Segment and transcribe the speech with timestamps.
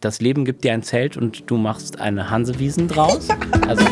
[0.00, 3.26] Das Leben gibt dir ein Zelt und du machst eine Hansewiesen draus.
[3.66, 3.84] Also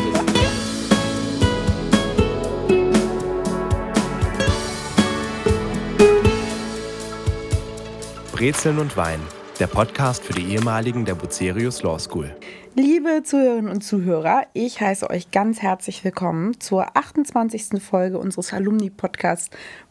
[8.31, 9.19] Brezeln und Wein,
[9.59, 12.33] der Podcast für die ehemaligen der Bucerius Law School.
[12.75, 17.83] Liebe Zuhörerinnen und Zuhörer, ich heiße euch ganz herzlich willkommen zur 28.
[17.83, 19.49] Folge unseres Alumni-Podcasts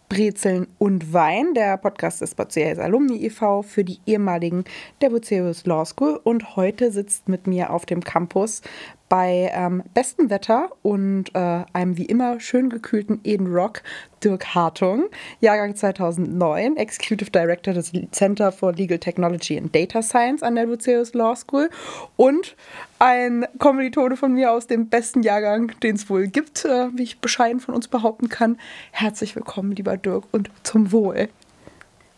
[0.09, 1.55] Brezeln und Wein.
[1.55, 3.63] Der Podcast ist Bucerius Alumni e.V.
[3.63, 4.65] für die ehemaligen
[5.01, 6.21] der Bucerius Law School.
[6.23, 8.63] Und heute sitzt mit mir auf dem Campus
[9.09, 13.83] bei ähm, bestem Wetter und äh, einem wie immer schön gekühlten Eden Rock
[14.25, 15.05] Dirk Hartung,
[15.41, 21.15] Jahrgang 2009, Executive Director des Center for Legal Technology and Data Science an der Bucerius
[21.15, 21.71] Law School
[22.17, 22.57] und
[22.99, 27.21] ein Kommilitone von mir aus dem besten Jahrgang, den es wohl gibt, äh, wie ich
[27.21, 28.59] bescheiden von uns behaupten kann.
[28.91, 31.29] Herzlich willkommen, lieber Dirk, und zum Wohl.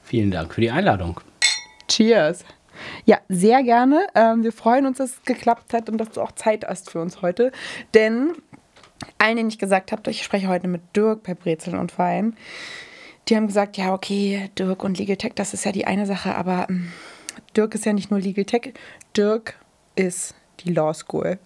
[0.03, 1.21] Vielen Dank für die Einladung.
[1.89, 2.45] Cheers.
[3.05, 4.07] Ja, sehr gerne.
[4.15, 7.01] Ähm, wir freuen uns, dass es geklappt hat und dass du auch Zeit hast für
[7.01, 7.53] uns heute.
[7.95, 8.33] Denn
[9.19, 12.37] allen, denen ich gesagt habe, ich spreche heute mit Dirk bei Brezeln und Wein,
[13.29, 16.35] die haben gesagt, ja, okay, Dirk und Legal Tech, das ist ja die eine Sache,
[16.35, 16.93] aber ähm,
[17.57, 18.73] Dirk ist ja nicht nur Legal Tech,
[19.17, 19.55] Dirk
[19.97, 21.39] ist die Law School.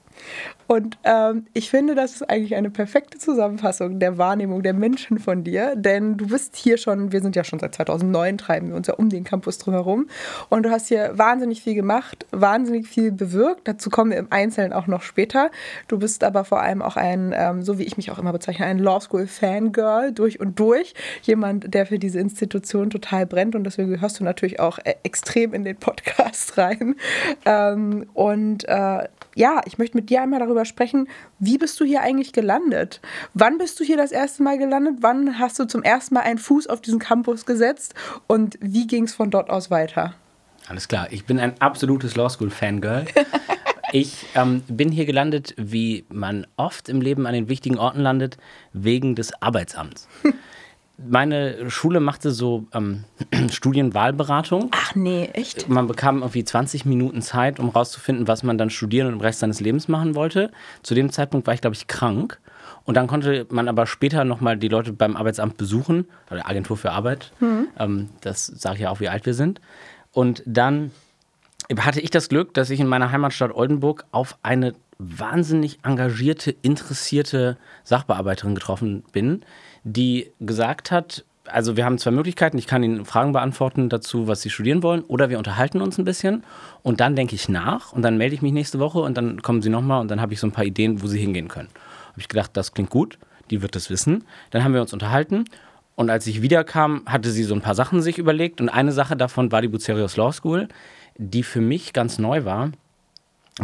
[0.66, 5.44] Und ähm, ich finde, das ist eigentlich eine perfekte Zusammenfassung der Wahrnehmung der Menschen von
[5.44, 8.86] dir, denn du bist hier schon, wir sind ja schon seit 2009, treiben wir uns
[8.86, 10.08] ja um den Campus drumherum
[10.48, 14.72] und du hast hier wahnsinnig viel gemacht, wahnsinnig viel bewirkt, dazu kommen wir im Einzelnen
[14.72, 15.50] auch noch später.
[15.88, 18.64] Du bist aber vor allem auch ein, ähm, so wie ich mich auch immer bezeichne,
[18.64, 23.64] ein Law School Fangirl durch und durch, jemand, der für diese Institution total brennt und
[23.64, 26.96] deswegen gehörst du natürlich auch äh, extrem in den Podcast rein.
[27.44, 32.02] Ähm, und äh, ja, ich möchte mit dir einmal darüber sprechen, wie bist du hier
[32.02, 33.00] eigentlich gelandet?
[33.34, 34.96] Wann bist du hier das erste Mal gelandet?
[35.00, 37.94] Wann hast du zum ersten Mal einen Fuß auf diesen Campus gesetzt?
[38.26, 40.14] Und wie ging es von dort aus weiter?
[40.68, 43.06] Alles klar, ich bin ein absolutes Law School Fangirl.
[43.94, 48.38] Ich ähm, bin hier gelandet, wie man oft im Leben an den wichtigen Orten landet,
[48.72, 50.08] wegen des Arbeitsamts.
[50.98, 53.04] meine Schule machte so ähm,
[53.50, 54.70] Studienwahlberatung.
[54.72, 55.68] Ach nee, echt?
[55.68, 59.40] Man bekam irgendwie 20 Minuten Zeit, um rauszufinden, was man dann studieren und im Rest
[59.40, 60.50] seines Lebens machen wollte.
[60.82, 62.38] Zu dem Zeitpunkt war ich, glaube ich, krank.
[62.84, 66.92] Und dann konnte man aber später nochmal die Leute beim Arbeitsamt besuchen, oder Agentur für
[66.92, 67.32] Arbeit.
[67.40, 67.68] Mhm.
[67.78, 69.60] Ähm, das sage ich ja auch, wie alt wir sind.
[70.12, 70.90] Und dann
[71.78, 77.56] hatte ich das Glück, dass ich in meiner Heimatstadt Oldenburg auf eine wahnsinnig engagierte, interessierte
[77.84, 79.44] Sachbearbeiterin getroffen bin,
[79.84, 82.56] die gesagt hat, also wir haben zwei Möglichkeiten.
[82.56, 86.04] Ich kann Ihnen Fragen beantworten dazu, was Sie studieren wollen, oder wir unterhalten uns ein
[86.04, 86.44] bisschen
[86.82, 89.62] und dann denke ich nach und dann melde ich mich nächste Woche und dann kommen
[89.62, 91.68] Sie nochmal und dann habe ich so ein paar Ideen, wo Sie hingehen können.
[92.10, 93.18] Habe ich gedacht, das klingt gut,
[93.50, 94.24] die wird das wissen.
[94.50, 95.44] Dann haben wir uns unterhalten
[95.94, 99.16] und als ich wiederkam, hatte sie so ein paar Sachen sich überlegt und eine Sache
[99.16, 100.68] davon war die Bucerius Law School,
[101.16, 102.70] die für mich ganz neu war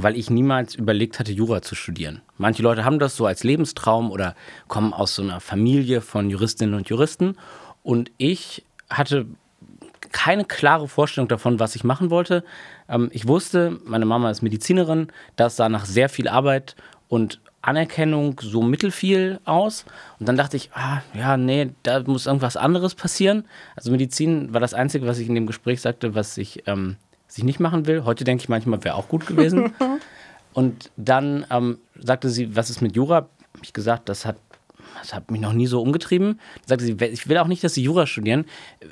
[0.02, 2.22] weil ich niemals überlegt hatte, Jura zu studieren.
[2.36, 4.34] Manche Leute haben das so als Lebenstraum oder
[4.66, 7.36] kommen aus so einer Familie von Juristinnen und Juristen.
[7.82, 9.26] Und ich hatte
[10.12, 12.44] keine klare Vorstellung davon, was ich machen wollte.
[12.88, 16.76] Ähm, ich wusste, meine Mama ist Medizinerin, das sah nach sehr viel Arbeit
[17.08, 19.84] und Anerkennung so mittelfiel aus.
[20.18, 23.44] Und dann dachte ich, ah, ja, nee, da muss irgendwas anderes passieren.
[23.76, 26.96] Also Medizin war das Einzige, was ich in dem Gespräch sagte, was ich ähm,
[27.28, 28.04] was ich nicht machen will.
[28.04, 29.72] Heute denke ich manchmal, wäre auch gut gewesen.
[30.54, 33.16] und dann ähm, sagte sie, was ist mit Jura?
[33.16, 33.28] Habe
[33.62, 34.36] ich gesagt, das hat,
[35.00, 36.40] das hat mich noch nie so umgetrieben.
[36.66, 38.46] Dann sagte sie, ich will auch nicht, dass Sie Jura studieren.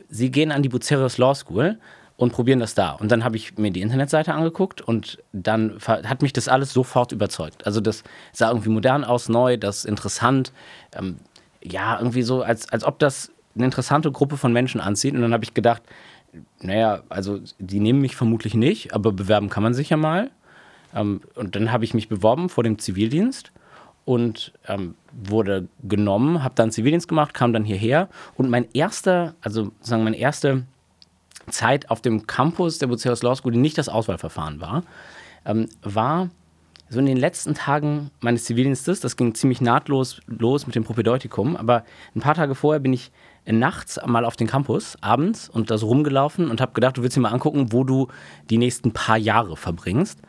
[0.09, 1.79] Sie gehen an die Bucerius Law School
[2.17, 2.91] und probieren das da.
[2.91, 7.13] Und dann habe ich mir die Internetseite angeguckt und dann hat mich das alles sofort
[7.13, 7.67] überzeugt.
[7.67, 10.53] Also das sah irgendwie modern aus, neu, das interessant.
[10.95, 11.17] Ähm,
[11.63, 15.15] ja, irgendwie so, als, als ob das eine interessante Gruppe von Menschen anzieht.
[15.15, 15.83] Und dann habe ich gedacht,
[16.61, 20.31] naja, also die nehmen mich vermutlich nicht, aber bewerben kann man sich ja mal.
[20.95, 23.53] Ähm, und dann habe ich mich beworben vor dem Zivildienst
[24.05, 29.73] und ähm, wurde genommen, habe dann Zivildienst gemacht, kam dann hierher und mein erster, also
[29.81, 30.65] sagen meine erste
[31.51, 34.85] Zeit auf dem Campus der Bucerius Law School, die nicht das Auswahlverfahren war,
[35.45, 36.31] ähm, war
[36.89, 41.57] so in den letzten Tagen meines Zivildienstes, das ging ziemlich nahtlos los mit dem Propedeutikum,
[41.57, 41.85] aber
[42.15, 43.11] ein paar Tage vorher bin ich
[43.47, 47.17] nachts mal auf den Campus, abends, und da so rumgelaufen und habe gedacht, du willst
[47.17, 48.09] dir mal angucken, wo du
[48.51, 50.21] die nächsten paar Jahre verbringst.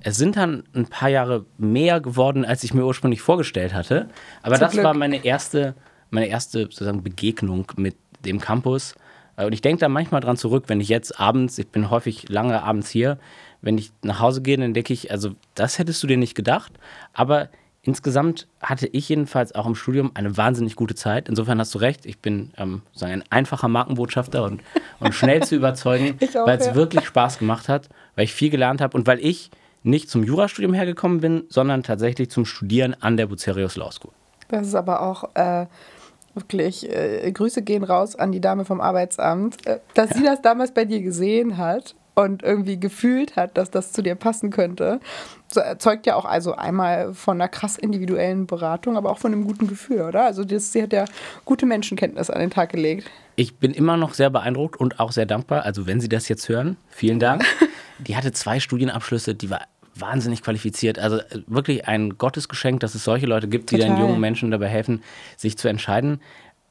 [0.00, 4.08] Es sind dann ein paar Jahre mehr geworden, als ich mir ursprünglich vorgestellt hatte.
[4.42, 4.84] Aber Zum das Glück.
[4.84, 5.74] war meine erste,
[6.10, 8.94] meine erste sozusagen Begegnung mit dem Campus.
[9.36, 12.62] Und ich denke da manchmal dran zurück, wenn ich jetzt abends, ich bin häufig lange
[12.62, 13.18] abends hier,
[13.60, 16.72] wenn ich nach Hause gehe, dann denke ich, also das hättest du dir nicht gedacht.
[17.12, 17.48] Aber
[17.86, 21.28] insgesamt hatte ich jedenfalls auch im Studium eine wahnsinnig gute Zeit.
[21.28, 24.60] Insofern hast du recht, ich bin ähm, sagen, ein einfacher Markenbotschafter und,
[25.00, 26.74] und schnell zu überzeugen, weil es ja.
[26.74, 29.50] wirklich Spaß gemacht hat, weil ich viel gelernt habe und weil ich
[29.84, 34.12] nicht zum Jurastudium hergekommen bin, sondern tatsächlich zum Studieren an der Bucerius Law School.
[34.48, 35.66] Das ist aber auch äh,
[36.34, 40.74] wirklich, äh, Grüße gehen raus an die Dame vom Arbeitsamt, äh, dass sie das damals
[40.74, 45.00] bei dir gesehen hat und irgendwie gefühlt hat, dass das zu dir passen könnte.
[45.52, 49.44] So, zeugt ja auch also einmal von einer krass individuellen Beratung, aber auch von einem
[49.44, 50.24] guten Gefühl, oder?
[50.24, 51.04] Also das, sie hat ja
[51.44, 53.10] gute Menschenkenntnis an den Tag gelegt.
[53.36, 55.62] Ich bin immer noch sehr beeindruckt und auch sehr dankbar.
[55.64, 57.44] Also wenn Sie das jetzt hören, vielen Dank.
[57.98, 59.60] Die hatte zwei Studienabschlüsse, die war
[59.94, 60.98] wahnsinnig qualifiziert.
[60.98, 63.94] Also äh, wirklich ein Gottesgeschenk, dass es solche Leute gibt, die Total.
[63.94, 65.02] den jungen Menschen dabei helfen,
[65.36, 66.20] sich zu entscheiden.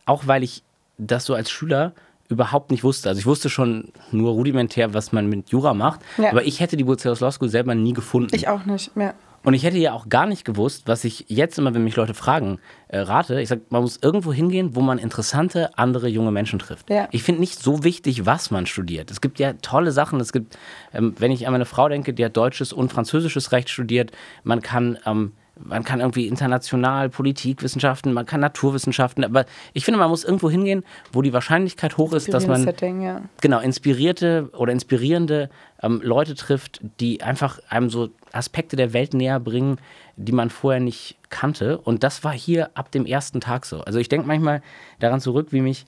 [0.06, 0.64] Auch weil ich
[0.98, 1.94] das so als Schüler
[2.30, 3.10] überhaupt nicht wusste.
[3.10, 6.32] Also ich wusste schon nur rudimentär, was man mit Jura macht, Ja.
[6.32, 8.34] aber ich hätte die Bucerius Law School selber nie gefunden.
[8.36, 9.14] Ich auch nicht mehr.
[9.44, 12.16] Und ich hätte ja auch gar nicht gewusst, was ich jetzt immer, wenn mich Leute
[12.16, 12.58] fragen,
[12.88, 13.40] äh, rate.
[13.40, 16.90] Ich sage, man muss irgendwo hingehen, wo man interessante andere junge Menschen trifft.
[16.90, 17.08] Ja.
[17.12, 19.12] Ich finde nicht so wichtig, was man studiert.
[19.12, 20.20] Es gibt ja tolle Sachen.
[20.20, 20.58] Es gibt,
[20.96, 24.12] ähm, wenn ich an meine Frau denke, die hat deutsches und französisches Recht studiert.
[24.44, 29.24] Man kann, ähm, man kann irgendwie international Politikwissenschaften, man kann Naturwissenschaften.
[29.24, 33.02] Aber ich finde, man muss irgendwo hingehen, wo die Wahrscheinlichkeit hoch ist, dass man Setting,
[33.02, 33.22] ja.
[33.42, 35.50] genau, inspirierte oder inspirierende
[35.82, 39.78] ähm, Leute trifft, die einfach einem so Aspekte der Welt näher bringen,
[40.18, 41.78] die man vorher nicht kannte.
[41.78, 43.82] Und das war hier ab dem ersten Tag so.
[43.82, 44.62] Also ich denke manchmal
[45.00, 45.86] daran zurück, wie mich,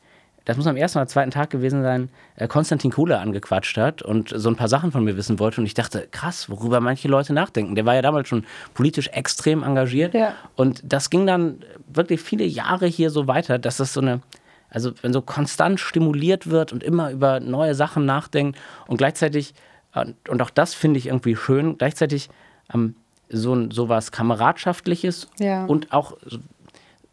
[0.48, 2.08] das muss am ersten oder zweiten Tag gewesen sein,
[2.38, 5.60] äh, Konstantin Kuhle angequatscht hat und so ein paar Sachen von mir wissen wollte.
[5.60, 7.76] Und ich dachte, krass, worüber manche Leute nachdenken.
[7.76, 10.14] Der war ja damals schon politisch extrem engagiert.
[10.14, 10.34] Ja.
[10.56, 11.60] Und das ging dann
[11.94, 14.22] wirklich viele Jahre hier so weiter, dass das so eine,
[14.70, 18.58] also wenn so konstant stimuliert wird und immer über neue Sachen nachdenkt
[18.88, 19.54] und gleichzeitig,
[19.96, 22.30] äh, und auch das finde ich irgendwie schön, gleichzeitig
[22.74, 22.96] ähm,
[23.28, 25.66] so, so was Kameradschaftliches Ja.
[25.66, 26.38] und auch so,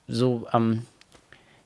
[0.06, 0.82] so ähm,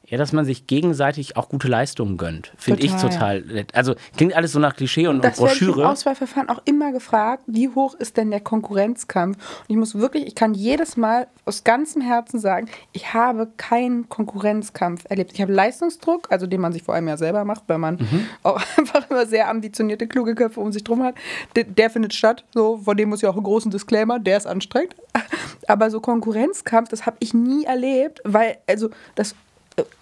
[0.08, 2.52] ja, dass man sich gegenseitig auch gute Leistungen gönnt.
[2.56, 3.43] Finde ich Total.
[3.43, 3.75] nett.
[3.75, 5.88] Also klingt alles so nach Klischee und, und Das werde ich im Broschüre.
[5.88, 9.37] Auswahlverfahren auch immer gefragt, wie hoch ist denn der Konkurrenzkampf?
[9.37, 14.08] Und ich muss wirklich, ich kann jedes Mal aus ganzem Herzen sagen, ich habe keinen
[14.08, 15.32] Konkurrenzkampf erlebt.
[15.34, 18.26] Ich habe Leistungsdruck, also den man sich vor allem ja selber macht, weil man Mhm.
[18.44, 21.14] auch einfach immer sehr ambitionierte, kluge Köpfe um sich drum hat.
[21.56, 24.46] Der, der findet statt, so, von dem muss ja auch einen großen Disclaimer, der ist
[24.46, 24.94] anstrengend.
[25.66, 29.34] Aber so Konkurrenzkampf, das habe ich nie erlebt, weil, also das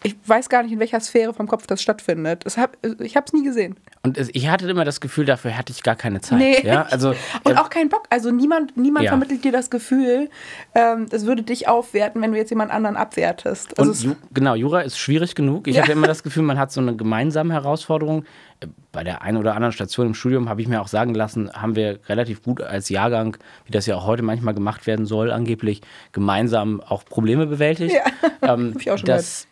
[0.02, 2.44] ich weiß gar nicht, in welcher Sphäre vom Kopf das stattfindet.
[2.44, 3.76] Das hab, ich habe es nie gesehen.
[4.02, 6.38] Und ich hatte immer das Gefühl, dafür hatte ich gar keine Zeit.
[6.38, 6.60] Nee.
[6.64, 7.10] Ja, also,
[7.44, 8.04] Und äh, auch keinen Bock.
[8.10, 9.10] Also niemand, niemand Ja.
[9.10, 10.30] vermittelt dir das Gefühl,
[10.74, 13.78] ähm, das würde dich aufwerten, wenn du jetzt jemand anderen abwertest.
[13.78, 15.66] Also Ju genau, Jura ist schwierig genug.
[15.66, 15.82] Ich Ja.
[15.82, 18.24] hatte immer das Gefühl, man hat so eine gemeinsame Herausforderung.
[18.60, 21.50] Äh, Bei der einen oder anderen Station im Studium habe ich mir auch sagen lassen,
[21.52, 23.36] haben wir relativ gut als Jahrgang,
[23.66, 25.82] wie das ja auch heute manchmal gemacht werden soll, angeblich
[26.12, 27.94] gemeinsam auch Probleme bewältigt.
[27.94, 29.46] Ja, ähm, hab ich auch schon das,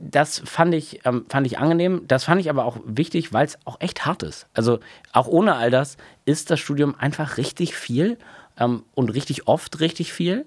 [0.00, 2.02] das fand ich, ähm, fand ich angenehm.
[2.08, 4.46] Das fand ich aber auch wichtig, weil es auch echt hart ist.
[4.54, 4.80] Also
[5.12, 8.18] auch ohne all das ist das Studium einfach richtig viel
[8.58, 10.46] ähm, und richtig oft richtig viel.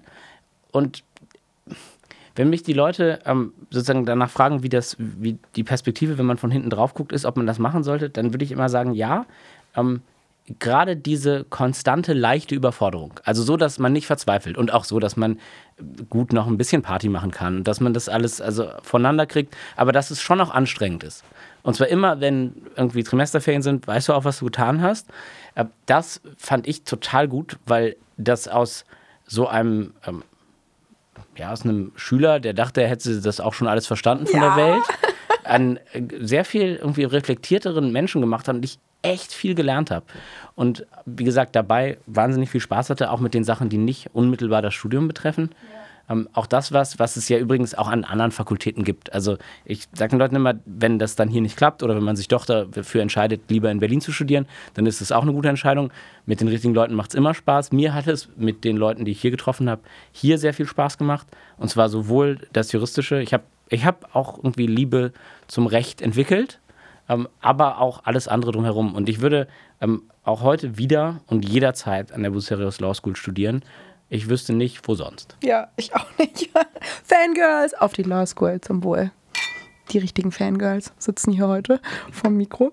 [0.72, 1.04] Und
[2.34, 6.38] wenn mich die Leute ähm, sozusagen danach fragen, wie, das, wie die Perspektive, wenn man
[6.38, 8.92] von hinten drauf guckt, ist, ob man das machen sollte, dann würde ich immer sagen,
[8.92, 9.26] ja.
[9.76, 10.02] Ähm,
[10.58, 13.20] Gerade diese konstante, leichte Überforderung.
[13.22, 15.38] Also so, dass man nicht verzweifelt und auch so, dass man
[16.10, 19.92] gut noch ein bisschen Party machen kann, dass man das alles also voneinander kriegt, aber
[19.92, 21.24] dass es schon auch anstrengend ist.
[21.62, 25.06] Und zwar immer, wenn irgendwie Trimesterferien sind, weißt du auch, was du getan hast.
[25.54, 28.84] Äh, Das fand ich total gut, weil das aus
[29.26, 30.22] so einem ähm,
[31.36, 34.56] ja, aus einem Schüler, der dachte, er hätte das auch schon alles verstanden von Ja.
[34.56, 34.82] der Welt,
[35.44, 40.06] einen äh, sehr viel irgendwie reflektierteren Menschen gemacht hat und ich echt viel gelernt habe.
[40.54, 44.62] Und wie gesagt, dabei wahnsinnig viel Spaß hatte, auch mit den Sachen, die nicht unmittelbar
[44.62, 45.50] das Studium betreffen.
[46.10, 49.12] Ähm, auch das was, was es ja übrigens auch an anderen Fakultäten gibt.
[49.12, 52.16] Also ich sage den Leuten immer, wenn das dann hier nicht klappt oder wenn man
[52.16, 55.48] sich doch dafür entscheidet, lieber in Berlin zu studieren, dann ist es auch eine gute
[55.48, 55.90] Entscheidung.
[56.24, 57.72] Mit den richtigen Leuten macht es immer Spaß.
[57.72, 60.98] Mir hat es mit den Leuten, die ich hier getroffen habe, hier sehr viel Spaß
[60.98, 61.26] gemacht.
[61.58, 65.12] Und zwar sowohl das Juristische, ich habe ich hab auch irgendwie Liebe
[65.46, 66.60] zum Recht entwickelt,
[67.08, 68.94] ähm, aber auch alles andere drumherum.
[68.94, 69.48] Und ich würde
[69.80, 73.62] ähm, auch heute wieder und jederzeit an der Bucerius Law School studieren.
[74.10, 75.36] Ich wüsste nicht, wo sonst.
[75.42, 76.50] ja, ich auch nicht.
[77.04, 79.10] Fangirls auf die Law School zum Wohl.
[79.90, 81.80] Die richtigen Fangirls sitzen hier heute
[82.12, 82.72] vom Mikro.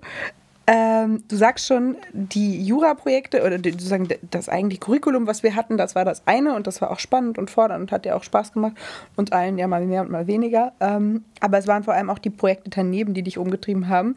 [0.68, 5.78] Ähm, du sagst schon, die Jura-Projekte oder die, sozusagen das eigentliche Curriculum, was wir hatten,
[5.78, 8.24] das war das eine und das war auch spannend und fordernd und hat ja auch
[8.24, 8.74] Spaß gemacht.
[9.16, 10.74] Uns allen ja mal mehr und mal weniger.
[10.80, 14.16] Ähm, aber es waren vor allem auch die Projekte daneben, die dich umgetrieben haben.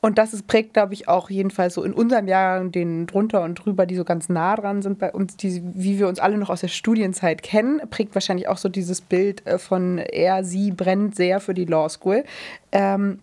[0.00, 3.56] Und das ist, prägt, glaube ich, auch jedenfalls so in unserem Jahr den drunter und
[3.56, 6.48] drüber, die so ganz nah dran sind bei uns, die, wie wir uns alle noch
[6.48, 11.16] aus der Studienzeit kennen, prägt wahrscheinlich auch so dieses Bild äh, von er, sie brennt
[11.16, 12.24] sehr für die Law School.
[12.72, 13.18] Ähm,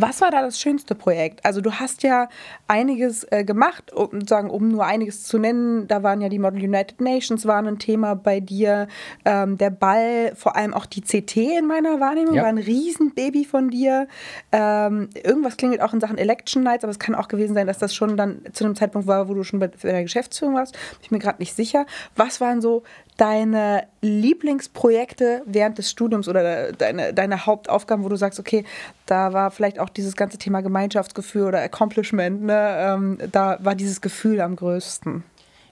[0.00, 1.44] was war da das schönste Projekt?
[1.44, 2.28] Also du hast ja
[2.68, 5.88] einiges äh, gemacht, um, sagen, um nur einiges zu nennen.
[5.88, 8.86] Da waren ja die Model United Nations waren ein Thema bei dir.
[9.24, 12.42] Ähm, der Ball, vor allem auch die CT in meiner Wahrnehmung, ja.
[12.42, 14.06] war ein Riesenbaby von dir.
[14.52, 17.78] Ähm, irgendwas klingelt auch in Sachen Election Nights, aber es kann auch gewesen sein, dass
[17.78, 20.74] das schon dann zu einem Zeitpunkt war, wo du schon bei der Geschäftsführung warst.
[20.74, 21.86] Bin ich mir gerade nicht sicher.
[22.14, 22.84] Was waren so
[23.18, 28.64] deine Lieblingsprojekte während des Studiums oder deine, deine Hauptaufgaben, wo du sagst, okay,
[29.06, 32.76] da war vielleicht auch dieses ganze Thema Gemeinschaftsgefühl oder Accomplishment, ne?
[32.78, 35.24] Ähm, da war dieses Gefühl am größten.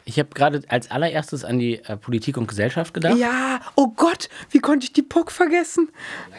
[0.05, 3.17] Ich habe gerade als allererstes an die äh, Politik und Gesellschaft gedacht.
[3.17, 5.89] Ja, oh Gott, wie konnte ich die Puck vergessen?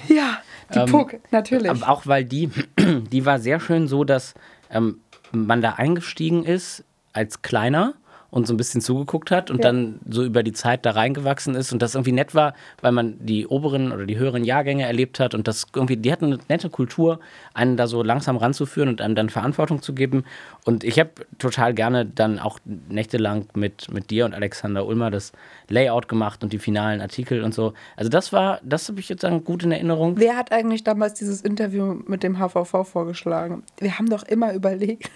[0.09, 0.39] Ja,
[0.73, 1.71] die ähm, Puck, natürlich.
[1.83, 4.33] Auch weil die, die war sehr schön so, dass
[4.69, 6.83] ähm, man da eingestiegen ist
[7.13, 7.95] als Kleiner
[8.29, 9.63] und so ein bisschen zugeguckt hat und ja.
[9.63, 13.15] dann so über die Zeit da reingewachsen ist und das irgendwie nett war, weil man
[13.19, 16.69] die oberen oder die höheren Jahrgänge erlebt hat und das irgendwie, die hatten eine nette
[16.69, 17.19] Kultur,
[17.53, 20.25] einen da so langsam ranzuführen und einem dann Verantwortung zu geben.
[20.65, 25.31] Und ich habe total gerne dann auch nächtelang mit, mit dir und Alexander Ulmer das
[25.69, 27.73] Layout gemacht und die finalen Artikel und so.
[27.95, 30.15] Also das war, das habe ich jetzt sagen, gut in Erinnerung.
[30.17, 33.63] Wer hat eigentlich damals dieses Interview mit dem HVV vorgeschlagen?
[33.79, 35.09] Wir haben doch immer überlegt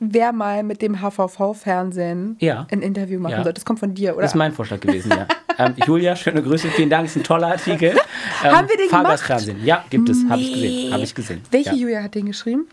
[0.00, 2.66] wer mal mit dem HVV-Fernsehen ja.
[2.70, 3.44] ein Interview machen ja.
[3.44, 3.52] soll.
[3.52, 4.22] Das kommt von dir, oder?
[4.22, 5.26] Das ist mein Vorschlag gewesen, ja.
[5.58, 7.96] ähm, Julia, schöne Grüße, vielen Dank, ist ein toller Artikel.
[8.44, 10.30] Ähm, Haben wir den Fahrgastfernsehen, ja, gibt es, nee.
[10.30, 10.92] habe ich gesehen.
[10.92, 11.42] Hab ich gesehen.
[11.50, 11.76] Welche ja.
[11.76, 12.66] Julia hat den geschrieben?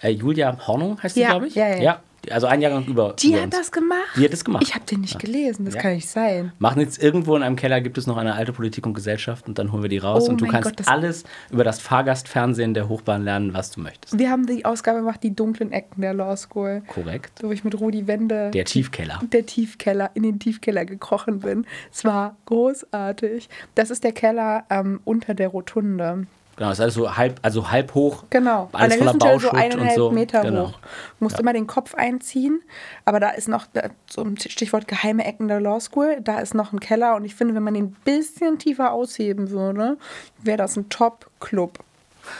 [0.00, 1.54] Äh, Julia Hornung heißt sie, glaube ich.
[1.54, 2.00] Ja, ja, ja.
[2.30, 3.14] Also ein Jahrgang über.
[3.18, 3.56] Die über hat uns.
[3.56, 4.16] das gemacht?
[4.16, 4.62] Die hat das gemacht.
[4.62, 5.18] Ich habe den nicht ja.
[5.18, 5.80] gelesen, das ja.
[5.80, 6.52] kann nicht sein.
[6.58, 9.58] Machen jetzt irgendwo in einem Keller gibt es noch eine alte Politik und Gesellschaft und
[9.58, 12.88] dann holen wir die raus oh und du kannst Gott, alles über das Fahrgastfernsehen der
[12.88, 14.18] Hochbahn lernen, was du möchtest.
[14.18, 16.82] Wir haben die Ausgabe gemacht, die dunklen Ecken der Law School.
[16.86, 17.42] Korrekt.
[17.42, 18.50] Wo ich mit Rudi Wende.
[18.52, 19.20] Der Tiefkeller.
[19.32, 21.66] Der Tiefkeller, in den Tiefkeller gekrochen bin.
[21.92, 23.48] Es war großartig.
[23.74, 26.26] Das ist der Keller ähm, unter der Rotunde.
[26.62, 28.22] Genau, ist alles so halb, also halb hoch.
[28.30, 30.12] Genau, alles an der voller so eineinhalb so.
[30.12, 30.68] Meter genau.
[30.68, 30.78] hoch.
[31.18, 31.40] Du musst ja.
[31.40, 32.62] immer den Kopf einziehen,
[33.04, 33.66] aber da ist noch,
[34.08, 37.34] so ein Stichwort geheime Ecken der Law School, da ist noch ein Keller und ich
[37.34, 39.98] finde, wenn man den ein bisschen tiefer ausheben würde,
[40.40, 41.80] wäre das ein Top-Club.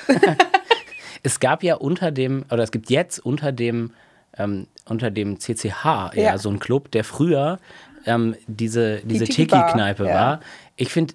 [1.25, 3.91] es gab ja unter dem, oder es gibt jetzt unter dem,
[4.39, 7.59] ähm, unter dem CCH ja, ja so einen Club, der früher
[8.07, 10.15] ähm, diese, diese Die Tiki-Kneipe ja.
[10.15, 10.41] war.
[10.77, 11.15] Ich finde,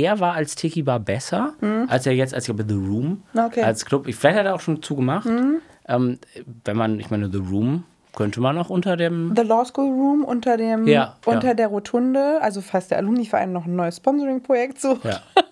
[0.00, 1.86] der war als Tiki Bar besser, mhm.
[1.88, 3.62] als er jetzt, als ich glaube, The Room okay.
[3.62, 4.04] als Club.
[4.06, 5.26] Vielleicht hat er auch schon zugemacht.
[5.26, 5.60] Mhm.
[5.88, 6.18] Ähm,
[6.64, 9.34] wenn man, ich meine, The Room könnte man auch unter dem.
[9.36, 11.54] The Law School Room unter dem ja, unter ja.
[11.54, 14.98] der Rotunde, also fast der Alumni-Verein noch ein neues Sponsoring-Projekt so.
[15.02, 15.20] Ja.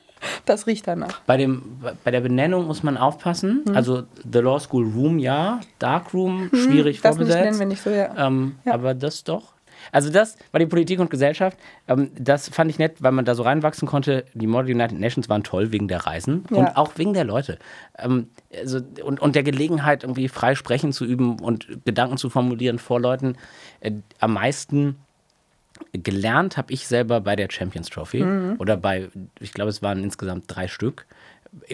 [0.45, 1.21] Das riecht danach.
[1.27, 3.63] Bei, dem, bei der Benennung muss man aufpassen.
[3.65, 3.77] Mhm.
[3.77, 7.39] Also The Law School Room ja, Dark Room mhm, schwierig das vorbesetzt.
[7.39, 8.27] Das nennen wir nicht so, ja.
[8.27, 8.73] Ähm, ja.
[8.73, 9.53] Aber das doch.
[9.93, 11.59] Also das war die Politik und Gesellschaft.
[11.89, 14.25] Ähm, das fand ich nett, weil man da so reinwachsen konnte.
[14.35, 16.59] Die Model United Nations waren toll wegen der Reisen ja.
[16.59, 17.59] und auch wegen der Leute.
[17.99, 22.79] Ähm, also, und, und der Gelegenheit, irgendwie frei sprechen zu üben und Gedanken zu formulieren
[22.79, 23.37] vor Leuten.
[23.81, 24.97] Äh, am meisten
[25.93, 28.55] gelernt habe ich selber bei der Champions Trophy mhm.
[28.59, 29.09] oder bei,
[29.41, 31.07] ich glaube, es waren insgesamt drei Stück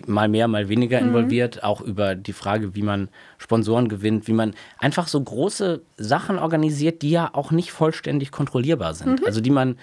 [0.06, 1.08] mal mehr, mal weniger mhm.
[1.08, 1.62] involviert, mhm.
[1.62, 3.08] auch über die Frage, wie man
[3.38, 8.94] Sponsoren gewinnt, wie man einfach so große Sachen organisiert, die ja auch nicht vollständig kontrollierbar
[8.94, 9.20] sind.
[9.20, 9.26] Mhm.
[9.26, 9.76] Also die man,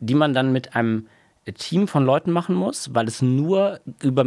[0.00, 1.06] die man dann mit einem
[1.54, 4.26] Team von Leuten machen muss, weil es nur über,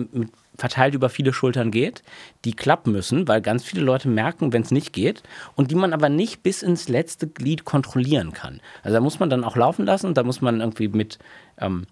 [0.58, 2.02] verteilt über viele Schultern geht,
[2.46, 5.24] die klappen müssen, weil ganz viele Leute merken, wenn es nicht geht
[5.56, 8.62] und die man aber nicht bis ins letzte Glied kontrollieren kann.
[8.84, 11.20] Also da muss man dann auch laufen lassen, da muss man irgendwie mit
[11.58, 11.88] ähm,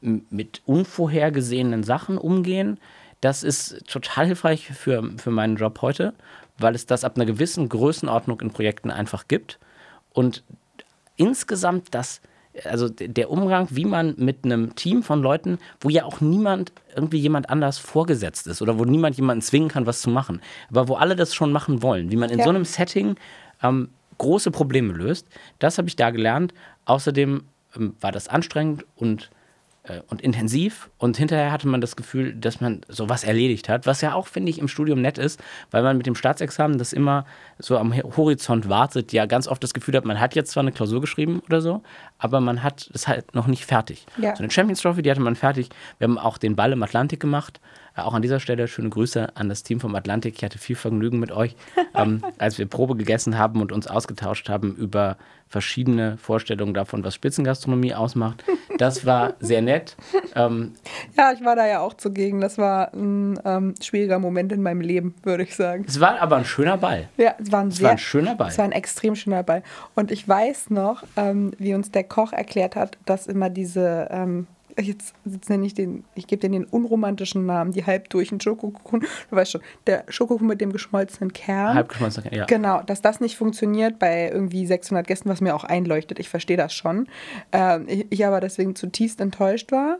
[0.00, 2.78] mit unvorhergesehenen Sachen umgehen.
[3.20, 6.14] Das ist total hilfreich für, für meinen Job heute,
[6.58, 9.58] weil es das ab einer gewissen Größenordnung in Projekten einfach gibt.
[10.12, 10.44] Und
[11.16, 12.20] insgesamt das,
[12.64, 17.18] also der Umgang, wie man mit einem Team von Leuten, wo ja auch niemand irgendwie
[17.18, 20.94] jemand anders vorgesetzt ist oder wo niemand jemanden zwingen kann, was zu machen, aber wo
[20.94, 22.44] alle das schon machen wollen, wie man in ja.
[22.44, 23.16] so einem Setting
[23.62, 23.88] ähm,
[24.18, 25.26] große Probleme löst,
[25.58, 26.54] das habe ich da gelernt.
[26.84, 27.42] Außerdem
[27.76, 29.30] ähm, war das anstrengend und
[30.08, 30.90] und intensiv.
[30.98, 34.50] Und hinterher hatte man das Gefühl, dass man sowas erledigt hat, was ja auch, finde
[34.50, 37.26] ich, im Studium nett ist, weil man mit dem Staatsexamen das immer
[37.58, 40.72] so am Horizont wartet, ja ganz oft das Gefühl hat, man hat jetzt zwar eine
[40.72, 41.82] Klausur geschrieben oder so,
[42.18, 44.06] aber man hat es halt noch nicht fertig.
[44.16, 44.34] Ja.
[44.34, 45.68] So eine Champions Trophy, die hatte man fertig.
[45.98, 47.60] Wir haben auch den Ball im Atlantik gemacht.
[47.94, 50.34] Auch an dieser Stelle schöne Grüße an das Team vom Atlantik.
[50.36, 51.56] Ich hatte viel Vergnügen mit euch,
[51.94, 55.16] ähm, als wir Probe gegessen haben und uns ausgetauscht haben über
[55.48, 58.44] verschiedene Vorstellungen davon, was Spitzengastronomie ausmacht.
[58.78, 59.96] Das war sehr nett.
[60.34, 60.74] Ähm,
[61.16, 62.40] ja, ich war da ja auch zugegen.
[62.40, 65.84] Das war ein ähm, schwieriger Moment in meinem Leben, würde ich sagen.
[65.86, 67.08] Es war aber ein schöner Ball.
[67.16, 68.48] Ja, es war ein, es sehr, war ein schöner Ball.
[68.48, 69.62] Es war ein extrem schöner Ball.
[69.94, 74.46] Und ich weiß noch, ähm, wie uns der Koch erklärt hat, dass immer diese ähm,
[74.80, 79.00] jetzt, jetzt nenne ich den, ich gebe den den unromantischen Namen, die halbdurchen Schokokuchen.
[79.30, 81.74] Du weißt schon, der Schokokuchen mit dem geschmolzenen Kern.
[81.74, 82.44] Halbgeschmolzener Kern, ja.
[82.46, 86.18] Genau, dass das nicht funktioniert bei irgendwie 600 Gästen, was mir auch einleuchtet.
[86.18, 87.08] Ich verstehe das schon.
[87.52, 89.98] Ähm, ich, ich aber deswegen zutiefst enttäuscht war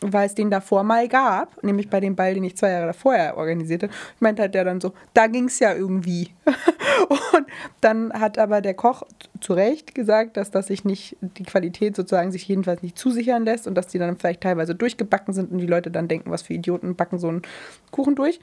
[0.00, 3.14] weil es den davor mal gab, nämlich bei dem Ball, den ich zwei Jahre davor
[3.36, 3.92] organisiert habe.
[4.14, 6.30] Ich meinte halt der dann so, da ging es ja irgendwie.
[7.08, 7.46] und
[7.80, 9.02] dann hat aber der Koch
[9.40, 13.66] zu Recht gesagt, dass das sich nicht, die Qualität sozusagen sich jedenfalls nicht zusichern lässt
[13.66, 16.54] und dass die dann vielleicht teilweise durchgebacken sind und die Leute dann denken, was für
[16.54, 17.42] Idioten backen so einen
[17.90, 18.40] Kuchen durch.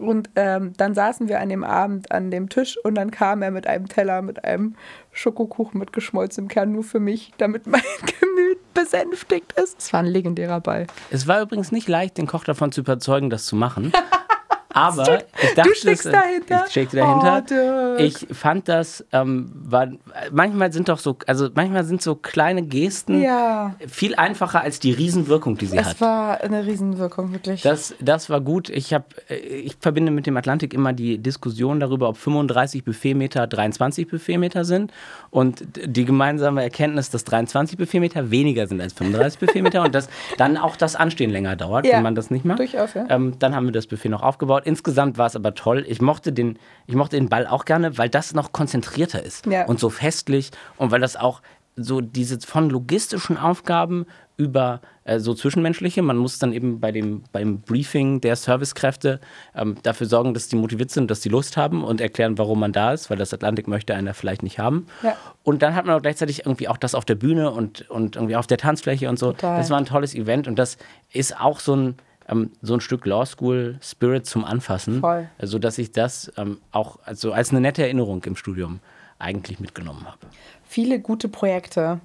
[0.00, 3.50] Und ähm, dann saßen wir an dem Abend an dem Tisch und dann kam er
[3.50, 4.74] mit einem Teller, mit einem
[5.12, 7.82] Schokokuchen mit geschmolzenem Kern nur für mich, damit mein
[8.20, 9.78] Gemüt besänftigt ist.
[9.78, 10.86] Es war ein legendärer Ball.
[11.10, 13.92] Es war übrigens nicht leicht, den Koch davon zu überzeugen, das zu machen.
[14.72, 16.64] Aber ich dachte, du steckst es, dahinter.
[16.66, 17.42] Ich steckte dahinter.
[17.98, 19.88] Oh, ich fand das, ähm, war,
[20.30, 23.74] manchmal sind doch so, also manchmal sind so kleine Gesten Ja.
[23.88, 26.00] viel einfacher als die Riesenwirkung, die sie Es hat.
[26.00, 27.62] war eine Riesenwirkung, wirklich.
[27.62, 28.68] Das, das war gut.
[28.70, 33.46] Ich, hab, äh, ich verbinde mit dem Atlantik immer die Diskussion darüber, ob 35 Buffetmeter
[33.46, 34.92] 23 Buffetmeter sind.
[35.30, 40.08] Und die gemeinsame Erkenntnis, dass 23 Buffetmeter weniger sind als 35 Buffetmeter und dass
[40.38, 42.58] dann auch das Anstehen länger dauert, Ja, wenn man das nicht macht.
[42.58, 43.06] durchaus, ja.
[43.08, 44.59] Ähm, dann haben wir das Buffet noch aufgebaut.
[44.64, 45.84] Insgesamt war es aber toll.
[45.88, 49.66] Ich mochte, den, ich mochte den Ball auch gerne, weil das noch konzentrierter ist Ja.
[49.66, 51.42] und so festlich und weil das auch
[51.76, 54.04] so diese von logistischen Aufgaben
[54.36, 59.20] über äh, so zwischenmenschliche, man muss dann eben bei dem, beim Briefing der Servicekräfte
[59.54, 62.72] ähm, dafür sorgen, dass die motiviert sind, dass die Lust haben und erklären, warum man
[62.72, 64.86] da ist, weil das Atlantik möchte einer vielleicht nicht haben.
[65.02, 65.16] Ja.
[65.42, 68.36] Und dann hat man auch gleichzeitig irgendwie auch das auf der Bühne und, und irgendwie
[68.36, 69.32] auf der Tanzfläche und so.
[69.32, 69.58] Total.
[69.58, 70.76] Das war ein tolles Event und das
[71.12, 71.94] ist auch so ein,
[72.30, 75.28] ähm, so ein Stück Law School Spirit zum Anfassen, Voll.
[75.42, 78.80] so dass ich das ähm, auch also als eine nette Erinnerung im Studium
[79.18, 80.18] eigentlich mitgenommen habe.
[80.64, 82.00] Viele gute Projekte.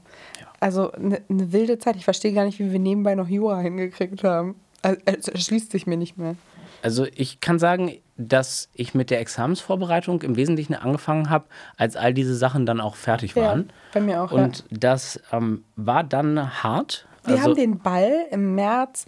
[0.59, 1.95] Also eine ne wilde Zeit.
[1.95, 4.55] Ich verstehe gar nicht, wie wir nebenbei noch Jura hingekriegt haben.
[4.81, 6.35] Also, es erschließt sich mir nicht mehr.
[6.81, 11.45] Also ich kann sagen, dass ich mit der Examensvorbereitung im Wesentlichen angefangen habe,
[11.77, 13.71] als all diese Sachen dann auch fertig waren.
[13.93, 14.31] bei mir auch.
[14.31, 14.77] Und ja.
[14.79, 17.07] das ähm, war dann hart.
[17.23, 19.07] Wir also, haben den Ball im März,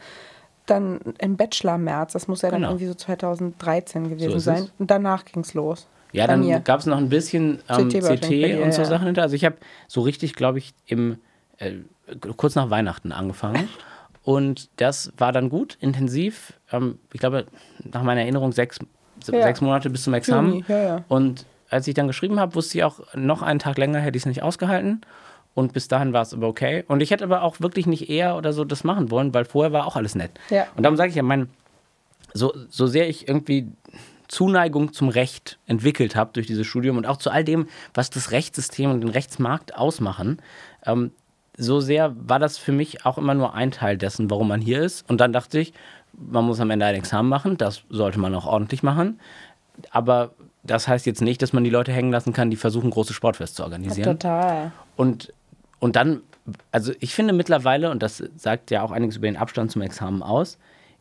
[0.69, 2.71] dann im Bachelor-März, das muss ja dann Genau.
[2.71, 4.69] irgendwie so 2013 gewesen ist sein.
[4.77, 5.87] Und danach ging es los.
[6.11, 8.85] Ja, dann gab es noch ein bisschen ähm, CT CT, und so ja.
[8.85, 9.21] Sachen hinter.
[9.23, 11.17] Also ich habe so richtig, glaube ich, im
[11.57, 11.73] äh,
[12.37, 13.67] kurz nach Weihnachten angefangen.
[14.23, 16.51] Und das war dann gut, intensiv.
[16.73, 17.45] Ähm, ich glaube,
[17.89, 18.77] nach meiner Erinnerung sechs,
[19.31, 19.41] Ja.
[19.41, 20.65] sechs Monate bis zum Examen.
[20.67, 21.05] Ja.
[21.07, 24.23] Und als ich dann geschrieben habe, wusste ich auch, noch einen Tag länger hätte ich
[24.23, 24.99] es nicht ausgehalten.
[25.57, 26.83] Und bis dahin war es aber okay.
[26.87, 29.73] Und ich hätte aber auch wirklich nicht eher oder so das machen wollen, weil vorher
[29.73, 30.29] war auch alles nett.
[30.51, 30.67] Ja.
[30.75, 31.49] Und darum sage ich ja, mein,
[32.31, 33.67] so, so sehr ich irgendwie
[34.27, 38.29] Zuneigung zum Recht entwickelt habe durch dieses Studium und auch zu all dem, was das
[38.29, 40.43] Rechtssystem und den Rechtsmarkt ausmachen,
[40.85, 41.11] ähm,
[41.57, 44.83] so sehr war das für mich auch immer nur ein Teil dessen, warum man hier
[44.83, 45.09] ist.
[45.09, 45.73] Und dann dachte ich,
[46.13, 49.19] man muss am Ende ein Examen machen, das sollte man auch ordentlich machen.
[49.89, 53.13] Aber das heißt jetzt nicht, dass man die Leute hängen lassen kann, die versuchen, große
[53.13, 54.19] Sportfest zu organisieren.
[54.19, 54.71] Total.
[54.95, 55.33] Und,
[55.79, 56.21] und dann,
[56.71, 60.23] also ich finde mittlerweile, und das sagt ja auch einiges über den Abstand zum Examen
[60.23, 60.57] aus,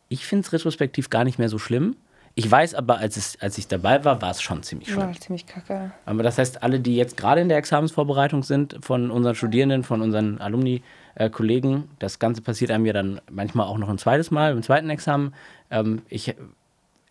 [0.09, 1.95] ich finde es retrospektiv gar nicht mehr so schlimm.
[2.35, 5.07] Ich weiß aber, als, es, als ich dabei war, war es schon ziemlich schlimm.
[5.07, 5.91] War ziemlich kacke.
[6.05, 10.03] Aber das heißt, alle, die jetzt gerade in der Examensvorbereitung sind, von unseren Studierenden, von
[10.03, 14.61] unseren Alumni-Kollegen, das Ganze passiert einem ja dann manchmal auch noch ein zweites Mal, im
[14.61, 15.33] zweiten Examen.
[15.71, 16.35] Ähm, ich,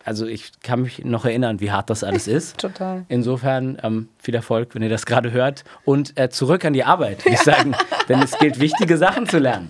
[0.07, 2.57] also ich kann mich noch erinnern, wie hart das alles ist.
[2.61, 3.05] Total.
[3.09, 5.65] Insofern ähm, viel Erfolg, wenn ihr das gerade hört.
[5.83, 7.75] Und äh, zurück an die Arbeit, würde ich sagen.
[8.09, 9.69] Denn es gilt, wichtige Sachen zu lernen.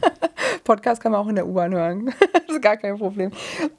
[0.64, 2.14] Podcast kann man auch in der U-Bahn hören.
[2.34, 3.32] das ist gar kein Problem.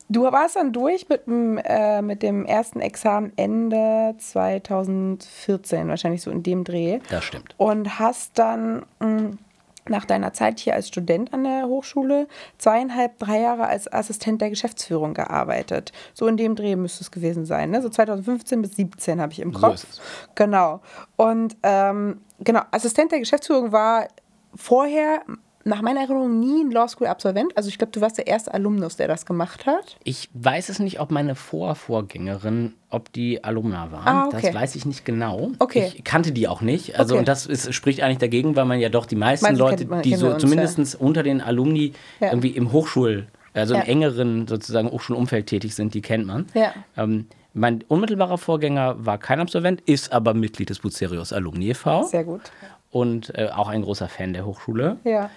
[0.08, 6.30] Du warst dann durch mit, dem, äh, mit dem ersten Examen Ende 2014, wahrscheinlich so
[6.32, 6.98] in dem Dreh.
[7.08, 7.54] Das stimmt.
[7.56, 9.36] Und hast dann mh,
[9.90, 14.50] nach deiner Zeit hier als Student an der Hochschule zweieinhalb, drei Jahre als Assistent der
[14.50, 15.92] Geschäftsführung gearbeitet.
[16.14, 17.70] So in dem Dreh müsste es gewesen sein.
[17.70, 17.82] Ne?
[17.82, 19.74] So 2015 bis 2017 habe ich im So Kopf.
[19.74, 20.00] ist es.
[20.34, 20.80] Genau.
[21.16, 24.08] Und ähm, genau, Assistent der Geschäftsführung war
[24.54, 25.22] vorher
[25.68, 27.56] nach meiner Erinnerung nie ein Law School Absolvent.
[27.56, 29.96] Also ich glaube, du warst der erste Alumnus, der das gemacht hat.
[30.04, 34.06] Ich weiß es nicht, ob meine Vorvorgängerin, ob die Alumna war.
[34.06, 34.40] Ah, okay.
[34.42, 35.50] Das weiß ich nicht genau.
[35.58, 35.92] Okay.
[35.94, 36.98] Ich kannte die auch nicht.
[36.98, 37.20] Also Okay.
[37.20, 40.02] und das ist, spricht eigentlich dagegen, weil man ja doch die meisten Meistens Leute, man-
[40.02, 42.28] die so uns, zumindest unter den Alumni Ja.
[42.28, 43.80] irgendwie im Hochschul also Ja.
[43.80, 46.46] im engeren sozusagen Hochschulumfeld tätig sind, die kennt man.
[46.54, 46.72] Ja.
[46.96, 52.04] Ähm, mein unmittelbarer Vorgänger war kein Absolvent, ist aber Mitglied des Bucerius Alumni e.V.
[52.04, 52.42] Sehr gut.
[52.90, 54.96] Und äh, auch ein großer Fan der Hochschule.
[55.04, 55.30] Ja.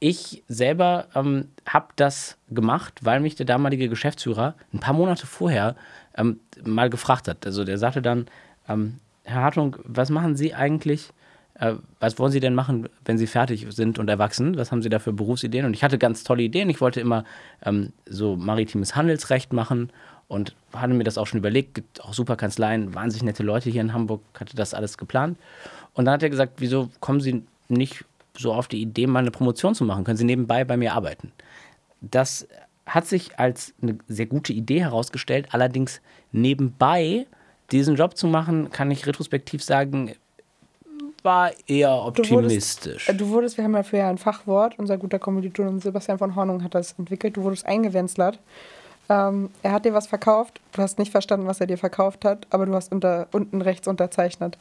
[0.00, 5.76] Ich selber ähm, habe das gemacht, weil mich der damalige Geschäftsführer ein paar Monate vorher
[6.16, 7.46] ähm, mal gefragt hat.
[7.46, 8.26] Also der sagte dann,
[8.68, 11.10] ähm, Herr Hartung, was machen Sie eigentlich?
[11.54, 14.56] Äh, was wollen Sie denn machen, wenn Sie fertig sind und erwachsen?
[14.56, 15.64] Was haben Sie da für Berufsideen?
[15.64, 16.68] Und ich hatte ganz tolle Ideen.
[16.68, 17.24] Ich wollte immer
[17.64, 19.90] ähm, so maritimes Handelsrecht machen
[20.28, 21.74] und hatte mir das auch schon überlegt.
[21.74, 25.38] Gibt auch super Kanzleien, wahnsinnig nette Leute hier in Hamburg, hatte das alles geplant.
[25.94, 28.04] Und dann hat er gesagt, wieso kommen Sie nicht
[28.36, 30.04] so auf die Idee, mal eine Promotion zu machen?
[30.04, 31.32] Können Sie nebenbei bei mir arbeiten?
[32.00, 32.46] Das
[32.86, 35.48] hat sich als eine sehr gute Idee herausgestellt.
[35.52, 36.00] Allerdings
[36.32, 37.26] nebenbei
[37.70, 40.12] diesen Job zu machen, kann ich retrospektiv sagen,
[41.22, 43.08] war eher Du optimistisch.
[43.08, 46.36] wurdest, äh, du wurdest, wir haben dafür ja ein Fachwort, unser guter Kommilitone Sebastian von
[46.36, 48.38] Hornung hat das entwickelt, du wurdest eingewenzlert.
[49.08, 52.46] Ähm, er hat dir was verkauft, du hast nicht verstanden, was er dir verkauft hat,
[52.50, 54.58] aber du hast unter, unten rechts unterzeichnet.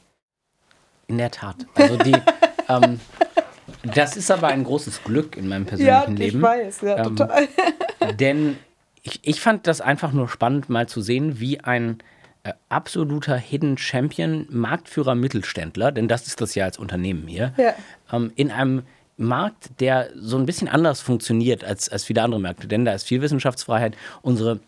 [1.07, 1.55] In der Tat.
[1.75, 2.15] Also die,
[2.69, 2.99] ähm,
[3.83, 6.41] das ist aber ein großes Glück in meinem persönlichen Leben.
[6.41, 7.47] weiß, ja, Ähm, total.
[8.19, 8.57] Denn
[9.01, 11.99] ich, ich fand das einfach nur spannend, mal zu sehen, wie ein
[12.43, 17.73] äh, absoluter Hidden Champion, Marktführer, Mittelständler, denn das ist das ja als Unternehmen hier, Ja.
[18.11, 18.83] ähm, in einem
[19.15, 23.07] Markt, der so ein bisschen anders funktioniert als, als viele andere Märkte, denn da ist
[23.07, 23.95] viel Wissenschaftsfreiheit.
[24.21, 24.59] Unsere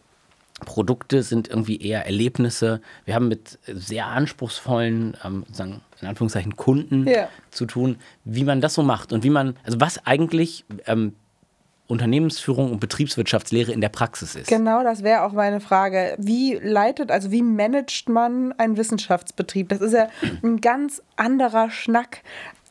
[0.65, 2.81] Produkte sind irgendwie eher Erlebnisse.
[3.05, 7.29] Wir haben mit sehr anspruchsvollen, ähm, sagen, in Anführungszeichen, Kunden Ja.
[7.51, 11.13] zu tun, wie man das so macht und wie man, also was eigentlich ähm,
[11.87, 14.47] Unternehmensführung und Betriebswirtschaftslehre in der Praxis ist.
[14.47, 16.15] Genau, das wäre auch meine Frage.
[16.17, 19.69] Wie leitet, also wie managt man einen Wissenschaftsbetrieb?
[19.69, 20.07] Das ist ja
[20.43, 22.21] ein ganz anderer Schnack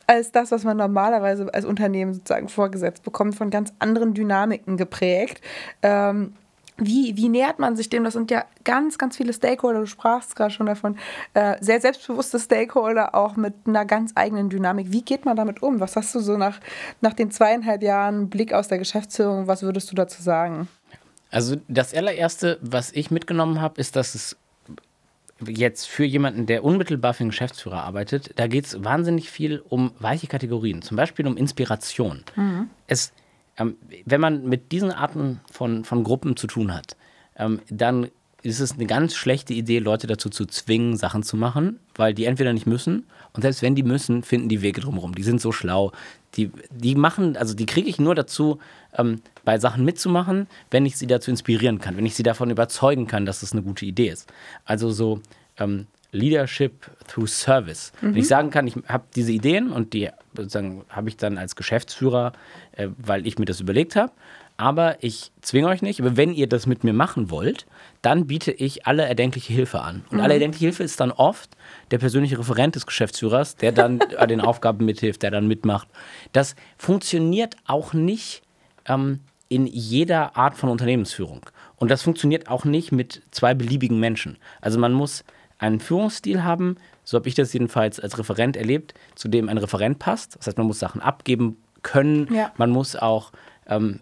[0.07, 5.41] als das, was man normalerweise als Unternehmen sozusagen vorgesetzt bekommt, von ganz anderen Dynamiken geprägt.
[5.83, 6.35] Ähm,
[6.77, 8.05] wie, wie nähert man sich dem?
[8.05, 10.97] Das sind ja ganz, ganz viele Stakeholder, du sprachst gerade schon davon,
[11.35, 14.91] äh, sehr selbstbewusste Stakeholder, auch mit einer ganz eigenen Dynamik.
[14.91, 15.81] Wie geht man damit um?
[15.81, 16.59] Was hast du so nach,
[17.01, 20.69] nach den zweieinhalb Jahren Blick aus der Geschäftsführung, was würdest du dazu sagen?
[21.31, 24.37] Also das allererste, was ich mitgenommen habe, ist, dass es
[25.47, 29.93] jetzt für jemanden, der unmittelbar für einen Geschäftsführer arbeitet, da geht es wahnsinnig viel um
[29.99, 32.23] weiche Kategorien, zum Beispiel um Inspiration.
[32.87, 33.13] Es,
[33.59, 36.97] ähm, wenn man mit diesen Arten von, von Gruppen zu tun hat,
[37.37, 38.09] ähm, dann
[38.43, 42.27] ist es eine ganz schlechte Idee, Leute dazu zu zwingen, Sachen zu machen, weil die
[42.27, 45.15] entweder nicht müssen und selbst wenn die müssen, finden die Wege drumherum.
[45.15, 45.93] Die sind so schlau.
[46.37, 48.59] Die, die machen, also die kriege ich nur dazu,
[48.99, 53.07] ähm, bei Sachen mitzumachen, wenn ich sie dazu inspirieren kann, wenn ich sie davon überzeugen
[53.07, 54.31] kann, dass es eine gute Idee ist.
[54.67, 55.21] Also so
[55.57, 57.93] ähm, Leadership through Service.
[58.01, 61.57] Wenn ich sagen kann, ich habe diese Ideen und die sozusagen habe ich dann als
[61.57, 62.33] Geschäftsführer,
[62.73, 64.13] äh, weil ich mir das überlegt habe.
[64.57, 66.01] Aber ich zwinge euch nicht.
[66.01, 67.67] Aber wenn ihr das mit mir machen wollt,
[68.03, 70.05] dann biete ich alle erdenkliche Hilfe an.
[70.11, 71.57] Und alle erdenkliche Hilfe ist dann oft
[71.91, 75.89] der persönliche Referent des Geschäftsführers, der dann an den Aufgaben mithilft, der dann mitmacht.
[76.33, 78.43] Das funktioniert auch nicht
[78.87, 81.41] ähm, in jeder Art von Unternehmensführung.
[81.77, 84.39] Und das funktioniert auch nicht mit zwei beliebigen Menschen.
[84.61, 85.25] Also man muss
[85.65, 89.99] einen Führungsstil haben, so habe ich das jedenfalls als Referent erlebt, zu dem ein Referent
[89.99, 90.37] passt.
[90.37, 92.33] Das heißt, man muss Sachen abgeben können.
[92.33, 92.53] Ja.
[92.57, 93.33] Man muss auch
[93.67, 94.01] ähm,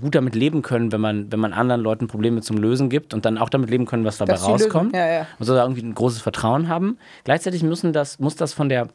[0.00, 3.24] gut damit leben können, wenn man, wenn man anderen Leuten Probleme zum Lösen gibt und
[3.24, 4.46] dann auch damit leben können, was dabei lösen.
[4.46, 4.94] rauskommt.
[4.94, 5.26] Ja, ja.
[5.38, 6.98] Man soll da irgendwie ein großes Vertrauen haben.
[7.24, 8.88] Gleichzeitig müssen das, muss das von der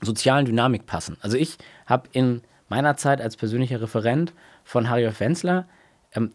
[0.00, 1.16] sozialen Dynamik passen.
[1.20, 4.32] Also ich habe in meiner Zeit als persönlicher Referent
[4.64, 5.66] von Harry Wenzler
[6.14, 6.32] ähm,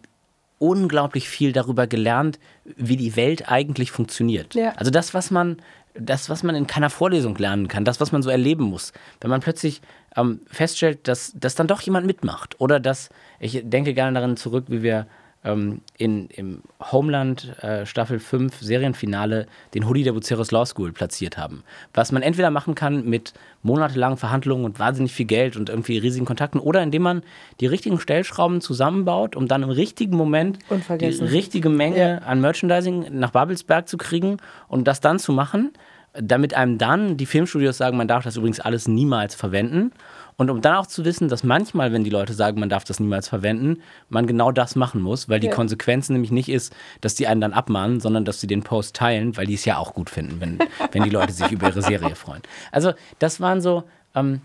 [0.60, 4.56] unglaublich viel darüber gelernt, wie die Welt eigentlich funktioniert.
[4.56, 4.74] Ja.
[4.76, 5.58] Also das, was man,
[5.94, 8.94] das, was man in keiner Vorlesung lernen kann, das, was man so erleben muss.
[9.22, 9.82] Wenn man plötzlich
[10.16, 12.60] ähm, feststellt, dass, dass dann doch jemand mitmacht.
[12.60, 15.08] Oder dass, ich denke gerne daran zurück, wie wir
[15.46, 21.38] ähm, in, im Homeland äh, Staffel 5 Serienfinale den Hoodie der Buceros Law School platziert
[21.38, 21.64] haben.
[21.94, 26.26] Was man entweder machen kann mit monatelangen Verhandlungen und wahnsinnig viel Geld und irgendwie riesigen
[26.26, 27.22] Kontakten oder indem man
[27.60, 30.60] die richtigen Stellschrauben zusammenbaut, um dann im richtigen Moment
[31.00, 32.18] die richtige Menge Ja.
[32.20, 35.72] an Merchandising nach Babelsberg zu kriegen und das dann zu machen,
[36.14, 39.92] damit einem dann die Filmstudios sagen, man darf das übrigens alles niemals verwenden.
[40.38, 43.00] Und um dann auch zu wissen, dass manchmal, wenn die Leute sagen, man darf das
[43.00, 45.54] niemals verwenden, man genau das machen muss, weil die Ja.
[45.54, 49.38] Konsequenz nämlich nicht ist, dass die einen dann abmahnen, sondern dass sie den Post teilen,
[49.38, 50.60] weil die es ja auch gut finden, wenn,
[50.92, 52.42] wenn die Leute sich über ihre Serie freuen.
[52.72, 54.42] Also das waren so, ähm,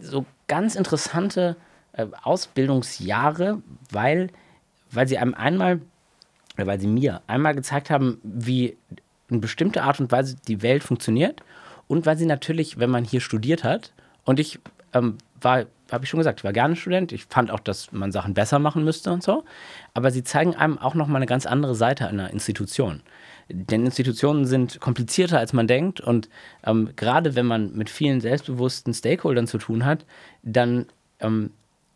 [0.00, 1.56] so ganz interessante
[1.92, 4.28] äh, Ausbildungsjahre, weil,
[4.92, 5.80] weil sie einem einmal,
[6.56, 8.76] oder weil sie mir einmal gezeigt haben, wie
[9.28, 11.42] eine bestimmte Art und Weise die Welt funktioniert
[11.88, 13.92] und weil sie natürlich, wenn man hier studiert hat,
[14.24, 14.58] und ich
[14.96, 17.12] ähm, war habe ich schon gesagt, ich war gerne Student.
[17.12, 19.44] Ich fand auch, dass man Sachen besser machen müsste und so.
[19.94, 23.02] Aber sie zeigen einem auch nochmal eine ganz andere Seite einer Institution.
[23.48, 26.00] Denn Institutionen sind komplizierter, als man denkt.
[26.00, 26.28] Und
[26.64, 30.04] ähm, gerade wenn man mit vielen selbstbewussten Stakeholdern zu tun hat,
[30.42, 30.86] dann
[31.20, 31.50] ähm,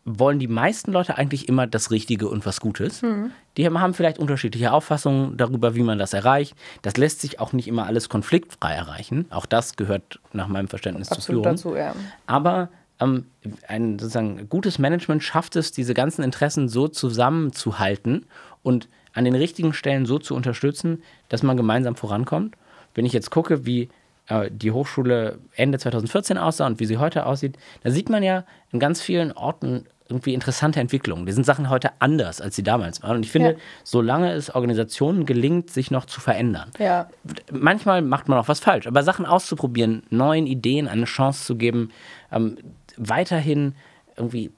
[0.05, 3.01] wollen die meisten Leute eigentlich immer das Richtige und was Gutes.
[3.01, 3.31] Mhm.
[3.57, 6.55] Die haben vielleicht unterschiedliche Auffassungen darüber, wie man das erreicht.
[6.81, 9.25] Das lässt sich auch nicht immer alles konfliktfrei erreichen.
[9.29, 11.43] Auch das gehört nach meinem Verständnis Absolut zur Führung.
[11.43, 11.93] dazu, ja.
[12.25, 12.69] Aber
[13.01, 13.25] ähm,
[13.67, 18.25] ein sozusagen gutes Management schafft es, diese ganzen Interessen so zusammenzuhalten
[18.63, 22.55] und an den richtigen Stellen so zu unterstützen, dass man gemeinsam vorankommt.
[22.93, 23.89] Wenn ich jetzt gucke, wie
[24.27, 28.45] äh, die Hochschule Ende 2014 aussah und wie sie heute aussieht, da sieht man ja
[28.71, 31.25] in ganz vielen Orten irgendwie interessante Entwicklungen.
[31.25, 33.15] Die sind Sachen heute anders, als sie damals waren.
[33.17, 33.57] Und ich finde, Ja.
[33.85, 37.07] solange es Organisationen gelingt, sich noch zu verändern, Ja.
[37.49, 41.91] manchmal macht man auch was falsch, aber Sachen auszuprobieren, neuen Ideen eine Chance zu geben,
[42.29, 42.57] ähm,
[42.97, 43.75] weiterhin
[44.17, 44.51] irgendwie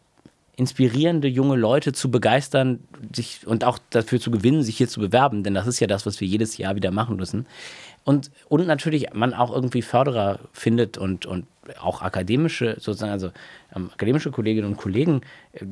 [0.56, 2.80] inspirierende junge Leute zu begeistern
[3.14, 6.06] sich, und auch dafür zu gewinnen, sich hier zu bewerben, denn das ist ja das,
[6.06, 7.48] was wir jedes Jahr wieder machen müssen.
[8.04, 11.48] Und, und natürlich man auch irgendwie Förderer findet und, und
[11.82, 13.32] auch akademische, sozusagen, also
[13.76, 15.22] ähm, akademische Kolleginnen und Kollegen,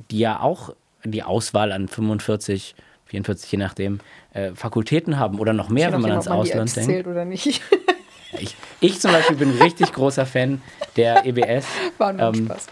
[0.10, 4.00] die ja auch die Auswahl an 45, 44, je nachdem,
[4.34, 6.90] äh, Fakultäten haben oder noch mehr, wenn man ans Ausland denkt.
[6.90, 7.62] zählt oder nicht.
[8.40, 10.62] Ich, ich zum Beispiel bin ein richtig großer Fan
[10.96, 11.66] der EBS.
[11.98, 12.68] War nur Ähm, Spaß.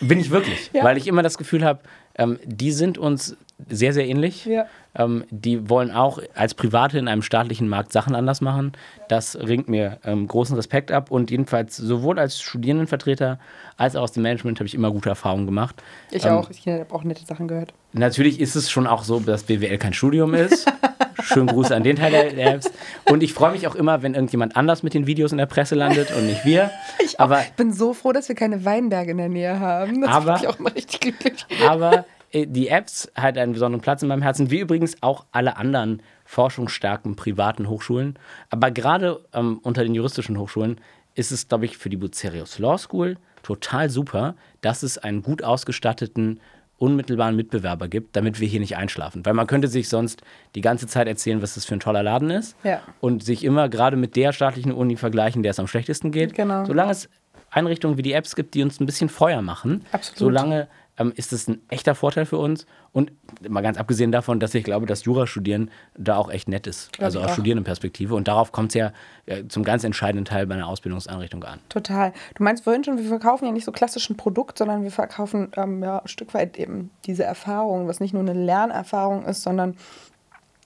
[0.00, 0.84] Bin ich wirklich, Ja.
[0.84, 1.80] weil ich immer das Gefühl habe,
[2.16, 3.36] ähm, die sind uns
[3.68, 4.44] sehr, sehr ähnlich.
[4.44, 4.66] Ja.
[4.96, 8.72] Ähm, die wollen auch als Private in einem staatlichen Markt Sachen anders machen.
[9.08, 13.38] Das ringt mir ähm, großen Respekt ab und jedenfalls sowohl als Studierendenvertreter
[13.76, 15.82] als auch aus dem Management habe ich immer gute Erfahrungen gemacht.
[16.10, 16.50] Ich Ähm, auch.
[16.50, 17.72] Ich habe auch nette Sachen gehört.
[17.92, 20.66] Natürlich ist es schon auch so, dass BWL kein Studium ist.
[21.24, 22.70] Schönen Gruß an den Teil der Apps.
[23.10, 25.74] Und ich freue mich auch immer, wenn irgendjemand anders mit den Videos in der Presse
[25.74, 26.70] landet und nicht wir.
[27.02, 27.24] Ich, auch.
[27.24, 30.00] Aber ich bin so froh, dass wir keine Weinberge in der Nähe haben.
[30.02, 31.46] Das Aber- mich auch immer richtig glücklich.
[31.66, 35.56] Aber äh, die Apps hat einen besonderen Platz in meinem Herzen, wie übrigens auch alle
[35.56, 38.18] anderen forschungsstarken privaten Hochschulen.
[38.50, 40.80] Aber gerade ähm, unter den juristischen Hochschulen
[41.14, 45.42] ist es, glaube ich, für die Bucerius Law School total super, dass es einen gut
[45.44, 46.40] ausgestatteten,
[46.78, 49.24] unmittelbaren Mitbewerber gibt, damit wir hier nicht einschlafen.
[49.24, 50.22] Weil man könnte sich sonst
[50.54, 52.80] die ganze Zeit erzählen, was das für ein toller Laden ist Ja.
[53.00, 56.34] und sich immer gerade mit der staatlichen Uni vergleichen, der es am schlechtesten geht.
[56.34, 56.64] Genau.
[56.64, 57.08] Solange es
[57.50, 60.18] Einrichtungen wie die Apps gibt, die uns ein bisschen Feuer machen, Absolut.
[60.18, 62.66] solange ähm, ist es ein echter Vorteil für uns.
[62.92, 63.12] Und
[63.48, 66.90] mal ganz abgesehen davon, dass ich glaube, dass Jurastudieren da auch echt nett ist.
[67.00, 67.32] also ich aus.
[67.32, 68.14] Studierendenperspektive.
[68.14, 68.92] Und darauf kommt es ja
[69.26, 71.58] äh, zum ganz entscheidenden Teil bei einer Ausbildungseinrichtung an.
[71.68, 72.12] Total.
[72.36, 75.50] Du meinst vorhin schon, wir verkaufen ja nicht so klassisch ein Produkt, sondern wir verkaufen
[75.56, 79.76] ähm, ja, ein Stück weit eben diese Erfahrung, was nicht nur eine Lernerfahrung ist, sondern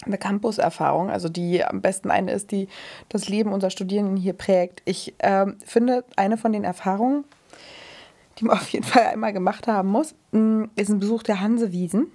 [0.04, 2.68] eine Campuserfahrung, also die am besten eine ist, die
[3.08, 4.82] das Leben unserer Studierenden hier prägt.
[4.84, 7.24] Ich ähm, finde, eine von den Erfahrungen,
[8.38, 12.06] die man auf jeden Fall einmal gemacht haben muss, mh, ist ein Besuch der Hansewiesen.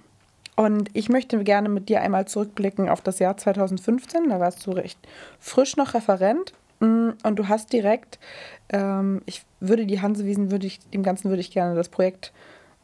[0.56, 4.28] Und ich möchte gerne mit dir einmal zurückblicken auf das Jahr 2015.
[4.28, 4.98] Da warst du recht
[5.40, 6.52] frisch noch Referent.
[6.78, 8.20] Mm, Und du hast direkt,
[8.68, 12.32] ähm, ich würde die Hansewiesen, würde ich, dem Ganzen würde ich gerne das Projekt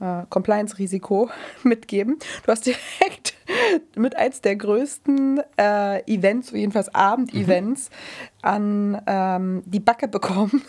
[0.01, 1.31] äh, Compliance-Risiko
[1.63, 2.19] mitgeben.
[2.45, 3.35] Du hast direkt
[3.97, 7.91] mit eins der größten äh, Events, jedenfalls Abendevents,
[8.43, 10.63] an ähm, die Backe bekommen.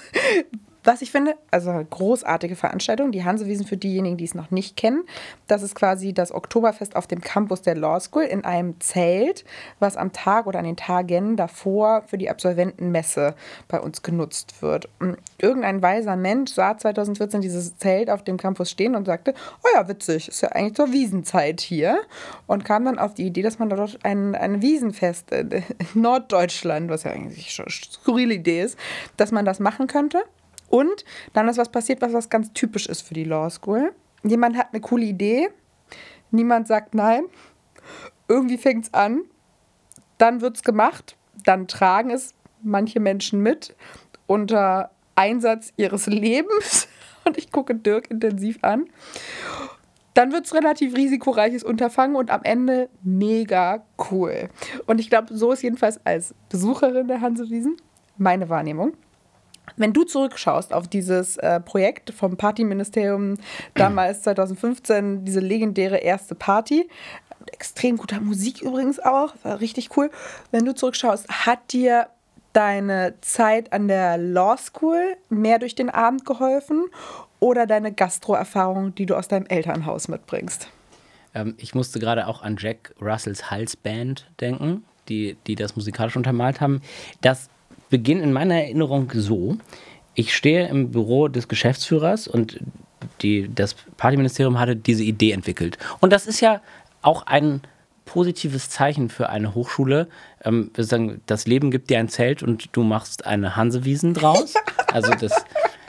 [0.84, 4.76] Was ich finde, also eine großartige Veranstaltung, die Hansewiesen für diejenigen, die es noch nicht
[4.76, 5.04] kennen.
[5.48, 9.46] Das ist quasi das Oktoberfest auf dem Campus der Law School in einem Zelt,
[9.80, 13.36] was am Tag oder an den Tagen davor für die Absolventenmesse
[13.68, 14.90] bei uns genutzt wird.
[15.00, 19.68] Und irgendein weiser Mensch sah 2014 dieses Zelt auf dem Campus stehen und sagte, oh
[19.76, 22.02] ja, witzig, ist ja eigentlich zur Wiesenzeit hier.
[22.48, 25.64] Und kam dann auf die Idee, dass man dort ein, ein Wiesenfest in
[25.94, 28.80] Norddeutschland, was ja eigentlich schon eine skurrile Idee ist,
[29.18, 30.24] dass man das machen könnte.
[30.72, 31.04] Und
[31.34, 33.94] dann ist was passiert, was, was ganz typisch ist für die Law School.
[34.24, 35.50] Jemand hat eine coole Idee,
[36.32, 37.26] niemand sagt nein,
[38.30, 39.24] irgendwie fängt es an,
[40.18, 43.76] dann wird es gemacht, dann tragen es manche Menschen mit
[44.28, 46.88] unter Einsatz ihres Lebens.
[47.26, 48.86] Und ich gucke Dirk intensiv an.
[50.14, 54.50] Dann wird es relativ risikoreiches Unterfangen und am Ende mega cool.
[54.86, 57.78] Und ich glaube, so ist jedenfalls als Besucherin der Hansewiesen
[58.18, 58.94] meine Wahrnehmung.
[59.78, 63.38] Wenn du zurückschaust auf dieses äh, Projekt vom Partyministerium
[63.76, 66.90] damals 2015, diese legendäre erste Party,
[67.52, 70.12] extrem guter Musik übrigens auch, war richtig cool.
[70.52, 72.08] Wenn du zurückschaust, hat dir
[72.54, 76.86] deine Zeit an der Law School mehr durch den Abend geholfen
[77.40, 80.68] oder deine Gastro-Erfahrung, die du aus deinem Elternhaus mitbringst?
[81.34, 86.62] Ähm, ich musste gerade auch an Jack Russells Halsband denken, die, die das musikalisch untermalt
[86.62, 86.82] haben.
[87.22, 87.50] Das
[87.92, 89.58] beginnt in meiner Erinnerung so.
[90.16, 92.60] Ich stehe im Büro des Geschäftsführers und
[93.22, 95.78] die, das Partyministerium hatte diese Idee entwickelt.
[96.00, 96.62] Und das ist ja
[97.04, 97.62] auch ein
[98.06, 100.08] positives Zeichen für eine Hochschule.
[100.44, 104.56] Ähm, wir sagen, das Leben gibt dir ein Zelt und du machst eine Hansewiesen draus.
[104.92, 105.46] Also das,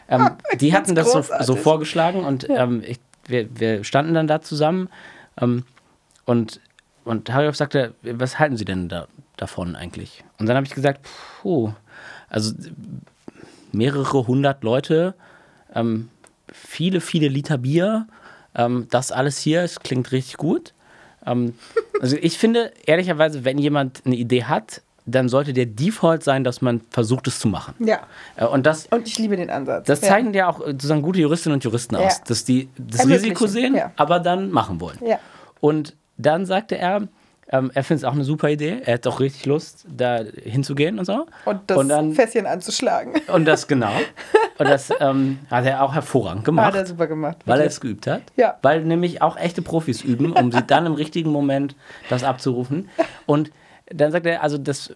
[0.09, 4.41] ähm, die hatten das so, so, vorgeschlagen und ähm, ich, wir, wir, standen dann da
[4.41, 4.89] zusammen
[5.41, 5.65] ähm,
[6.25, 6.61] und,
[7.03, 10.23] und Harry sagte, was halten Sie denn da, davon eigentlich?
[10.39, 11.05] Und dann habe ich gesagt,
[11.41, 11.73] puh,
[12.33, 12.53] also
[13.73, 15.15] mehrere hundert Leute,
[15.75, 16.09] ähm,
[16.53, 18.07] viele, viele Liter Bier,
[18.55, 20.73] ähm, das alles hier, es klingt richtig gut.
[21.27, 21.55] Ähm,
[22.01, 26.63] also ich finde, ehrlicherweise, wenn jemand eine Idee hat, dann sollte der Default sein, dass
[26.63, 27.75] man versucht, es zu machen.
[27.81, 28.01] Ja.
[28.37, 29.87] Äh, und, das, und ich liebe den Ansatz.
[29.87, 32.03] Das zeichnen ja, ja auch sozusagen gute Juristinnen und Juristen ja.
[32.03, 33.93] aus, dass die das Risiko sehen, ja.
[33.97, 34.99] aber dann machen wollen.
[35.05, 35.19] Ja.
[35.61, 37.09] Und dann sagte er,
[37.49, 38.81] ähm, er findet es auch eine super Idee.
[38.85, 41.27] Er hat auch richtig Lust, da hinzugehen und so.
[41.45, 43.21] Und das und dann, Fässchen anzuschlagen.
[43.29, 43.93] Und das, genau.
[44.59, 46.67] Und das ähm, hat er auch hervorragend gemacht.
[46.67, 47.39] Hat er super gemacht.
[47.47, 48.23] Weil er es geübt hat.
[48.37, 48.59] Ja.
[48.63, 51.75] Weil nämlich auch echte Profis üben, um sie dann im richtigen Moment
[52.11, 52.89] das abzurufen.
[53.27, 53.51] Und
[53.87, 54.95] dann sagt er, also das,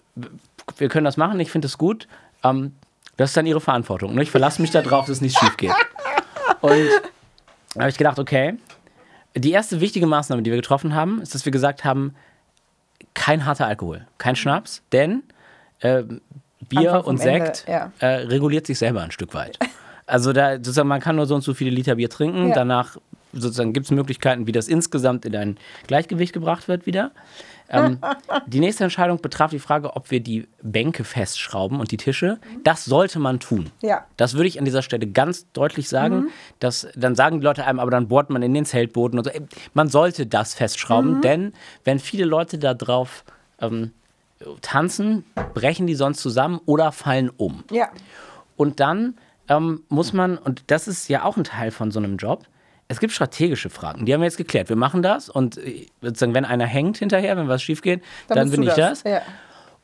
[0.76, 2.06] wir können das machen, ich finde es gut.
[2.44, 2.76] Ähm,
[3.16, 4.14] das ist dann ihre Verantwortung.
[4.14, 4.22] Ne?
[4.22, 5.72] Ich verlasse mich darauf, dass nichts schief geht.
[6.60, 6.88] Und
[7.74, 8.58] da habe ich gedacht, okay,
[9.34, 12.14] die erste wichtige Maßnahme, die wir getroffen haben, ist, dass wir gesagt haben,
[13.14, 15.22] kein harter Alkohol, kein Schnaps, denn
[15.80, 16.02] äh,
[16.68, 18.08] Bier und Sekt Ende, ja.
[18.08, 19.58] äh, reguliert sich selber ein Stück weit.
[20.06, 22.54] Also da sozusagen, man kann nur so und so viele Liter Bier trinken, ja.
[22.54, 22.96] danach
[23.32, 25.56] sozusagen gibt es Möglichkeiten, wie das insgesamt in ein
[25.86, 27.10] Gleichgewicht gebracht wird wieder.
[27.68, 27.98] Ähm,
[28.46, 32.38] die nächste Entscheidung betraf die Frage, ob wir die Bänke festschrauben und die Tische.
[32.64, 33.70] Das sollte man tun.
[33.82, 34.04] Ja.
[34.16, 36.16] Das würde ich an dieser Stelle ganz deutlich sagen.
[36.16, 36.28] Mhm.
[36.60, 39.30] Dass, dann sagen die Leute einem, aber dann bohrt man in den Zeltboden und so.
[39.74, 41.20] Man sollte das festschrauben, mhm.
[41.22, 41.52] denn
[41.84, 43.24] wenn viele Leute da drauf
[43.60, 43.92] ähm,
[44.60, 45.24] tanzen,
[45.54, 47.64] brechen die sonst zusammen oder fallen um.
[47.70, 47.88] Ja.
[48.56, 49.14] Und dann
[49.48, 52.44] ähm, muss man, und das ist ja auch ein Teil von so einem Job,
[52.88, 54.68] es gibt strategische Fragen, die haben wir jetzt geklärt.
[54.68, 58.36] Wir machen das und äh, sozusagen, wenn einer hängt hinterher, wenn was schief geht, dann,
[58.38, 59.02] dann bin ich das.
[59.02, 59.12] das.
[59.12, 59.22] Ja.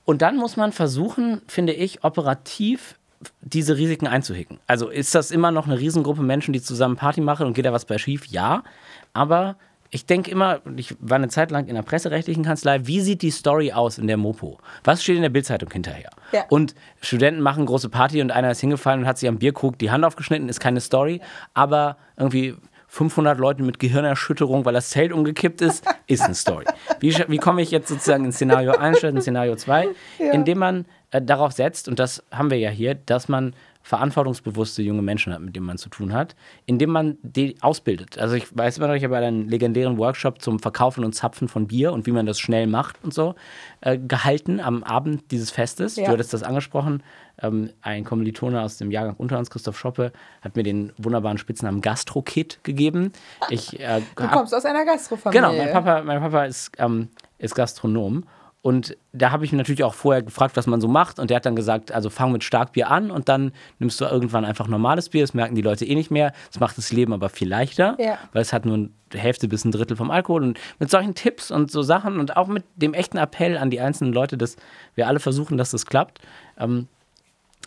[0.04, 2.98] Und dann muss man versuchen, finde ich, operativ
[3.40, 4.58] diese Risiken einzuhicken.
[4.66, 7.72] Also ist das immer noch eine Riesengruppe Menschen, die zusammen Party machen und geht da
[7.72, 8.26] was bei schief?
[8.26, 8.64] Ja.
[9.12, 9.56] Aber
[9.90, 13.30] ich denke immer, ich war eine Zeit lang in der presserechtlichen Kanzlei, wie sieht die
[13.30, 14.58] Story aus in der Mopo?
[14.84, 16.10] Was steht in der Bildzeitung hinterher?
[16.32, 16.46] Ja.
[16.48, 19.90] Und Studenten machen große Party und einer ist hingefallen und hat sich am Bierkrug die
[19.90, 21.20] Hand aufgeschnitten, ist keine Story,
[21.52, 22.56] aber irgendwie
[22.92, 26.66] 500 Leute mit Gehirnerschütterung, weil das Zelt umgekippt ist, ist eine Story.
[27.00, 29.88] Wie, wie komme ich jetzt sozusagen in Szenario 1 statt in Szenario 2?
[30.18, 30.32] Ja.
[30.32, 35.00] Indem man äh, darauf setzt, und das haben wir ja hier, dass man verantwortungsbewusste junge
[35.00, 38.18] Menschen hat, mit denen man zu tun hat, indem man die ausbildet.
[38.18, 41.68] Also ich weiß immer noch, ich habe einen legendären Workshop zum Verkaufen und Zapfen von
[41.68, 43.34] Bier und wie man das schnell macht und so
[43.80, 45.96] äh, gehalten am Abend dieses Festes.
[45.96, 46.04] Ja.
[46.04, 47.02] Du hattest das angesprochen.
[47.42, 51.80] Ähm, ein Kommilitone aus dem Jahrgang unter uns, Christoph Schoppe, hat mir den wunderbaren Spitznamen
[51.80, 53.12] Gastro-Kid gegeben.
[53.50, 55.40] Ich, äh, du kommst aus einer Gastrofamilie.
[55.40, 58.24] Genau, mein Papa, mein Papa ist, ähm, ist Gastronom
[58.62, 61.18] und da habe ich mich natürlich auch vorher gefragt, was man so macht.
[61.18, 63.50] Und der hat dann gesagt, also fang mit Starkbier an und dann
[63.80, 65.22] nimmst du irgendwann einfach normales Bier.
[65.22, 66.32] Das merken die Leute eh nicht mehr.
[66.48, 68.18] Das macht das Leben aber viel leichter, ja.
[68.32, 70.44] weil es hat nur eine Hälfte bis ein Drittel vom Alkohol.
[70.44, 73.80] Und mit solchen Tipps und so Sachen und auch mit dem echten Appell an die
[73.80, 74.54] einzelnen Leute, dass
[74.94, 76.20] wir alle versuchen, dass das klappt,
[76.56, 76.86] ähm,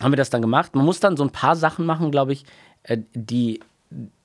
[0.00, 0.74] haben wir das dann gemacht.
[0.74, 2.44] Man muss dann so ein paar Sachen machen, glaube ich,
[2.82, 3.60] äh, die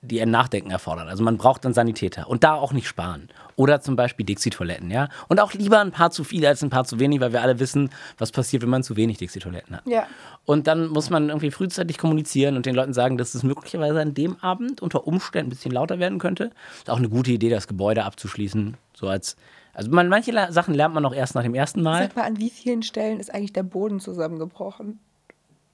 [0.01, 1.07] die ein Nachdenken erfordern.
[1.07, 3.29] Also man braucht dann Sanitäter und da auch nicht sparen.
[3.55, 5.07] Oder zum Beispiel Dixie-Toiletten, ja.
[5.27, 7.59] Und auch lieber ein paar zu viele als ein paar zu wenig, weil wir alle
[7.59, 9.87] wissen, was passiert, wenn man zu wenig Dixie-Toiletten hat.
[9.87, 10.07] Ja.
[10.45, 14.15] Und dann muss man irgendwie frühzeitig kommunizieren und den Leuten sagen, dass es möglicherweise an
[14.15, 16.49] dem Abend unter Umständen ein bisschen lauter werden könnte.
[16.75, 18.77] Ist auch eine gute Idee, das Gebäude abzuschließen.
[18.95, 19.35] So als,
[19.73, 22.03] also man, manche Sachen lernt man auch erst nach dem ersten Mal.
[22.03, 24.99] Sag mal, an wie vielen Stellen ist eigentlich der Boden zusammengebrochen?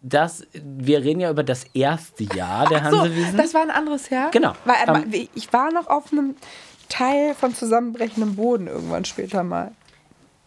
[0.01, 3.31] Das, wir reden ja über das erste Jahr der Hansewiesen.
[3.31, 4.31] So, das war ein anderes Jahr?
[4.31, 4.53] Genau.
[4.65, 6.35] Weil, ähm, ich war noch auf einem
[6.89, 9.71] Teil von zusammenbrechendem Boden irgendwann später mal.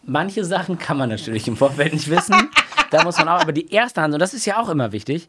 [0.03, 2.35] Manche Sachen kann man natürlich im Vorfeld nicht wissen.
[2.89, 5.27] da muss man auch, aber die erste Hand, und das ist ja auch immer wichtig,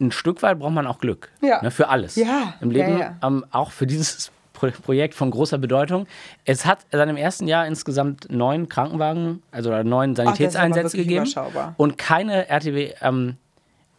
[0.00, 1.30] ein Stück weit braucht man auch Glück.
[1.40, 1.60] Ja.
[1.62, 2.16] Ne, für alles.
[2.16, 2.54] Ja.
[2.60, 3.16] Im Leben, ja, ja.
[3.22, 6.06] Ähm, auch für dieses Projekt von großer Bedeutung.
[6.44, 11.32] Es hat in im ersten Jahr insgesamt neun Krankenwagen, also neun Sanitätseinsätze Ach, gegeben.
[11.76, 13.36] Und keine RTW, ähm,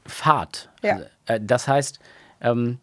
[0.09, 0.69] Fahrt.
[0.81, 0.93] Ja.
[0.93, 1.99] Also, äh, das heißt,
[2.41, 2.79] ähm,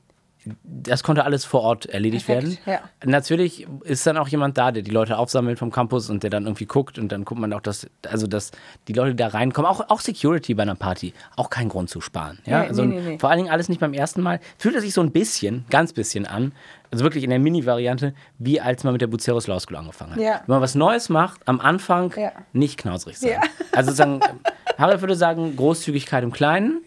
[0.62, 2.80] das konnte alles vor Ort erledigt Perfekt, werden.
[2.82, 3.08] Ja.
[3.08, 6.44] Natürlich ist dann auch jemand da, der die Leute aufsammelt vom Campus und der dann
[6.44, 8.52] irgendwie guckt und dann guckt man auch, dass, also dass
[8.88, 9.70] die Leute da reinkommen.
[9.70, 12.38] Auch, auch Security bei einer Party, auch kein Grund zu sparen.
[12.44, 12.60] Ja?
[12.60, 14.40] Nee, also nee, nee, Vor allen Dingen alles nicht beim ersten Mal.
[14.58, 16.52] Fühlt es sich so ein bisschen, ganz bisschen an,
[16.90, 20.20] also wirklich in der Mini-Variante, wie als man mit der Buceros Law School angefangen hat.
[20.20, 20.42] Ja.
[20.46, 22.32] Wenn man was Neues macht, am Anfang ja.
[22.52, 23.40] nicht knausrig sein.
[23.72, 24.20] Also sagen,
[24.78, 26.82] Harry würde sagen, Großzügigkeit im Kleinen.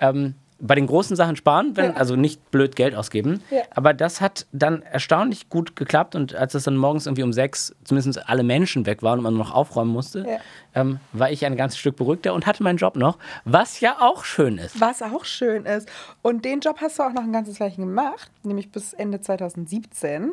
[0.00, 1.96] Ähm, bei den großen Sachen sparen, wenn, Ja.
[1.96, 3.42] also nicht blöd Geld ausgeben.
[3.50, 3.62] Ja.
[3.74, 7.74] Aber das hat dann erstaunlich gut geklappt und als es dann morgens irgendwie um sechs
[7.84, 10.38] zumindest alle Menschen weg waren und man noch aufräumen musste, Ja.
[10.80, 14.24] ähm, war ich ein ganzes Stück beruhigter und hatte meinen Job noch, was ja auch
[14.24, 14.80] schön ist.
[14.80, 15.88] Was auch schön ist.
[16.22, 20.32] Und den Job hast du auch noch ein ganzes Weilchen gemacht, nämlich bis Ende 2017.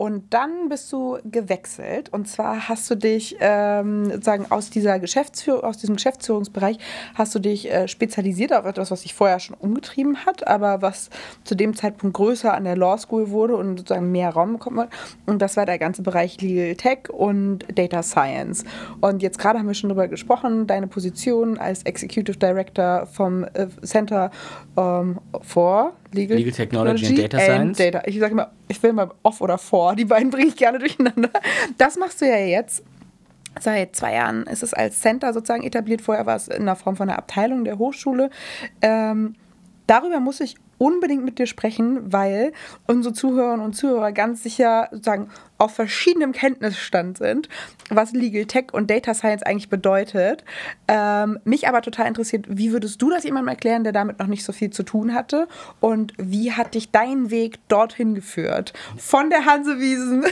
[0.00, 2.10] Und dann bist du gewechselt.
[2.10, 6.78] Und zwar hast du dich ähm, sozusagen aus, dieser Geschäftsführ aus diesem Geschäftsführungsbereich
[7.14, 11.10] hast du dich äh, spezialisiert auf etwas, was dich vorher schon umgetrieben hat, aber was
[11.44, 14.88] zu dem Zeitpunkt größer an der Law School wurde und sozusagen mehr Raum bekommen hat.
[15.26, 18.64] Und das war der ganze Bereich Legal Tech und Data Science.
[19.02, 23.66] Und jetzt gerade haben wir schon darüber gesprochen, deine Position als Executive Director vom äh,
[23.82, 24.30] Center
[24.78, 27.78] ähm, for Legal, Legal Technology and Data Science.
[27.78, 28.02] Data.
[28.06, 29.94] Ich sage immer, ich will mal off oder for.
[29.94, 31.30] Die beiden bringe ich gerne durcheinander.
[31.78, 32.82] Das machst du ja jetzt.
[33.58, 36.00] Seit zwei Jahren ist es als Center sozusagen etabliert.
[36.00, 38.30] Vorher war es in der Form von einer Abteilung der Hochschule.
[38.80, 39.34] Ähm,
[39.90, 42.52] darüber muss ich unbedingt mit dir sprechen, weil
[42.86, 47.48] unsere Zuhörerinnen und Zuhörer ganz sicher sozusagen auf verschiedenem Kenntnisstand sind,
[47.90, 50.44] was Legal Tech und Data Science eigentlich bedeutet.
[50.86, 54.44] Ähm, mich aber total interessiert, wie würdest du das jemandem erklären, der damit noch nicht
[54.44, 55.48] so viel zu tun hatte?
[55.80, 58.72] Und wie hat dich dein Weg dorthin geführt?
[58.96, 60.24] Von der Hansewiesen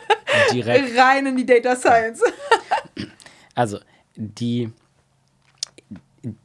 [0.52, 0.98] Direkt.
[0.98, 2.22] rein in die Data Science.
[3.54, 3.78] Also,
[4.16, 4.72] die.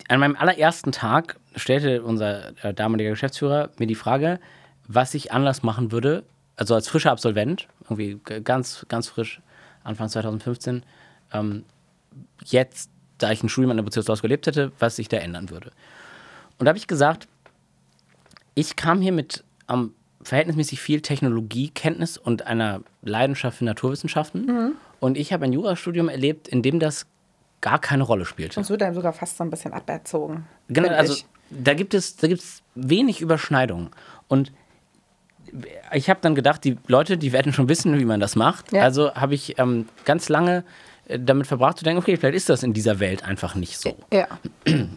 [0.09, 4.39] An meinem allerersten Tag stellte unser äh, damaliger Geschäftsführer mir die Frage,
[4.87, 6.23] was ich anders machen würde,
[6.55, 9.41] also als frischer Absolvent, irgendwie ganz, ganz frisch,
[9.83, 10.83] Anfang 2015,
[11.33, 11.63] ähm,
[12.43, 15.71] jetzt, da ich ein Studium an der Beziehungslos gelebt hätte, was sich da ändern würde.
[16.57, 17.27] Und da habe ich gesagt,
[18.55, 19.93] ich kam hier mit ähm,
[20.23, 24.75] verhältnismäßig viel Technologiekenntnis und einer Leidenschaft für Naturwissenschaften.
[24.99, 27.05] Und ich habe ein Jurastudium erlebt, in dem das
[27.61, 28.55] gar keine Rolle spielte.
[28.55, 30.45] Das wird einem sogar fast so ein bisschen aberzogen.
[30.67, 31.25] Genau, also ich.
[31.49, 33.89] Da gibt es, da gibt es wenig Überschneidungen.
[34.27, 34.51] Und
[35.93, 38.71] ich habe dann gedacht, die Leute, die werden schon wissen, wie man das macht.
[38.71, 38.83] Ja.
[38.83, 40.63] Also habe ich ähm, ganz lange
[41.09, 43.95] damit verbracht zu denken, okay, vielleicht ist das in dieser Welt einfach nicht so.
[44.11, 44.27] Ja.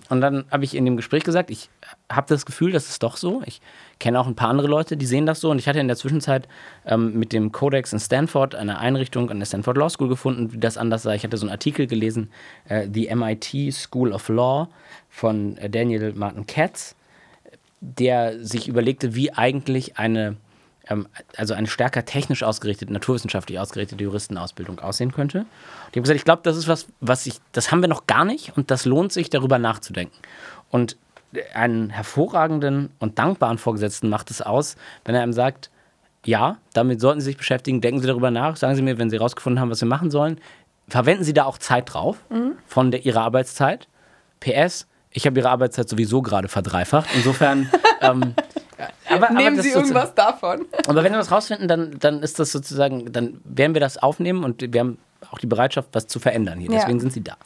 [0.09, 1.71] Und dann habe ich in dem Gespräch gesagt, ich
[2.11, 3.43] habe das Gefühl, das ist doch so.
[3.47, 3.61] Ich
[4.01, 5.51] kenne auch ein paar andere Leute, die sehen das so.
[5.51, 6.49] Und ich hatte in der Zwischenzeit
[6.85, 10.59] ähm, mit dem Codex in Stanford eine Einrichtung an der Stanford Law School gefunden, wie
[10.59, 11.15] das anders sei.
[11.15, 12.31] Ich hatte so einen Artikel gelesen,
[12.69, 14.69] äh, The MIT School of Law
[15.09, 16.97] von äh, Daniel Martin Katz,
[17.81, 20.37] der sich überlegte, wie eigentlich eine,
[20.91, 25.39] ähm, also eine stärker technisch ausgerichtete, naturwissenschaftlich ausgerichtete Juristenausbildung aussehen könnte.
[25.39, 28.07] Und ich habe gesagt, ich glaube, das ist was, was ich, das haben wir noch
[28.07, 30.19] gar nicht und das lohnt sich, darüber nachzudenken.
[30.71, 30.97] Und
[31.55, 35.71] einen hervorragenden und dankbaren Vorgesetzten macht es aus, wenn er einem sagt,
[36.27, 39.17] ja, damit sollten Sie sich beschäftigen, denken Sie darüber nach, sagen Sie mir, wenn Sie
[39.17, 40.41] herausgefunden haben, was wir machen sollen,
[40.89, 42.19] verwenden Sie da auch Zeit drauf
[42.67, 43.89] von der, Ihrer Arbeitszeit.
[44.41, 47.09] PS, ich habe Ihre Arbeitszeit sowieso gerade verdreifacht.
[47.15, 47.71] Insofern,
[48.01, 48.35] ähm,
[49.09, 50.67] aber, aber Nehmen das Sie irgendwas davon.
[50.87, 54.45] aber wenn wir das rausfinden, dann, dann ist das sozusagen, dann werden wir das aufnehmen
[54.45, 54.99] und wir haben
[55.31, 56.71] auch die Bereitschaft, was zu verändern hier.
[56.71, 56.79] Ja.
[56.81, 57.37] Deswegen sind sie da.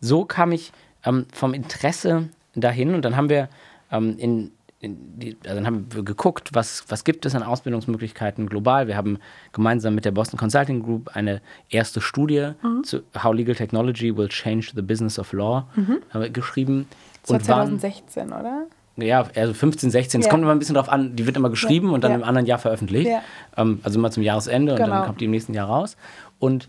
[0.00, 0.72] So kam ich
[1.04, 3.48] ähm, vom Interesse dahin und dann haben wir
[3.92, 4.52] ähm, in,
[4.82, 8.86] die, also dann haben wir geguckt, was, was gibt es an Ausbildungsmöglichkeiten global.
[8.88, 9.18] Wir haben
[9.52, 12.84] gemeinsam mit der Boston Consulting Group eine erste Studie Mhm.
[12.84, 15.66] zu How Legal Technology Will Change the Business of Law
[16.14, 16.76] äh, geschrieben.
[16.78, 16.86] Mhm.
[17.22, 18.66] Das war und waren- 2016, oder?
[19.02, 20.20] Ja, also 15, 16.
[20.20, 20.30] Es Ja.
[20.30, 22.18] kommt immer ein bisschen drauf an, die wird immer geschrieben und dann Ja.
[22.18, 23.08] im anderen Jahr veröffentlicht.
[23.10, 23.22] Ja.
[23.56, 24.90] Ähm, also immer zum Jahresende und Genau.
[24.96, 25.96] dann kommt die im nächsten Jahr raus.
[26.38, 26.68] Und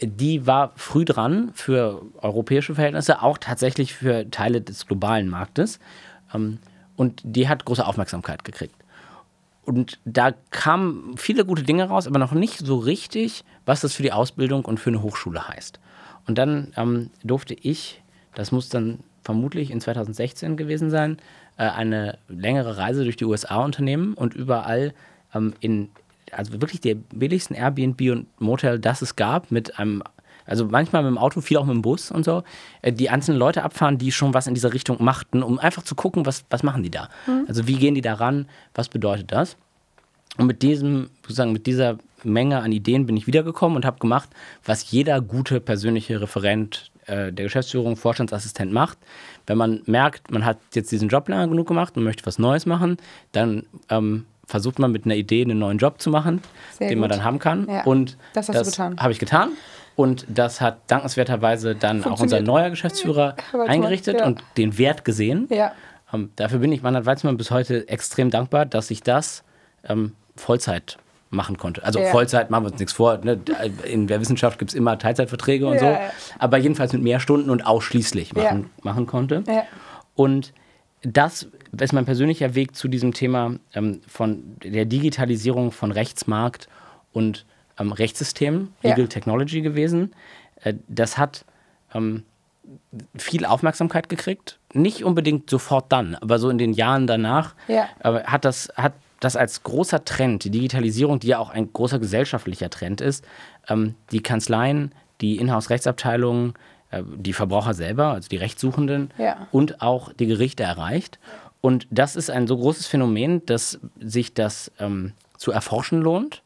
[0.00, 5.78] die war früh dran für europäische Verhältnisse, auch tatsächlich für Teile des globalen Marktes.
[6.34, 6.58] Ähm,
[6.96, 8.74] und die hat große Aufmerksamkeit gekriegt.
[9.64, 14.02] Und da kamen viele gute Dinge raus, aber noch nicht so richtig, was das für
[14.02, 15.80] die Ausbildung und für eine Hochschule heißt.
[16.28, 18.02] Und dann ähm, durfte ich,
[18.34, 21.18] das muss dann vermutlich in 2016 gewesen sein,
[21.56, 24.92] äh, eine längere Reise durch die USA unternehmen und überall
[25.34, 25.88] ähm, in,
[26.32, 30.02] also wirklich der billigsten Airbnb und Motel, das es gab, mit einem,
[30.44, 32.42] also manchmal mit dem Auto, viel auch mit dem Bus und so,
[32.82, 35.94] äh, die einzelnen Leute abfahren, die schon was in dieser Richtung machten, um einfach zu
[35.94, 37.08] gucken, was, was machen die da?
[37.48, 38.46] Also wie gehen die da ran?
[38.74, 39.56] Was bedeutet das?
[40.36, 44.28] Und mit diesem, sozusagen mit dieser Menge an Ideen bin ich wiedergekommen und habe gemacht,
[44.64, 48.98] was jeder gute persönliche Referent äh, der Geschäftsführung, Vorstandsassistent macht.
[49.46, 52.66] Wenn man merkt, man hat jetzt diesen Job lange genug gemacht und möchte was Neues
[52.66, 52.96] machen,
[53.32, 56.40] dann ähm, versucht man mit einer Idee einen neuen Job zu machen,
[56.78, 57.18] Sehr den man gut.
[57.18, 57.68] dann haben kann.
[57.68, 58.98] Ja, Und das getan.
[58.98, 59.50] habe ich getan.
[59.96, 64.26] Und das hat dankenswerterweise dann auch unser neuer Geschäftsführer toll, eingerichtet ja.
[64.26, 65.48] und den Wert gesehen.
[65.50, 65.72] Ja.
[66.12, 69.42] Ähm, dafür bin ich Manfred Weizmann bis heute extrem dankbar, dass ich das
[69.88, 70.98] ähm, Vollzeit
[71.30, 71.84] machen konnte.
[71.84, 72.10] Also Ja.
[72.10, 73.18] Vollzeit machen wir uns nichts vor.
[73.18, 73.40] Ne?
[73.84, 75.96] In der Wissenschaft gibt es immer Teilzeitverträge und Ja, so.
[76.38, 79.42] Aber jedenfalls mit mehr Stunden und ausschließlich machen, machen konnte.
[80.14, 80.52] Und
[81.02, 81.48] das
[81.78, 86.68] ist mein persönlicher Weg zu diesem Thema ähm, von der Digitalisierung von Rechtsmarkt
[87.12, 87.44] und
[87.78, 88.72] ähm, Rechtssystemen.
[88.82, 90.12] Legal Technology gewesen.
[90.62, 91.44] Äh, das hat
[91.94, 92.24] ähm,
[93.16, 94.58] viel Aufmerksamkeit gekriegt.
[94.72, 97.82] Nicht unbedingt sofort dann, aber so in den Jahren danach äh,
[98.24, 102.68] hat, das, hat das als großer Trend, die Digitalisierung, die ja auch ein großer gesellschaftlicher
[102.70, 103.24] Trend ist,
[103.68, 106.54] ähm, die Kanzleien, die Inhouse-Rechtsabteilungen,
[106.90, 109.48] äh, die Verbraucher selber, also die Rechtssuchenden Ja.
[109.52, 111.18] und auch die Gerichte erreicht.
[111.62, 116.42] Und das ist ein so großes Phänomen, dass sich das ähm, zu erforschen lohnt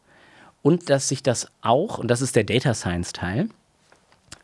[0.62, 3.48] und dass sich das auch, und das ist der Data Science Teil,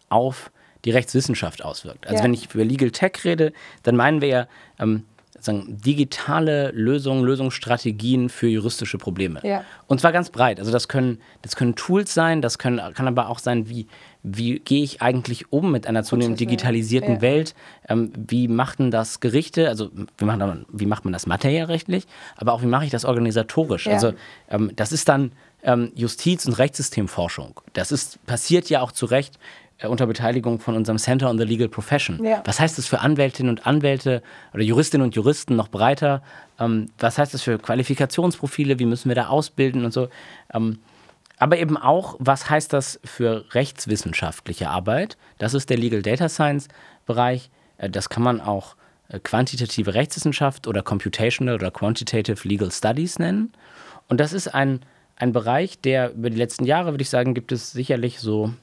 [0.09, 0.51] auf
[0.85, 2.07] die Rechtswissenschaft auswirkt.
[2.07, 2.24] Also Ja.
[2.24, 3.53] wenn ich über Legal Tech rede,
[3.83, 4.47] dann meinen wir ja
[4.79, 5.05] ähm,
[5.47, 9.41] sagen, digitale Lösungen, Lösungsstrategien für juristische Probleme.
[9.43, 9.65] Ja.
[9.87, 10.59] Und zwar ganz breit.
[10.59, 13.87] Also das können, das können Tools sein, das können, kann aber auch sein, wie,
[14.23, 17.21] wie gehe ich eigentlich um mit einer zunehmend digitalisierten ja.
[17.23, 17.55] Welt?
[17.89, 19.69] Ähm, wie machten das Gerichte?
[19.69, 22.07] Also wie macht, man, wie macht man das materiellrechtlich?
[22.37, 23.87] Aber auch wie mache ich das organisatorisch?
[23.87, 23.93] Ja.
[23.93, 24.13] Also
[24.51, 25.33] ähm, das ist dann
[25.63, 27.61] ähm, Justiz- und Rechtssystemforschung.
[27.73, 29.39] Das ist, passiert ja auch zu Recht
[29.85, 32.24] unter Beteiligung von unserem Center on the Legal Profession.
[32.24, 32.43] Ja.
[32.47, 34.22] Was heißt das für Anwältinnen und Anwälte
[34.55, 36.22] oder Juristinnen und Juristen noch breiter?
[36.59, 38.79] Ähm, was heißt das für Qualifikationsprofile?
[38.79, 40.09] Wie müssen wir da ausbilden und so?
[40.53, 40.79] Ähm,
[41.39, 45.18] aber eben auch, was heißt das für rechtswissenschaftliche Arbeit?
[45.37, 46.68] Das ist der Legal Data Science
[47.05, 47.51] Bereich.
[47.77, 48.77] Äh, Das kann man auch
[49.09, 53.53] äh, quantitative Rechtswissenschaft oder Computational oder Quantitative Legal Studies nennen.
[54.09, 54.81] Und das ist ein,
[55.16, 58.55] ein Bereich, der über die letzten Jahre, würde ich sagen, gibt es sicherlich so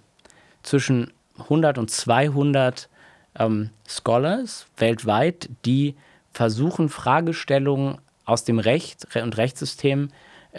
[0.64, 2.90] zwischen 100 und 200
[3.38, 5.96] ähm, Scholars weltweit, die
[6.32, 10.10] versuchen, Fragestellungen aus dem Recht und Rechtssystem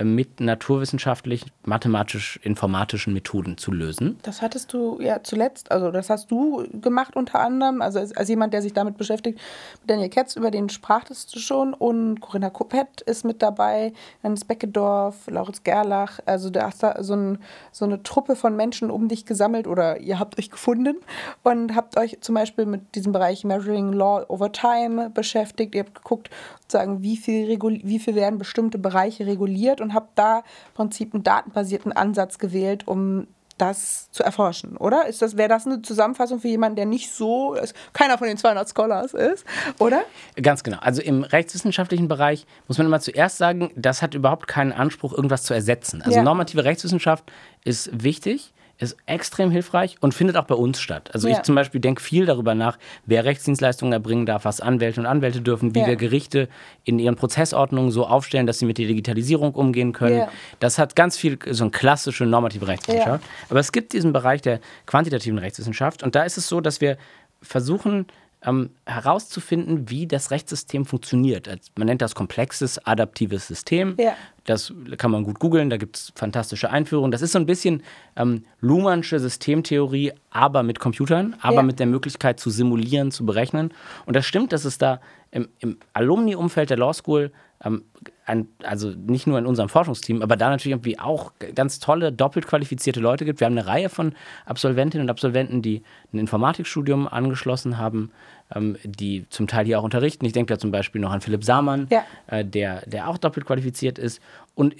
[0.02, 4.18] mit naturwissenschaftlich, mathematisch-informatischen Methoden zu lösen.
[4.22, 8.28] Das hattest du ja zuletzt, also das hast du gemacht unter anderem, also als, als
[8.28, 9.38] jemand, der sich damit beschäftigt.
[9.86, 13.92] Daniel Ketz, über den sprachtest du schon und Corinna Koppett ist mit dabei,
[14.24, 17.38] Hannes Beckedorf, Lauritz Gerlach, also da hast da so, ein,
[17.70, 20.96] so eine Truppe von Menschen um dich gesammelt oder ihr habt euch gefunden
[21.44, 25.74] und habt euch zum Beispiel mit diesem Bereich Measuring Law over Time beschäftigt.
[25.76, 26.30] Ihr habt geguckt,
[26.62, 27.46] sozusagen, wie viel,
[27.84, 32.88] wie viel werden bestimmte Bereiche reguliert und habt da im Prinzip einen datenbasierten Ansatz gewählt,
[32.88, 35.06] um das zu erforschen, oder?
[35.06, 38.36] Ist das, wäre das eine Zusammenfassung für jemanden, der nicht so, ist, keiner von den
[38.36, 39.44] 200 Scholars ist,
[39.78, 40.02] oder?
[40.42, 40.78] Ganz genau.
[40.80, 45.44] Also im rechtswissenschaftlichen Bereich muss man immer zuerst sagen, das hat überhaupt keinen Anspruch, irgendwas
[45.44, 46.02] zu ersetzen.
[46.02, 46.24] Also Ja.
[46.24, 47.24] normative Rechtswissenschaft
[47.64, 51.10] ist wichtig, ist extrem hilfreich und findet auch bei uns statt.
[51.14, 51.36] Also Ja.
[51.36, 55.40] ich zum Beispiel denke viel darüber nach, wer Rechtsdienstleistungen erbringen darf, was Anwälte und Anwälte
[55.40, 55.86] dürfen, wie Ja.
[55.86, 56.48] wir Gerichte
[56.84, 60.18] in ihren Prozessordnungen so aufstellen, dass sie mit der Digitalisierung umgehen können.
[60.18, 60.28] Ja.
[60.58, 63.24] Das hat ganz viel so eine klassische normative Rechtswissenschaft.
[63.48, 66.96] Aber es gibt diesen Bereich der quantitativen Rechtswissenschaft und da ist es so, dass wir
[67.42, 68.06] versuchen
[68.46, 71.48] ähm, herauszufinden, wie das Rechtssystem funktioniert.
[71.76, 73.96] Man nennt das komplexes adaptives System.
[73.98, 74.14] Ja.
[74.44, 77.10] Das kann man gut googeln, da gibt es fantastische Einführungen.
[77.10, 77.82] Das ist so ein bisschen
[78.16, 81.62] ähm, Luhmannsche Systemtheorie, aber mit Computern, aber Ja.
[81.62, 83.72] mit der Möglichkeit zu simulieren, zu berechnen.
[84.04, 87.32] Und das stimmt, dass es da im, im Alumni-Umfeld der Law School,
[87.64, 87.84] ähm,
[88.26, 92.46] ein, also nicht nur in unserem Forschungsteam, aber da natürlich irgendwie auch ganz tolle, doppelt
[92.46, 93.40] qualifizierte Leute gibt.
[93.40, 94.14] Wir haben eine Reihe von
[94.46, 95.82] Absolventinnen und Absolventen, die
[96.12, 98.10] ein Informatikstudium angeschlossen haben,
[98.54, 100.24] ähm, die zum Teil hier auch unterrichten.
[100.24, 102.04] Ich denke da zum Beispiel noch an Philipp Samann, Ja.
[102.26, 104.20] äh, der, der auch doppelt qualifiziert ist.
[104.54, 104.74] Und,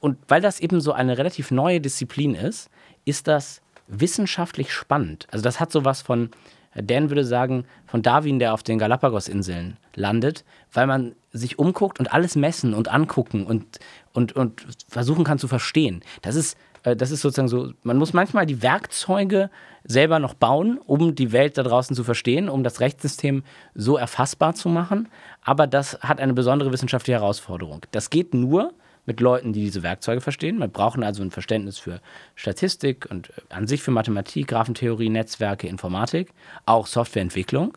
[0.00, 2.70] und weil das eben so eine relativ neue Disziplin ist,
[3.04, 5.26] ist das wissenschaftlich spannend.
[5.30, 6.30] Also das hat sowas von,
[6.74, 12.12] Dan würde sagen, von Darwin, der auf den Galapagos-Inseln landet, weil man sich umguckt und
[12.12, 13.78] alles messen und angucken und,
[14.12, 16.02] und, und versuchen kann zu verstehen.
[16.22, 19.50] Das ist, äh, das ist sozusagen so, man muss manchmal die Werkzeuge
[19.84, 23.42] selber noch bauen, um die Welt da draußen zu verstehen, um das Rechtssystem
[23.74, 25.08] so erfassbar zu machen.
[25.42, 27.80] Aber das hat eine besondere wissenschaftliche Herausforderung.
[27.90, 28.72] Das geht nur
[29.06, 30.58] mit Leuten, die diese Werkzeuge verstehen.
[30.58, 32.00] Wir brauchen also ein Verständnis für
[32.34, 36.32] Statistik und äh, an sich für Mathematik, Graphentheorie, Netzwerke, Informatik,
[36.66, 37.76] auch Softwareentwicklung.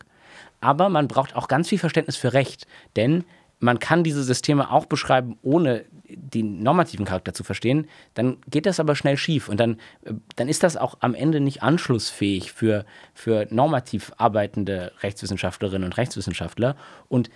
[0.62, 3.26] Aber man braucht auch ganz viel Verständnis für Recht, denn
[3.60, 7.88] man kann diese Systeme auch beschreiben, ohne den normativen Charakter zu verstehen.
[8.14, 11.40] Dann geht das aber schnell schief und dann, äh, dann ist das auch am Ende
[11.40, 16.76] nicht anschlussfähig für, für normativ arbeitende Rechtswissenschaftlerinnen und Rechtswissenschaftler.
[17.10, 17.30] Und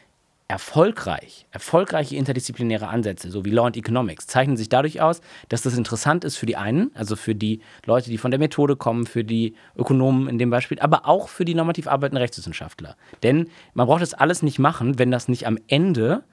[0.51, 5.77] erfolgreich, erfolgreiche interdisziplinäre Ansätze, so wie Law and Economics, zeichnen sich dadurch aus, dass das
[5.77, 9.23] interessant ist für die einen, also für die Leute, die von der Methode kommen, für
[9.23, 12.97] die Ökonomen in dem Beispiel, aber auch für die normativ arbeitenden Rechtswissenschaftler.
[13.23, 16.25] Denn man braucht das alles nicht machen, wenn das nicht am Ende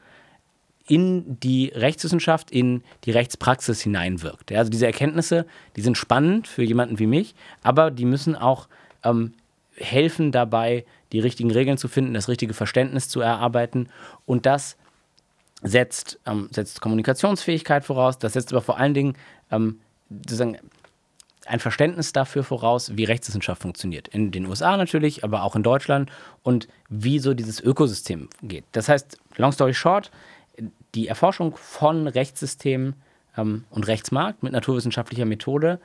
[0.88, 4.50] in die Rechtswissenschaft, in die Rechtspraxis hineinwirkt.
[4.50, 5.46] Ja, also diese Erkenntnisse,
[5.76, 8.66] die sind spannend für jemanden wie mich, aber die müssen auch
[9.04, 9.34] ähm,
[9.76, 13.88] helfen dabei, die richtigen Regeln zu finden, das richtige Verständnis zu erarbeiten.
[14.26, 14.76] Und das
[15.62, 19.16] setzt, ähm, setzt Kommunikationsfähigkeit voraus, das setzt aber vor allen Dingen
[19.50, 20.58] ähm, sozusagen
[21.46, 24.08] ein Verständnis dafür voraus, wie Rechtswissenschaft funktioniert.
[24.08, 26.10] In den USA natürlich, aber auch in Deutschland
[26.42, 28.64] und wie so dieses Ökosystem geht.
[28.72, 30.10] Das heißt, long story short,
[30.94, 32.94] die Erforschung von Rechtssystemen
[33.36, 35.80] ähm, und Rechtsmarkt mit naturwissenschaftlicher Methode,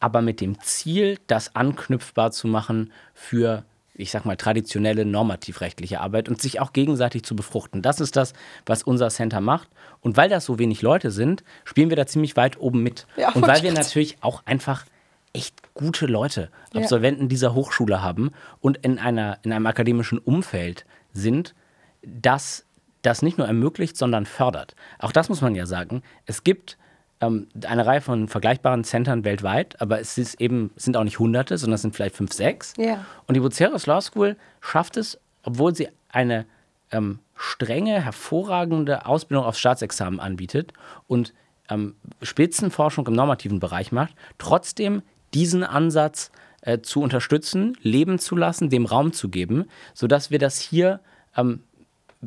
[0.00, 3.64] aber mit dem Ziel, das anknüpfbar zu machen für
[3.96, 7.82] ich sag mal, traditionelle normativrechtliche Arbeit und sich auch gegenseitig zu befruchten.
[7.82, 8.32] Das ist das,
[8.64, 9.68] was unser Center macht.
[10.00, 13.06] Und weil das so wenig Leute sind, spielen wir da ziemlich weit oben mit.
[13.16, 14.84] Ja, und weil wir natürlich auch einfach
[15.32, 17.28] echt gute Leute, Absolventen ja.
[17.28, 18.30] dieser Hochschule haben
[18.60, 21.54] und in, einer, in einem akademischen Umfeld sind,
[22.02, 22.64] das
[23.02, 24.74] das nicht nur ermöglicht, sondern fördert.
[24.98, 26.02] Auch das muss man ja sagen.
[26.24, 26.76] Es gibt
[27.20, 31.18] ähm, eine Reihe von vergleichbaren Centern weltweit, aber es ist eben, es sind auch nicht
[31.18, 32.74] hunderte, sondern es sind vielleicht fünf, sechs.
[32.76, 33.04] Ja.
[33.26, 36.46] Und die Buceros Law School schafft es, obwohl sie eine
[36.90, 40.72] ähm, strenge, hervorragende Ausbildung aufs Staatsexamen anbietet
[41.06, 41.32] und
[41.68, 45.02] ähm, Spitzenforschung im normativen Bereich macht, trotzdem
[45.34, 46.30] diesen Ansatz
[46.62, 51.00] äh, zu unterstützen, leben zu lassen, dem Raum zu geben, sodass wir das hier
[51.36, 51.62] ähm,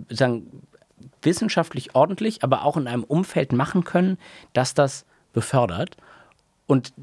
[0.09, 0.63] sagen,
[1.21, 4.17] wissenschaftlich ordentlich, aber auch in einem Umfeld machen können,
[4.53, 5.97] das das befördert.
[6.67, 6.93] Und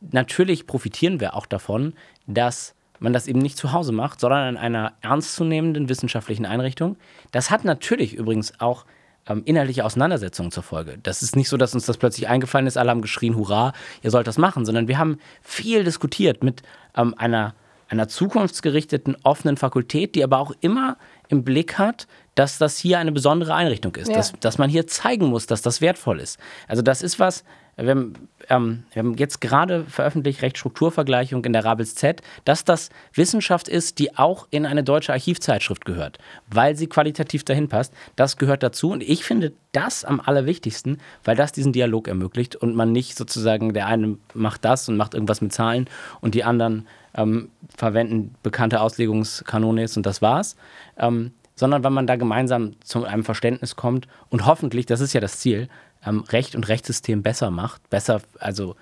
[0.00, 1.94] natürlich profitieren wir auch davon,
[2.26, 6.96] dass man das eben nicht zu Hause macht, sondern in einer ernstzunehmenden wissenschaftlichen Einrichtung.
[7.30, 8.84] Das hat natürlich übrigens auch
[9.28, 10.98] ähm, inhaltliche Auseinandersetzungen zur Folge.
[11.02, 14.10] Das ist nicht so, dass uns das plötzlich eingefallen ist, alle haben geschrien, hurra, ihr
[14.10, 16.62] sollt das machen, sondern wir haben viel diskutiert mit
[16.96, 17.54] ähm, einer,
[17.88, 20.96] einer zukunftsgerichteten, offenen Fakultät, die aber auch immer
[21.28, 24.16] im Blick hat, dass das hier eine besondere Einrichtung ist, ja.
[24.16, 26.38] dass, dass man hier zeigen muss, dass das wertvoll ist.
[26.68, 27.44] Also das ist was,
[27.76, 28.14] wir haben,
[28.48, 34.00] ähm, wir haben jetzt gerade veröffentlicht, Rechtsstrukturvergleichung in der Rabels Z, dass das Wissenschaft ist,
[34.00, 36.18] die auch in eine deutsche Archivzeitschrift gehört,
[36.48, 37.94] weil sie qualitativ dahin passt.
[38.16, 42.74] Das gehört dazu und ich finde das am allerwichtigsten, weil das diesen Dialog ermöglicht und
[42.74, 45.88] man nicht sozusagen, der eine macht das und macht irgendwas mit Zahlen
[46.20, 46.88] und die anderen
[47.18, 50.56] ähm, verwenden bekannte Auslegungskanones und das war's.
[50.96, 55.20] Ähm, sondern weil man da gemeinsam zu einem Verständnis kommt und hoffentlich, das ist ja
[55.20, 55.68] das Ziel,
[56.06, 58.76] ähm, Recht und Rechtssystem besser macht, besser, also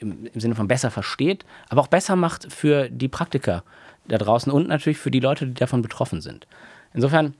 [0.00, 3.62] im, im, Sinne von besser versteht, aber auch besser macht für die Praktiker
[4.08, 6.48] da draußen und natürlich für die Leute, die davon betroffen sind.
[6.92, 7.34] Insofern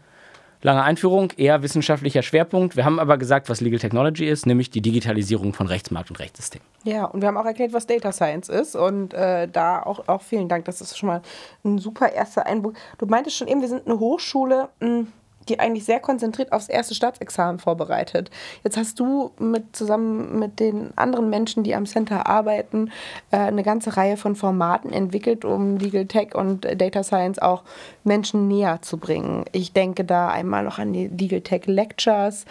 [0.63, 2.77] Lange Einführung, eher wissenschaftlicher Schwerpunkt.
[2.77, 6.61] Wir haben aber gesagt, was Legal Technology ist, nämlich die Digitalisierung von Rechtsmarkt und Rechtssystem.
[6.83, 8.75] Ja, und wir haben auch erklärt, was Data Science ist.
[8.75, 10.65] Und äh, da auch, auch vielen Dank.
[10.65, 11.23] Das ist schon mal
[11.65, 12.77] ein super erster Einblick.
[12.99, 14.69] Du meintest schon eben, wir sind eine Hochschule.
[14.81, 15.13] Mh, hm,
[15.49, 18.31] die eigentlich sehr konzentriert aufs erste Staatsexamen vorbereitet.
[18.65, 22.91] Jetzt hast du mit, zusammen mit den anderen Menschen, die am Center arbeiten,
[23.31, 27.63] äh, eine ganze Reihe von Formaten entwickelt, um Legal Tech und Data Science auch
[28.05, 29.45] Menschen näher zu bringen.
[29.53, 32.45] Ich denke da einmal noch an die Legal Tech Lectures,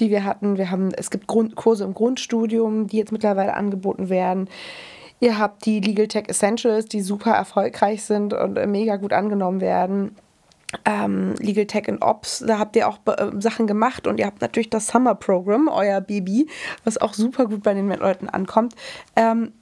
[0.00, 0.58] die wir hatten.
[0.58, 4.48] Wir haben, es gibt Grund, Kurse im Grundstudium, die jetzt mittlerweile angeboten werden.
[5.20, 10.16] Ihr habt die Legal Tech Essentials, die super erfolgreich sind und mega gut angenommen werden
[10.84, 14.40] ähm, Legal Tech and Ops, da habt ihr auch äh, Sachen gemacht und ihr habt
[14.40, 16.48] natürlich das Summer Program, euer Baby,
[16.84, 18.74] was auch super gut bei den Leuten ankommt.
[19.16, 19.52] Ähm,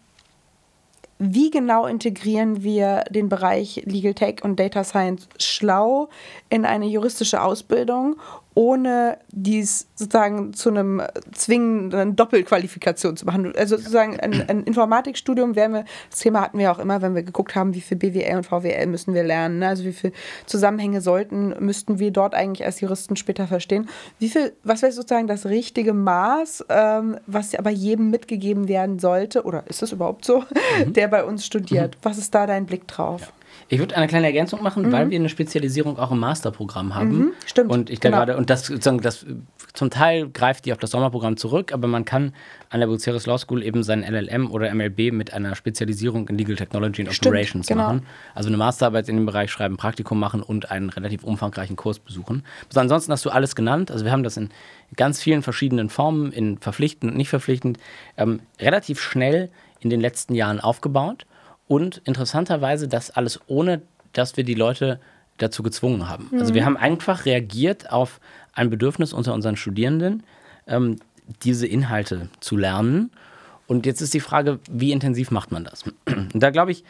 [1.22, 6.08] wie genau integrieren wir den Bereich Legal Tech und Data Science schlau
[6.48, 8.16] in eine juristische Ausbildung
[8.54, 13.52] ohne dies sozusagen zu einem zwingenden Doppelqualifikation zu machen.
[13.56, 17.22] Also sozusagen ein, ein Informatikstudium wären wir, das Thema hatten wir auch immer, wenn wir
[17.22, 19.68] geguckt haben, wie viel BWL und VWL müssen wir lernen, ne?
[19.68, 20.12] also wie viele
[20.46, 23.88] Zusammenhänge sollten, müssten wir dort eigentlich als Juristen später verstehen.
[24.18, 29.44] Wie viel, was wäre sozusagen das richtige Maß, ähm, was aber jedem mitgegeben werden sollte,
[29.44, 30.40] oder ist das überhaupt so,
[30.84, 30.92] mhm.
[30.94, 31.96] der bei uns studiert?
[31.96, 31.98] Mhm.
[32.02, 33.20] Was ist da dein Blick drauf?
[33.20, 33.28] Ja.
[33.68, 34.92] Ich würde eine kleine Ergänzung machen, mhm.
[34.92, 37.18] weil wir eine Spezialisierung auch im Masterprogramm haben.
[37.18, 37.70] Mhm, stimmt.
[37.70, 38.18] Und ich genau.
[38.18, 39.26] gerade, und das, das
[39.72, 42.32] zum Teil greift die auf das Sommerprogramm zurück, aber man kann
[42.70, 46.56] an der Buceris Law School eben sein LLM oder MLB mit einer Spezialisierung in Legal
[46.56, 47.84] Technology and stimmt, Operations genau.
[47.84, 48.06] machen.
[48.34, 52.44] Also eine Masterarbeit in dem Bereich schreiben, Praktikum machen und einen relativ umfangreichen Kurs besuchen.
[52.68, 53.90] Also ansonsten hast du alles genannt.
[53.90, 54.50] Also wir haben das in
[54.96, 57.78] ganz vielen verschiedenen Formen, in verpflichtend und nicht verpflichtend,
[58.16, 61.26] ähm, relativ schnell in den letzten Jahren aufgebaut.
[61.70, 63.80] Und interessanterweise das alles ohne,
[64.12, 64.98] dass wir die Leute
[65.38, 66.26] dazu gezwungen haben.
[66.32, 66.40] Mhm.
[66.40, 68.20] Also wir haben einfach reagiert auf
[68.54, 70.24] ein Bedürfnis unter unseren Studierenden,
[70.66, 70.96] ähm,
[71.44, 73.12] diese Inhalte zu lernen.
[73.68, 75.84] Und jetzt ist die Frage, wie intensiv macht man das?
[76.06, 76.82] Und da glaube ich,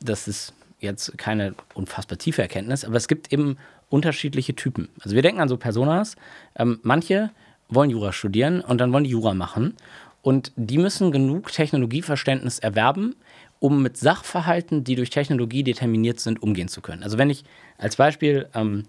[0.00, 3.56] das ist jetzt keine unfassbar tiefe Erkenntnis, aber es gibt eben
[3.88, 4.90] unterschiedliche Typen.
[5.00, 6.16] Also wir denken an so Personas.
[6.56, 7.30] Ähm, manche
[7.70, 9.76] wollen Jura studieren und dann wollen die Jura machen.
[10.20, 13.16] Und die müssen genug Technologieverständnis erwerben,
[13.60, 17.02] um mit Sachverhalten, die durch Technologie determiniert sind, umgehen zu können.
[17.02, 17.44] Also wenn ich
[17.78, 18.84] als Beispiel, ähm,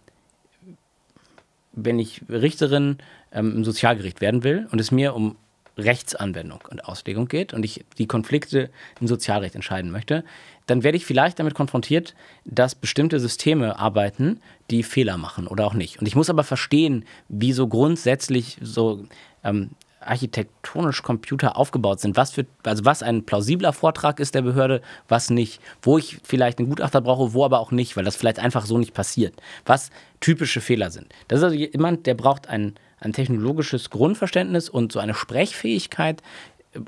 [1.73, 2.97] wenn ich Richterin
[3.31, 5.35] ähm, im Sozialgericht werden will und es mir um
[5.77, 8.69] Rechtsanwendung und Auslegung geht und ich die Konflikte
[8.99, 10.23] im Sozialrecht entscheiden möchte,
[10.67, 12.13] dann werde ich vielleicht damit konfrontiert,
[12.45, 15.99] dass bestimmte Systeme arbeiten, die Fehler machen oder auch nicht.
[15.99, 19.05] Und ich muss aber verstehen, wie so grundsätzlich so
[19.43, 24.81] ähm, architektonisch Computer aufgebaut sind, was für, also was ein plausibler Vortrag ist der Behörde,
[25.07, 28.39] was nicht, wo ich vielleicht einen Gutachter brauche, wo aber auch nicht, weil das vielleicht
[28.39, 29.33] einfach so nicht passiert,
[29.65, 31.07] was typische Fehler sind.
[31.27, 36.21] Das ist also jemand, der braucht ein, ein technologisches Grundverständnis und so eine Sprechfähigkeit,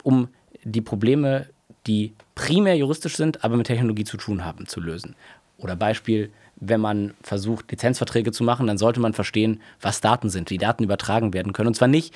[0.04, 0.30] um
[0.64, 1.48] die Probleme,
[1.88, 5.16] die primär juristisch sind, aber mit Technologie zu tun haben, zu lösen.
[5.58, 10.50] Oder Beispiel, wenn man versucht, Lizenzverträge zu machen, dann sollte man verstehen, was Daten sind,
[10.50, 11.68] wie Daten übertragen werden können.
[11.68, 12.14] Und zwar nicht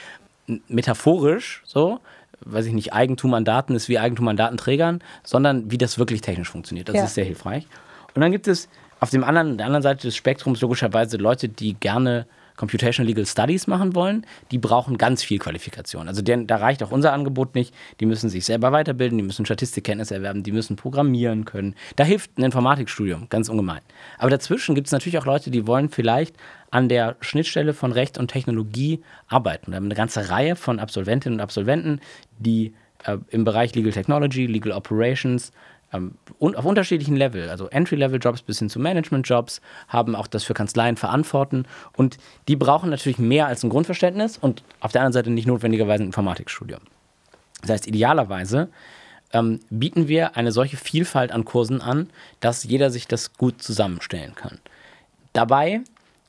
[0.67, 1.99] metaphorisch so,
[2.41, 6.21] weiß ich nicht, Eigentum an Daten ist wie Eigentum an Datenträgern, sondern wie das wirklich
[6.21, 6.89] technisch funktioniert.
[6.89, 7.03] Das ja.
[7.03, 7.67] ist sehr hilfreich.
[8.13, 8.69] Und dann gibt es
[8.99, 12.25] auf dem anderen, der anderen Seite des Spektrums logischerweise Leute, die gerne
[12.57, 16.07] Computational Legal Studies machen wollen, die brauchen ganz viel Qualifikation.
[16.07, 17.73] Also denn, da reicht auch unser Angebot nicht.
[17.99, 21.75] Die müssen sich selber weiterbilden, die müssen Statistikkenntnisse erwerben, die müssen programmieren können.
[21.95, 23.81] Da hilft ein Informatikstudium ganz ungemein.
[24.17, 26.35] Aber dazwischen gibt es natürlich auch Leute, die wollen vielleicht
[26.71, 29.71] an der Schnittstelle von Recht und Technologie arbeiten.
[29.71, 32.01] Wir haben eine ganze Reihe von Absolventinnen und Absolventen,
[32.39, 32.73] die
[33.05, 35.51] äh, im Bereich Legal Technology, Legal Operations,
[35.93, 40.97] ähm, auf unterschiedlichen Level, also Entry-Level-Jobs bis hin zu Management-Jobs, haben auch das für Kanzleien
[40.97, 41.65] verantworten.
[41.95, 46.03] Und die brauchen natürlich mehr als ein Grundverständnis und auf der anderen Seite nicht notwendigerweise
[46.03, 46.81] ein Informatikstudium.
[47.61, 48.69] Das heißt, idealerweise
[49.33, 52.09] ähm, bieten wir eine solche Vielfalt an Kursen an,
[52.39, 54.59] dass jeder sich das gut zusammenstellen kann.
[55.33, 55.81] Dabei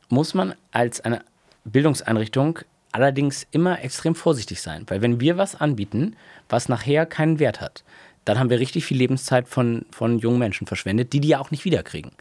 [0.09, 1.22] muss man als eine
[1.64, 2.61] Bildungseinrichtung
[2.92, 6.16] allerdings immer extrem vorsichtig sein, weil wenn wir was anbieten,
[6.48, 7.84] was nachher keinen Wert hat,
[8.24, 11.50] dann haben wir richtig viel Lebenszeit von, von jungen Menschen verschwendet, die die ja auch
[11.50, 12.12] nicht wiederkriegen.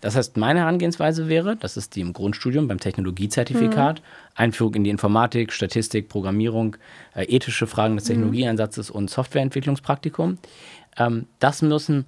[0.00, 4.04] Das heißt, meine Herangehensweise wäre, das ist die im Grundstudium beim Technologiezertifikat, mhm.
[4.34, 6.76] Einführung in die Informatik, Statistik, Programmierung,
[7.14, 8.14] äh, ethische Fragen des mhm.
[8.14, 10.38] Technologieeinsatzes und Softwareentwicklungspraktikum.
[10.98, 12.06] Ähm, das müssen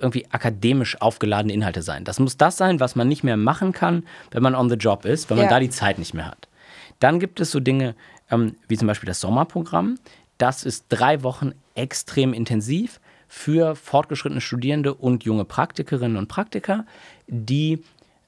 [0.00, 2.04] irgendwie akademisch aufgeladene Inhalte sein.
[2.04, 5.04] Das muss das sein, was man nicht mehr machen kann, wenn man on the job
[5.04, 5.50] ist, wenn man ja.
[5.50, 6.48] da die Zeit nicht mehr hat.
[7.00, 7.94] Dann gibt es so Dinge
[8.30, 9.98] ähm, wie zum Beispiel das Sommerprogramm.
[10.38, 16.84] Das ist drei Wochen extrem intensiv für fortgeschrittene Studierende und junge Praktikerinnen und Praktiker,
[17.28, 17.82] die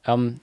[0.07, 0.41] ähm,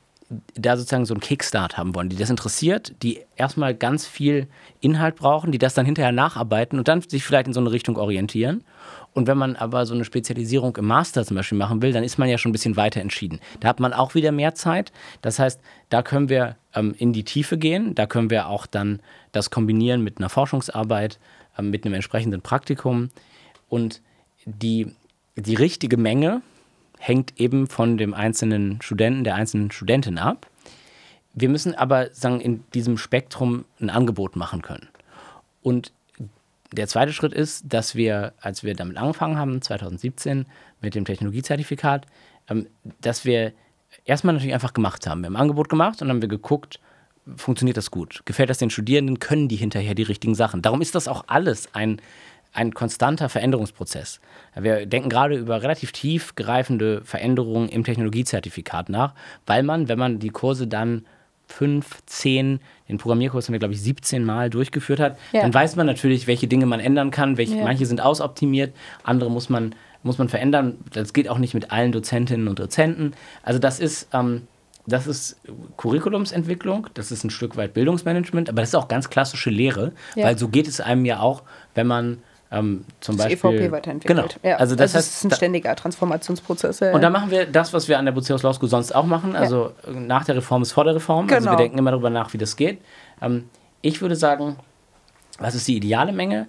[0.56, 4.48] da sozusagen so einen Kickstart haben wollen, die das interessiert, die erstmal ganz viel
[4.80, 7.98] Inhalt brauchen, die das dann hinterher nacharbeiten und dann sich vielleicht in so eine Richtung
[7.98, 8.64] orientieren.
[9.14, 12.18] Und wenn man aber so eine Spezialisierung im Master zum Beispiel machen will, dann ist
[12.18, 13.40] man ja schon ein bisschen weiter entschieden.
[13.60, 14.92] Da hat man auch wieder mehr Zeit.
[15.22, 15.60] Das heißt,
[15.90, 17.94] da können wir ähm, in die Tiefe gehen.
[17.94, 19.02] Da können wir auch dann
[19.34, 21.20] das kombinieren mit einer Forschungsarbeit,
[21.58, 23.10] ähm, mit einem entsprechenden Praktikum.
[23.68, 24.02] Und
[24.46, 24.94] die,
[25.36, 26.42] die richtige Menge
[26.98, 30.48] hängt eben von dem einzelnen Studenten, der einzelnen Studentin ab.
[31.34, 34.88] Wir müssen aber sagen, in diesem Spektrum ein Angebot machen können.
[35.62, 35.92] Und
[36.72, 40.46] der zweite Schritt ist, dass wir, als wir damit angefangen haben, 2017
[40.82, 42.06] mit dem Technologiezertifikat,
[42.50, 42.68] ähm,
[43.02, 43.54] dass wir
[44.06, 45.22] erstmal natürlich einfach gemacht haben.
[45.22, 46.80] Wir haben ein Angebot gemacht und dann haben wir geguckt,
[47.36, 48.22] funktioniert das gut?
[48.26, 49.20] Gefällt das den Studierenden?
[49.20, 50.62] Können die hinterher die richtigen Sachen?
[50.62, 52.02] Darum ist das auch alles ein,
[52.54, 54.20] ein konstanter Veränderungsprozess.
[54.56, 59.14] Wir denken gerade über relativ tiefgreifende Veränderungen im Technologiezertifikat nach,
[59.46, 61.06] weil man, wenn man die Kurse dann
[61.52, 65.42] fünf, zehn, den Programmierkurs haben wir, glaube ich, 17 Mal durchgeführt hat, ja.
[65.42, 67.38] dann weiß man natürlich, welche Dinge man ändern kann.
[67.38, 67.64] Welche, ja.
[67.64, 68.74] Manche sind ausoptimiert,
[69.04, 70.78] andere muss man, muss man verändern.
[70.92, 73.14] Das geht auch nicht mit allen Dozentinnen und Dozenten.
[73.44, 74.48] Also das ist, ähm,
[74.88, 75.40] das ist
[75.78, 80.26] Curriculumsentwicklung, das ist ein Stück weit Bildungsmanagement, aber das ist auch ganz klassische Lehre, ja.
[80.26, 81.44] weil so geht es einem ja auch,
[81.76, 82.18] wenn man
[82.52, 83.52] ähm, zum das Beispiel.
[83.52, 84.40] EVP weiterentwickelt.
[84.42, 84.50] Genau.
[84.50, 84.58] Ja.
[84.58, 86.82] Also das, also heißt, ist ein ständiger Transformationsprozess.
[86.82, 86.94] Ja.
[86.94, 89.36] Und da machen wir das, was wir an der Buceus Law School sonst auch machen.
[89.36, 90.00] Also ja.
[90.00, 91.28] nach der Reform ist vor der Reform.
[91.28, 91.38] Genau.
[91.38, 91.62] Also wir genau.
[91.62, 92.82] denken immer darüber nach, wie das geht.
[93.22, 93.50] Ähm,
[93.82, 94.58] ich würde sagen,
[95.40, 96.48] was ist die ideale Menge?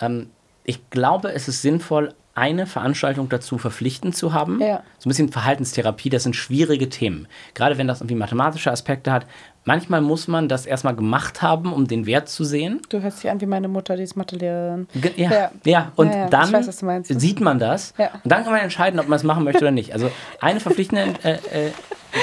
[0.00, 0.30] Ähm,
[0.64, 4.60] ich glaube, es ist sinnvoll, eine Veranstaltung dazu verpflichtend zu haben.
[4.60, 4.82] Ja.
[4.98, 7.28] So ein bisschen Verhaltenstherapie, das sind schwierige Themen.
[7.54, 9.26] Gerade wenn das irgendwie mathematische Aspekte hat.
[9.64, 12.80] Manchmal muss man das erstmal gemacht haben, um den Wert zu sehen.
[12.88, 14.88] Du hörst dich an wie meine Mutter, die ist Mathelehrerin.
[15.16, 15.50] Ja, ja.
[15.64, 15.92] ja.
[15.94, 17.94] und ja, dann weiß, sieht man das.
[17.96, 19.92] Und dann kann man entscheiden, ob man es machen möchte oder nicht.
[19.92, 20.10] Also
[20.40, 21.70] eine verpflichtende äh, äh,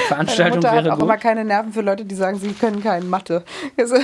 [0.06, 2.82] Veranstaltung Meine Mutter wäre hat auch immer keine Nerven für Leute, die sagen, sie können
[2.82, 3.42] keine Mathe.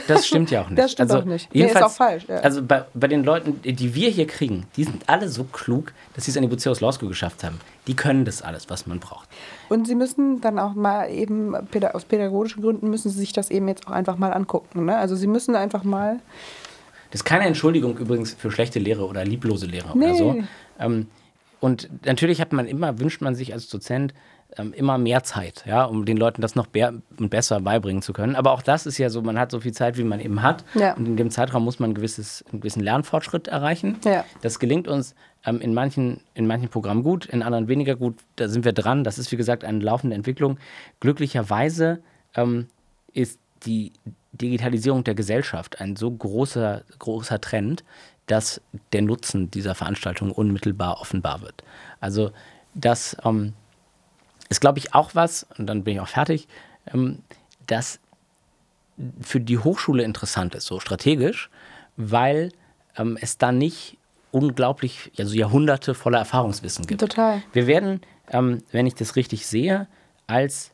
[0.08, 0.78] Das stimmt ja auch nicht.
[0.86, 1.54] Das stimmt also, auch nicht.
[1.54, 2.24] Nee, ist auch falsch.
[2.28, 2.36] Ja.
[2.36, 6.24] Also bei, bei den Leuten, die wir hier kriegen, die sind alle so klug, dass
[6.24, 7.60] sie es an die Buceus Law School geschafft haben.
[7.86, 9.28] Die können das alles, was man braucht.
[9.68, 13.68] Und sie müssen dann auch mal eben, aus pädagogischen Gründen müssen sie sich das eben
[13.68, 14.86] jetzt auch einfach mal angucken.
[14.86, 14.96] Ne?
[14.96, 16.18] Also sie müssen einfach mal...
[17.10, 20.06] Das ist keine Entschuldigung übrigens für schlechte Lehre oder lieblose Lehre nee.
[20.06, 20.36] oder so.
[20.80, 21.06] Ähm,
[21.60, 24.12] und natürlich hat man immer, wünscht man sich als Dozent
[24.58, 28.36] ähm, immer mehr Zeit, ja, um den Leuten das noch be besser beibringen zu können.
[28.36, 30.64] Aber auch das ist ja so, man hat so viel Zeit, wie man eben hat.
[30.74, 30.94] Ja.
[30.94, 33.96] Und in dem Zeitraum muss man ein gewisses, einen gewissen Lernfortschritt erreichen.
[34.04, 34.24] Ja.
[34.42, 35.14] Das gelingt uns
[35.46, 38.18] ähm, in, manchen, in manchen Programmen gut, in anderen weniger gut.
[38.36, 39.04] Da sind wir dran.
[39.04, 40.58] Das ist, wie gesagt, eine laufende Entwicklung.
[41.00, 42.02] Glücklicherweise
[42.34, 42.66] ähm,
[43.12, 43.92] ist die
[44.32, 47.84] Digitalisierung der Gesellschaft ein so großer, großer Trend,
[48.26, 48.60] dass
[48.92, 51.62] der Nutzen dieser Veranstaltung unmittelbar offenbar wird.
[52.00, 52.32] Also
[52.74, 53.54] das ähm,
[54.48, 56.48] ist, glaube ich, auch was, und dann bin ich auch fertig,
[56.92, 57.20] ähm,
[57.66, 58.00] das
[59.20, 61.50] für die Hochschule interessant ist, so strategisch,
[61.96, 62.50] weil
[62.96, 63.95] ähm, es da nicht
[64.36, 67.00] unglaublich, also Jahrhunderte voller Erfahrungswissen gibt.
[67.00, 67.42] Total.
[67.52, 69.86] Wir werden, ähm, wenn ich das richtig sehe,
[70.26, 70.72] als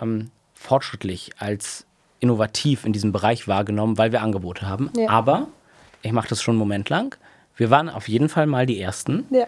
[0.00, 1.84] ähm, fortschrittlich, als
[2.20, 4.90] innovativ in diesem Bereich wahrgenommen, weil wir Angebote haben.
[4.96, 5.10] Ja.
[5.10, 5.48] Aber,
[6.00, 7.18] ich mache das schon einen Moment lang,
[7.56, 9.26] wir waren auf jeden Fall mal die Ersten.
[9.30, 9.46] Ja.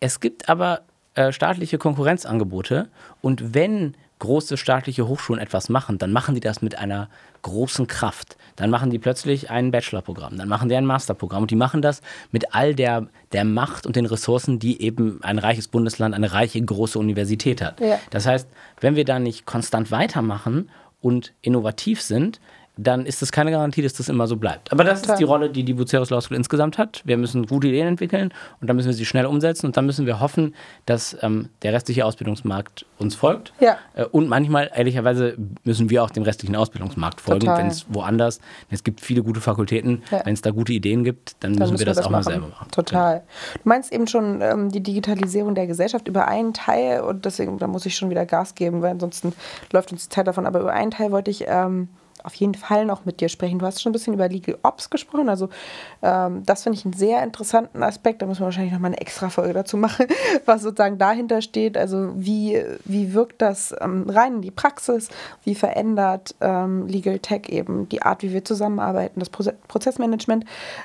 [0.00, 0.80] Es gibt aber
[1.14, 2.88] äh, staatliche Konkurrenzangebote
[3.20, 7.08] und wenn große staatliche Hochschulen etwas machen, dann machen die das mit einer
[7.42, 8.36] großen Kraft.
[8.60, 12.02] Dann machen die plötzlich ein Bachelorprogramm, dann machen die ein Masterprogramm und die machen das
[12.30, 16.60] mit all der, der Macht und den Ressourcen, die eben ein reiches Bundesland, eine reiche
[16.60, 17.80] große Universität hat.
[17.80, 17.98] Ja.
[18.10, 18.48] Das heißt,
[18.80, 20.68] wenn wir da nicht konstant weitermachen
[21.00, 22.38] und innovativ sind,
[22.82, 24.72] dann ist das keine Garantie, dass das immer so bleibt.
[24.72, 25.14] Aber das Total.
[25.14, 27.02] ist die Rolle, die die Bucerius Law School insgesamt hat.
[27.04, 30.06] Wir müssen gute Ideen entwickeln und dann müssen wir sie schnell umsetzen und dann müssen
[30.06, 30.54] wir hoffen,
[30.86, 33.52] dass ähm, der restliche Ausbildungsmarkt uns folgt.
[33.60, 33.76] Ja.
[33.94, 38.82] Äh, und manchmal, ehrlicherweise, müssen wir auch dem restlichen Ausbildungsmarkt folgen, wenn es woanders, es
[38.82, 40.22] gibt viele gute Fakultäten, Ja.
[40.24, 42.70] wenn es da gute Ideen gibt, dann, müssen wir das, auch mal selber machen.
[42.70, 43.22] Total.
[43.54, 47.66] Du meinst eben schon ähm, die Digitalisierung der Gesellschaft über einen Teil und deswegen, da
[47.66, 49.34] muss ich schon wieder Gas geben, weil ansonsten
[49.72, 50.46] läuft uns die Zeit davon.
[50.46, 51.88] Aber über einen Teil wollte ich ähm,
[52.24, 53.58] auf jeden Fall noch mit dir sprechen.
[53.58, 55.28] Du hast schon ein bisschen über Legal Ops gesprochen.
[55.28, 55.48] Also
[56.02, 58.22] ähm, das finde ich einen sehr interessanten Aspekt.
[58.22, 60.06] Da müssen wir wahrscheinlich noch mal eine extra Folge dazu machen,
[60.44, 61.76] was sozusagen dahinter steht.
[61.76, 65.08] Also wie, wie wirkt das ähm, rein in die Praxis?
[65.44, 70.44] Wie verändert ähm, Legal Tech eben die Art, wie wir zusammenarbeiten, das Proze Prozessmanagement?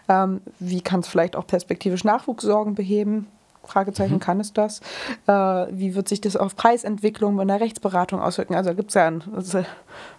[0.10, 3.28] Ähm, wie kann es vielleicht auch perspektivisch Nachwuchssorgen beheben?
[3.68, 4.80] Fragezeichen, kann es das?
[5.28, 8.56] Äh, wie wird sich das auf Preisentwicklung in der Rechtsberatung auswirken?
[8.56, 9.58] Also da gibt es ja ein, ist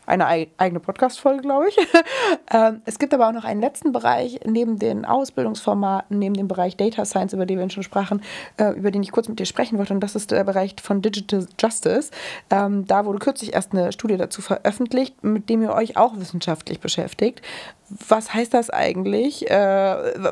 [0.06, 1.76] eine ei- eigene Podcast-Folge, glaube ich.
[2.52, 6.76] ähm, es gibt aber auch noch einen letzten Bereich, neben den Ausbildungsformaten, neben dem Bereich
[6.76, 8.22] Data Science, über den wir schon sprachen,
[8.56, 9.92] äh, über den ich kurz mit dir sprechen wollte.
[9.94, 12.10] Und das ist der Bereich von Digital Justice.
[12.50, 16.80] Ähm, da wurde kürzlich erst eine Studie dazu veröffentlicht, mit dem ihr euch auch wissenschaftlich
[16.80, 17.42] beschäftigt.
[18.08, 19.48] Was heißt das eigentlich?
[19.50, 19.54] Äh,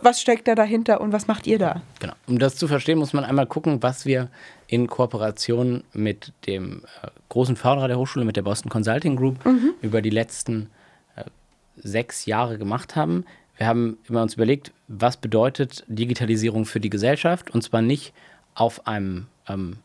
[0.03, 1.83] was steckt da dahinter und was macht ihr da?
[2.01, 2.15] Genau.
[2.27, 4.29] Um das zu verstehen, muss man einmal gucken, was wir
[4.67, 9.37] in Kooperation mit dem äh, großen Förderer der Hochschule, mit der Boston Consulting Group,
[9.83, 10.71] über die letzten
[11.17, 11.25] äh,
[11.77, 13.25] sechs Jahre gemacht haben.
[13.57, 18.13] Wir haben immer uns überlegt, was bedeutet Digitalisierung für die Gesellschaft und zwar nicht
[18.55, 19.79] auf einem, ähm,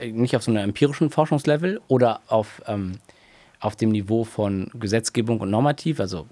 [0.00, 2.98] nicht auf so einem empirischen Forschungslevel oder auf, ähm,
[3.60, 6.00] auf dem Niveau von Gesetzgebung und Normativ.
[6.00, 6.26] Also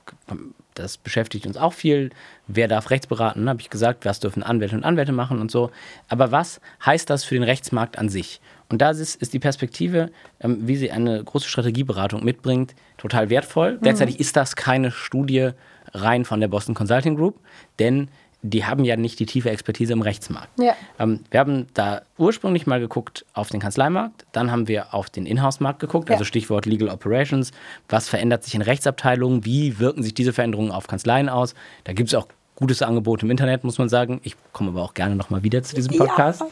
[0.75, 2.11] das beschäftigt uns auch viel.
[2.47, 5.71] Wer darf Rechtsberaten, habe ich gesagt, was dürfen Anwälte und Anwälte machen und so.
[6.09, 8.41] Aber was heißt das für den Rechtsmarkt an sich?
[8.71, 10.11] Und da ist, ist die Perspektive,
[10.41, 13.79] ähm, wie sie eine große Strategieberatung mitbringt, total wertvoll.
[13.81, 15.51] Gleichzeitig ist das keine Studie
[15.95, 17.41] rein von der Boston Consulting Group,
[17.79, 18.09] denn
[18.43, 20.49] die haben ja nicht die tiefe Expertise im Rechtsmarkt.
[20.61, 20.75] Ja.
[20.99, 25.27] Ähm, wir haben da ursprünglich mal geguckt auf den Kanzleimarkt, dann haben wir auf den
[25.27, 26.15] Inhouse-Markt geguckt, Ja.
[26.15, 27.51] also Stichwort Legal Operations.
[27.89, 29.45] Was verändert sich in Rechtsabteilungen?
[29.45, 31.55] Wie wirken sich diese Veränderungen auf Kanzleien aus?
[31.85, 34.21] Da gibt es auch gutes Angebot im Internet, muss man sagen.
[34.23, 36.43] Ich komme aber auch gerne nochmal wieder zu diesem Podcast.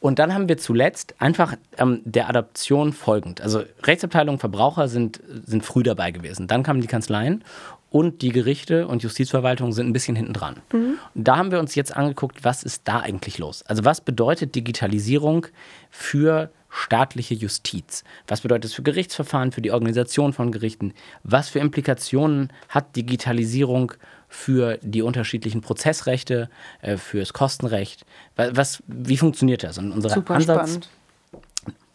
[0.00, 3.40] Und dann haben wir zuletzt einfach ähm, der Adaption folgend.
[3.40, 6.48] Also Rechtsabteilung, Verbraucher sind, sind früh dabei gewesen.
[6.48, 7.44] Dann kamen die Kanzleien
[7.92, 10.56] und die Gerichte und Justizverwaltung sind ein bisschen hinten dran.
[10.72, 13.62] Und da haben wir uns jetzt angeguckt, was ist da eigentlich los?
[13.64, 15.46] Also was bedeutet Digitalisierung
[15.90, 18.02] für staatliche Justiz?
[18.26, 20.94] Was bedeutet es für Gerichtsverfahren, für die Organisation von Gerichten?
[21.22, 23.92] Was für Implikationen hat Digitalisierung
[24.28, 26.48] für die unterschiedlichen Prozessrechte,
[26.80, 28.06] äh, fürs Kostenrecht?
[28.36, 29.76] Wa- Was, wie funktioniert das?
[29.76, 30.88] Und unser Super Ansatz, spannend.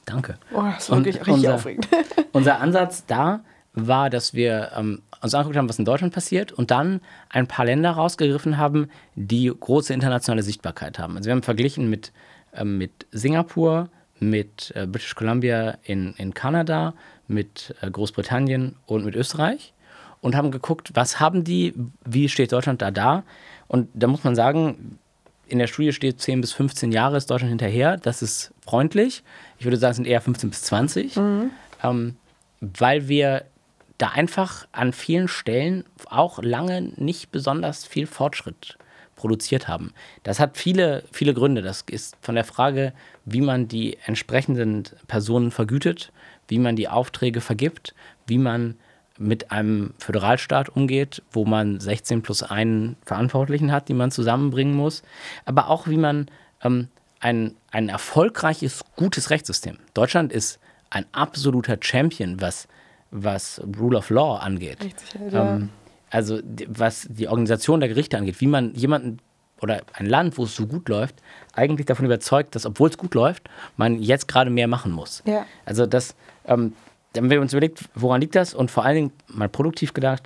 [0.05, 0.37] Danke.
[0.53, 1.87] Oh, das ist wirklich richtig unser- aufregend.
[2.33, 3.39] Unser Ansatz da
[3.77, 7.65] war, dass wir ähm, uns angeguckt haben, was in Deutschland passiert und dann ein paar
[7.65, 11.15] Länder rausgegriffen haben, die große internationale Sichtbarkeit haben.
[11.17, 12.11] Also wir haben verglichen mit,
[12.53, 16.93] ähm, mit Singapur, mit äh, British Columbia in, in Kanada,
[17.27, 19.73] mit äh, Großbritannien und mit Österreich
[20.21, 21.73] und haben geguckt, was haben die,
[22.03, 23.23] wie steht Deutschland da da.
[23.67, 24.97] Und da muss man sagen,
[25.47, 27.97] in der Studie steht 10 bis 15 Jahre ist Deutschland hinterher.
[27.97, 29.23] Das ist freundlich.
[29.59, 31.17] Ich würde sagen, es sind eher 15 bis 20.
[31.83, 32.15] Ähm,
[32.59, 33.45] weil wir
[33.97, 38.77] da einfach an vielen Stellen auch lange nicht besonders viel Fortschritt
[39.15, 39.93] produziert haben.
[40.23, 41.61] Das hat viele, viele Gründe.
[41.61, 42.93] Das ist von der Frage,
[43.25, 46.11] wie man die entsprechenden Personen vergütet,
[46.47, 47.93] wie man die Aufträge vergibt,
[48.27, 48.75] wie man
[49.17, 55.01] mit einem Föderalstaat umgeht, wo man 16 plus einen Verantwortlichen hat, die man zusammenbringen muss,
[55.45, 56.27] aber auch wie man
[56.63, 56.87] ähm,
[57.19, 59.79] ein, ein erfolgreiches, gutes Rechtssystem.
[59.95, 60.59] Deutschland ist
[60.91, 62.67] ein absoluter Champion, was,
[63.11, 64.83] was Rule of Law angeht.
[64.83, 65.55] Rechtssicherheit, ja.
[65.55, 65.69] Ähm,
[66.09, 69.19] also was die Organisation der Gerichte angeht, wie man jemanden
[69.61, 71.15] oder ein Land, wo es so gut läuft,
[71.53, 75.23] eigentlich davon überzeugt, dass obwohl es gut läuft, man jetzt gerade mehr machen muss.
[75.25, 75.45] Ja.
[75.65, 76.73] Also das, ähm,
[77.13, 80.23] dann haben wir uns überlegt, woran liegt das und vor allen Dingen mal produktiv gedacht,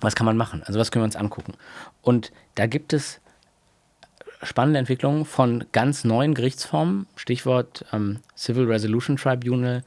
[0.00, 0.62] was kann man machen?
[0.64, 1.54] Also was können wir uns angucken?
[2.02, 3.20] Und da gibt es
[4.42, 9.82] spannende Entwicklungen von ganz neuen Gerichtsformen, Stichwort ähm, Civil Resolution Tribunal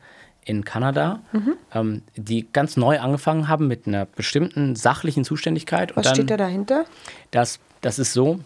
[0.45, 1.21] in Kanada,
[1.73, 5.95] ähm, die ganz neu angefangen haben mit einer bestimmten sachlichen Zuständigkeit.
[5.97, 6.85] Was dann, steht da dahinter?
[7.31, 8.39] das, das ist so,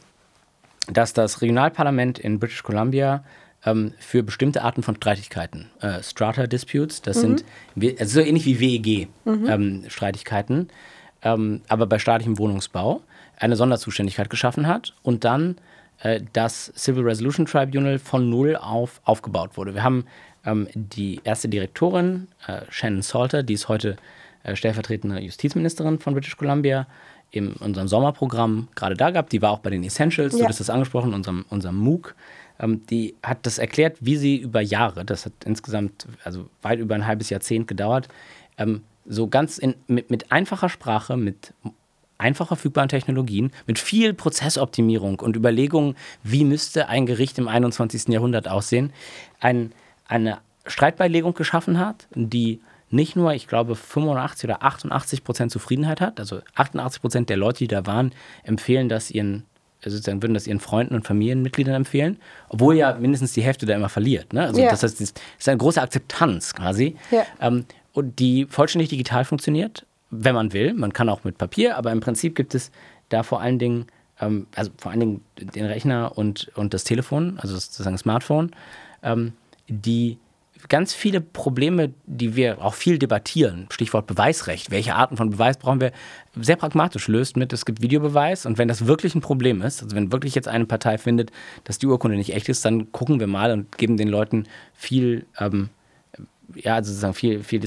[0.91, 3.23] dass das Regionalparlament in British Columbia
[3.65, 7.43] ähm, für bestimmte Arten von Streitigkeiten, äh, Strata Disputes, das sind
[7.75, 10.69] wir- also so ähnlich wie WEG-Streitigkeiten,
[11.21, 13.01] ähm, aber bei staatlichem Wohnungsbau,
[13.37, 15.57] eine Sonderzuständigkeit geschaffen hat und dann
[16.01, 19.73] äh, das Civil Resolution Tribunal von null auf aufgebaut wurde.
[19.73, 20.05] Wir haben
[20.49, 23.97] ähm, die erste Direktorin, äh, Shannon Salter, die ist heute
[24.43, 26.87] äh, stellvertretende Justizministerin von British Columbia,
[27.31, 29.31] in unserem Sommerprogramm gerade da gehabt.
[29.33, 30.47] Die war auch bei den Essentials, du Ja.
[30.47, 32.15] hast das angesprochen, unserem, unserem MOOC.
[32.59, 36.95] Ähm, die hat das erklärt, wie sie über Jahre, das hat insgesamt also weit über
[36.95, 38.07] ein halbes Jahrzehnt gedauert,
[38.57, 41.53] ähm, so ganz in, mit, mit einfacher Sprache, mit
[42.17, 48.09] einfach verfügbaren Technologien, mit viel Prozessoptimierung und Überlegungen, wie müsste ein Gericht im 21.
[48.09, 48.91] Jahrhundert aussehen,
[49.39, 49.71] ein,
[50.09, 52.59] eine Streitbeilegung geschaffen hat, die
[52.91, 56.19] nicht nur, ich glaube, 85 oder 88 Prozent Zufriedenheit hat.
[56.19, 58.11] Also 88 Prozent der Leute, die da waren,
[58.43, 59.45] empfehlen das ihren,
[59.83, 62.17] also sozusagen würden das ihren Freunden und Familienmitgliedern empfehlen,
[62.49, 64.33] obwohl ja mindestens die Hälfte da immer verliert.
[64.33, 64.41] Ne?
[64.41, 64.69] Also Ja.
[64.71, 66.95] das heißt, es ist eine große Akzeptanz quasi.
[67.11, 67.23] Ja.
[67.39, 70.73] Ähm, und die vollständig digital funktioniert, wenn man will.
[70.73, 72.71] Man kann auch mit Papier, aber im Prinzip gibt es
[73.09, 73.85] da vor allen Dingen,
[74.19, 78.51] ähm, also vor allen Dingen den Rechner und, und das Telefon, also sozusagen das Smartphone,
[79.03, 79.33] ähm,
[79.69, 80.17] die
[80.67, 85.79] ganz viele Probleme, die wir auch viel debattieren, Stichwort Beweisrecht, welche Arten von Beweis brauchen
[85.79, 85.93] wir,
[86.35, 89.95] sehr pragmatisch löst mit, es gibt Videobeweis und wenn das wirklich ein Problem ist, also
[89.95, 91.31] wenn wirklich jetzt eine Partei findet,
[91.63, 95.25] dass die Urkunde nicht echt ist, dann gucken wir mal und geben den Leuten viel,
[95.39, 95.69] ähm,
[96.55, 97.61] ja, also sozusagen viel, viel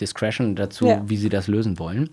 [0.00, 1.02] Discretion dazu, Ja.
[1.06, 2.08] wie sie das lösen wollen.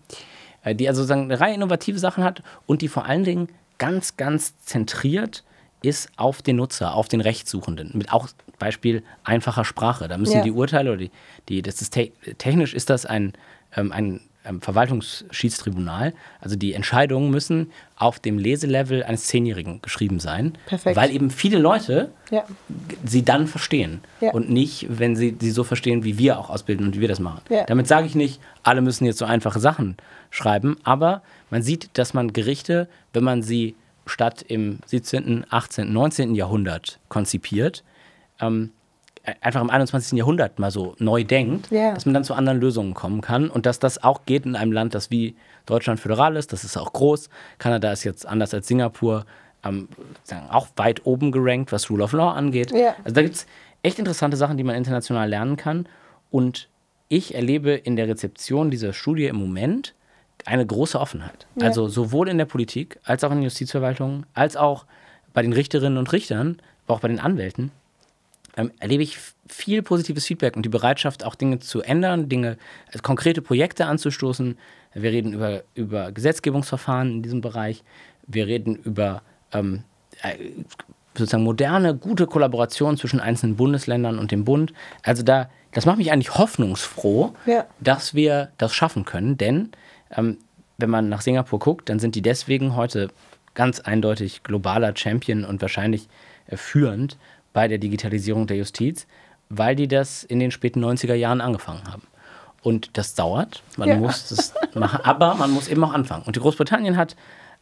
[0.64, 4.18] Äh, Die also sozusagen eine Reihe innovative Sachen hat und die vor allen Dingen ganz,
[4.18, 5.44] ganz zentriert
[5.86, 7.92] ist auf den Nutzer, auf den Rechtssuchenden.
[7.94, 8.28] Mit auch
[8.60, 10.08] Beispiel einfacher Sprache.
[10.08, 10.44] Da müssen Ja.
[10.44, 11.12] die Urteile oder die,
[11.50, 13.34] die das ist te technisch ist das ein,
[13.76, 16.14] ähm, ein ähm, Verwaltungsschießtribunal.
[16.40, 20.54] Also die Entscheidungen müssen auf dem Leselevel eines Zehnjährigen geschrieben sein.
[20.68, 20.96] Perfekt.
[20.96, 22.44] Weil eben viele Leute Ja.
[23.06, 24.02] sie dann verstehen.
[24.22, 24.32] Ja.
[24.32, 27.20] Und nicht, wenn sie sie so verstehen, wie wir auch ausbilden und wie wir das
[27.20, 27.42] machen.
[27.50, 27.66] Ja.
[27.66, 29.98] Damit sage ich nicht, alle müssen jetzt so einfache Sachen
[30.32, 33.76] schreiben, aber man sieht, dass man Gerichte, wenn man sie
[34.06, 36.36] statt im 17., 18., 19.
[36.36, 37.84] Jahrhundert konzipiert,
[38.40, 38.72] ähm,
[39.42, 40.18] einfach im 21.
[40.18, 41.94] Jahrhundert mal so neu denkt, Ja.
[41.94, 44.72] dass man dann zu anderen Lösungen kommen kann und dass das auch geht in einem
[44.72, 45.36] Land, das wie
[45.66, 47.30] Deutschland föderal ist, das ist auch groß.
[47.58, 49.26] Kanada ist jetzt anders als Singapur
[49.64, 49.88] ähm,
[50.52, 52.72] auch weit oben gerankt, was Rule of Law angeht.
[52.72, 52.94] Ja.
[53.04, 53.48] Also da gibt es
[53.82, 55.88] echt interessante Sachen, die man international lernen kann.
[56.30, 56.70] Und
[57.08, 59.96] ich erlebe in der Rezeption dieser Studie im Moment
[60.46, 61.48] eine große Offenheit.
[61.56, 61.68] Ja.
[61.68, 64.86] Also sowohl in der Politik als auch in der Justizverwaltung, als auch
[65.34, 67.72] bei den Richterinnen und Richtern, aber auch bei den Anwälten
[68.58, 69.18] ähm, erlebe ich
[69.48, 74.58] viel positives Feedback und die Bereitschaft, auch Dinge zu ändern, Dinge, also konkrete Projekte anzustoßen.
[74.94, 77.84] Wir reden über, über Gesetzgebungsverfahren in diesem Bereich.
[78.28, 79.22] Wir reden über
[79.52, 79.84] ähm,
[80.22, 80.36] äh,
[81.18, 84.74] sozusagen moderne, gute Kollaboration zwischen einzelnen Bundesländern und dem Bund.
[85.04, 87.66] Also da, das macht mich eigentlich hoffnungsfroh, Ja.
[87.80, 89.70] dass wir das schaffen können, denn
[90.12, 90.38] ähm,
[90.78, 93.10] wenn man nach Singapur guckt, dann sind die deswegen heute
[93.54, 96.08] ganz eindeutig globaler Champion und wahrscheinlich
[96.48, 97.18] äh, führend
[97.54, 99.08] bei der Digitalisierung der Justiz,
[99.50, 102.04] weil die das in den späten 90er Jahren angefangen haben.
[102.62, 103.96] Und das dauert, man Ja.
[103.96, 106.24] muss das machen, aber man muss eben auch anfangen.
[106.24, 107.16] Und die Großbritannien hat,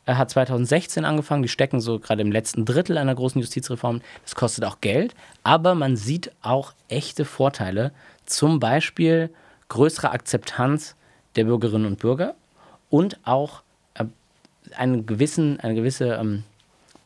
[0.06, 4.02] äh, hat 2016 angefangen, die stecken so gerade im letzten Drittel einer großen Justizreform.
[4.24, 5.14] Das kostet auch Geld,
[5.44, 7.92] aber man sieht auch echte Vorteile,
[8.26, 9.30] zum Beispiel
[9.68, 10.96] größere Akzeptanz
[11.36, 12.36] der Bürgerinnen und Bürger
[12.90, 13.64] und auch
[13.96, 14.06] äh,
[14.78, 16.44] einen gewissen, eine gewisse ähm,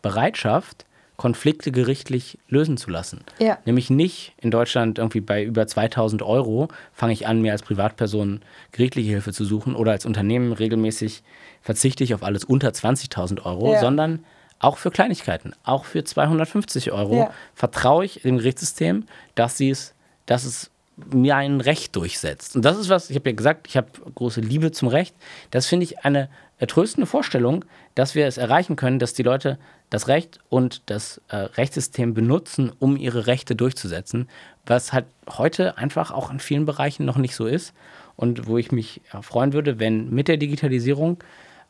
[0.01, 0.85] Bereitschaft,
[1.17, 3.21] Konflikte gerichtlich lösen zu lassen.
[3.39, 3.57] Ja.
[3.65, 8.41] Nämlich nicht in Deutschland irgendwie bei über 2000 Euro fange ich an, mir als Privatperson
[8.71, 11.23] gerichtliche Hilfe zu suchen oder als Unternehmen regelmäßig
[11.63, 13.79] verzichte ich auf alles unter 20.000 Euro, Ja.
[13.79, 14.23] sondern
[14.59, 17.31] auch für Kleinigkeiten, auch für 250 Euro, Ja.
[17.55, 19.95] vertraue ich dem Gerichtssystem, dass, sie es,
[20.27, 20.69] dass es
[21.11, 22.55] mir ein Recht durchsetzt.
[22.55, 25.15] Und das ist was, ich habe ja gesagt, ich habe große Liebe zum Recht.
[25.51, 30.07] Das finde ich eine ertröstende Vorstellung, dass wir es erreichen können, dass die Leute das
[30.07, 34.27] Recht und das äh, Rechtssystem benutzen, um ihre Rechte durchzusetzen,
[34.65, 37.73] was halt heute einfach auch in vielen Bereichen noch nicht so ist
[38.15, 41.23] und wo ich mich ja, freuen würde, wenn mit der Digitalisierung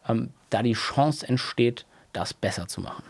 [0.07, 3.03] ähm, da die Chance entsteht, das besser zu machen.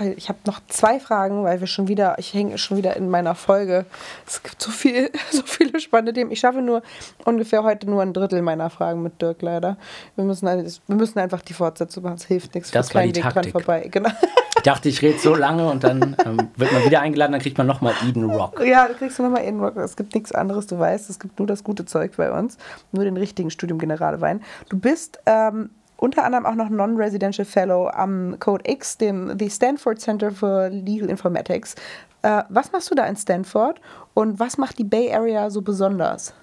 [0.00, 3.34] Ich habe noch zwei Fragen, weil wir schon wieder, ich hänge schon wieder in meiner
[3.34, 3.86] Folge.
[4.26, 6.30] Es gibt so viel, so viele spannende Themen.
[6.30, 6.82] Ich schaffe nur
[7.24, 9.76] ungefähr heute nur ein Drittel meiner Fragen mit Dirk leider.
[10.16, 12.16] Wir müssen, wir müssen einfach die Fortsetzung machen.
[12.16, 12.70] Es hilft nichts.
[12.70, 13.52] Das war die Weg Taktik.
[13.52, 13.88] vorbei.
[13.90, 14.10] Genau.
[14.56, 17.58] Ich dachte, ich rede so lange und dann ähm, wird man wieder eingeladen, dann kriegt
[17.58, 18.64] man nochmal Eden Rock.
[18.64, 19.76] Ja, da kriegst du nochmal in Rock.
[19.76, 21.10] Es gibt nichts anderes, du weißt.
[21.10, 22.56] Es gibt nur das gute Zeug bei uns.
[22.92, 24.42] Nur den richtigen Studium Generalwein.
[24.68, 30.00] Du bist ähm, unter anderem auch noch Non-Residential Fellow am Code X, dem the Stanford
[30.00, 31.74] Center for Legal Informatics.
[32.22, 33.80] Äh, was machst du da in Stanford
[34.14, 36.34] und was macht die Bay Area so besonders?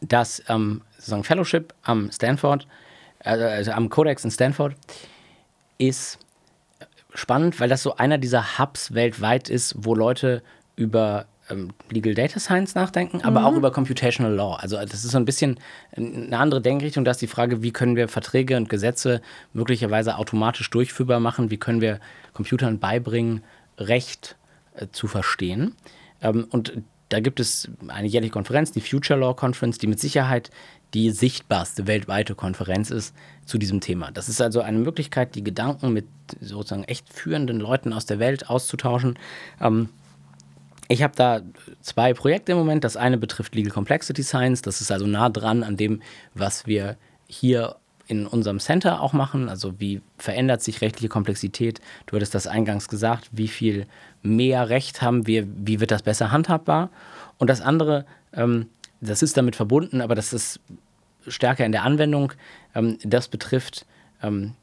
[0.00, 2.66] Das ähm, sozusagen Fellowship am Stanford,
[3.20, 4.74] also, also am Codex in Stanford,
[5.78, 6.18] ist
[7.14, 10.42] spannend, weil das so einer dieser Hubs weltweit ist, wo Leute
[10.76, 14.56] über ähm, Legal Data Science nachdenken, aber auch über Computational Law.
[14.56, 15.58] Also das ist so ein bisschen
[15.96, 17.04] eine andere Denkrichtung.
[17.04, 19.20] Da ist die Frage, wie können wir Verträge und Gesetze
[19.52, 21.50] möglicherweise automatisch durchführbar machen?
[21.50, 22.00] Wie können wir
[22.32, 23.42] Computern beibringen,
[23.78, 24.36] Recht
[24.76, 25.74] äh, zu verstehen?
[26.20, 26.72] Ähm, und
[27.08, 30.50] da gibt es eine jährliche Konferenz, die Future Law Conference, die mit Sicherheit
[30.94, 33.14] die sichtbarste weltweite Konferenz ist
[33.44, 34.10] zu diesem Thema.
[34.10, 36.06] Das ist also eine Möglichkeit, die Gedanken mit
[36.40, 39.18] sozusagen echt führenden Leuten aus der Welt auszutauschen.
[39.60, 39.88] Ähm,
[40.92, 41.40] ich habe da
[41.80, 42.84] zwei Projekte im Moment.
[42.84, 44.62] Das eine betrifft Legal Complexity Science.
[44.62, 46.02] Das ist also nah dran an dem,
[46.34, 47.76] was wir hier
[48.08, 49.48] in unserem Center auch machen.
[49.48, 51.80] Also wie verändert sich rechtliche Komplexität?
[52.06, 53.30] Du hattest das eingangs gesagt.
[53.32, 53.86] Wie viel
[54.22, 55.46] mehr Recht haben wir?
[55.48, 56.90] Wie wird das besser handhabbar?
[57.38, 58.66] Und das andere, ähm,
[59.00, 60.60] das ist damit verbunden, aber das ist
[61.26, 62.34] stärker in der Anwendung.
[62.74, 63.86] Ähm, das betrifft
[64.22, 64.54] ähm,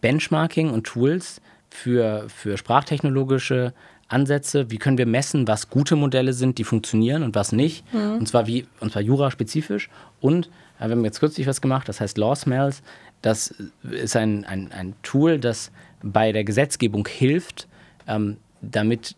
[0.00, 3.74] Benchmarking und Tools für, für sprachtechnologische
[4.08, 4.70] Ansätze.
[4.70, 7.84] Wie können wir messen, was gute Modelle sind, die funktionieren und was nicht?
[8.18, 9.88] Und zwar wie, und zwar juraspezifisch.
[10.20, 10.46] Und
[10.78, 12.82] äh, wir haben jetzt kürzlich was gemacht, das heißt Law Smells.
[13.22, 13.54] Das
[13.90, 15.70] ist ein, ein, ein Tool, das
[16.02, 17.66] bei der Gesetzgebung hilft,
[18.06, 19.16] ähm, damit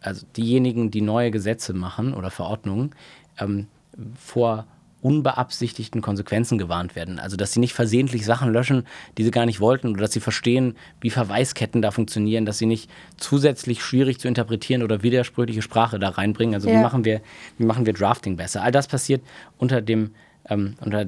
[0.00, 2.94] also diejenigen, die neue Gesetze machen oder Verordnungen,
[3.38, 3.68] ähm,
[4.16, 4.66] vor
[5.02, 7.18] unbeabsichtigten Konsequenzen gewarnt werden.
[7.18, 8.86] Also, dass sie nicht versehentlich Sachen löschen,
[9.18, 12.66] die sie gar nicht wollten, oder dass sie verstehen, wie Verweisketten da funktionieren, dass sie
[12.66, 16.54] nicht zusätzlich schwierig zu interpretieren oder widersprüchliche Sprache da reinbringen.
[16.54, 16.78] Also, Ja.
[16.78, 17.20] wie, machen wir,
[17.58, 18.62] wie machen wir Drafting besser?
[18.62, 19.22] All das passiert
[19.58, 20.14] unter, dem,
[20.48, 21.06] ähm, unter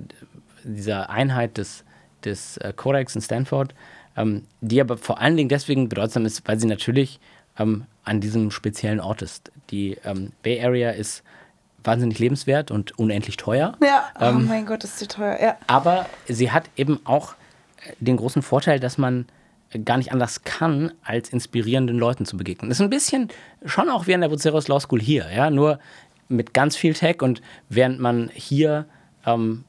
[0.64, 1.84] dieser Einheit des,
[2.24, 3.74] des äh, Codex in Stanford,
[4.16, 7.20] ähm, die aber vor allen Dingen deswegen bedeutsam ist, weil sie natürlich
[7.58, 9.52] ähm, an diesem speziellen Ort ist.
[9.70, 11.22] Die ähm, Bay Area ist
[11.84, 13.76] wahnsinnig lebenswert und unendlich teuer.
[13.82, 15.38] Ja, oh Ähm, mein Gott, ist die teuer.
[15.40, 15.56] Ja.
[15.66, 17.34] aber sie hat eben auch
[17.86, 19.26] äh, den großen Vorteil, dass man
[19.84, 22.68] gar nicht anders kann, als inspirierenden Leuten zu begegnen.
[22.70, 23.28] Das ist ein bisschen
[23.64, 25.78] schon auch wie an der Buceros Law School hier, ja, nur
[26.28, 28.86] mit ganz viel Tech und während man hier
[29.26, 29.64] ähm,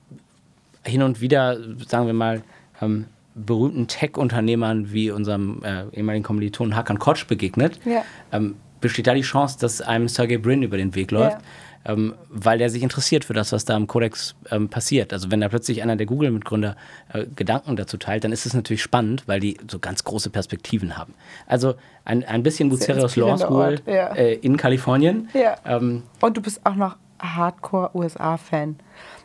[0.85, 1.57] hin und wieder,
[1.87, 2.43] sagen wir mal,
[2.81, 8.03] ähm, berühmten Tech-Unternehmern wie unserem äh, ehemaligen Kommilitonen Hakan Kotsch begegnet, Ja.
[8.31, 11.37] ähm, besteht da die Chance, dass einem Sergey Brin über den Weg läuft,
[11.85, 15.13] ähm, weil der sich interessiert für das, was da im Codex ähm, passiert.
[15.13, 16.75] Also wenn da plötzlich einer der Google-Mitgründer
[17.13, 20.97] äh, Gedanken dazu teilt, dann ist es natürlich spannend, weil die so ganz große Perspektiven
[20.97, 21.13] haben.
[21.47, 24.13] Also ein, ein bisschen Bucerius Law School ja.
[24.13, 25.29] äh, in Kalifornien.
[25.33, 25.55] Ja.
[25.65, 28.77] Ähm, Und du bist auch noch Hardcore-USA-Fan.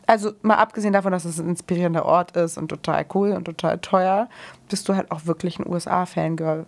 [0.07, 3.79] Also mal abgesehen davon, dass es ein inspirierender Ort ist und total cool und total
[3.79, 4.29] teuer,
[4.69, 6.67] bist du halt auch wirklich ein USA-Fangirl.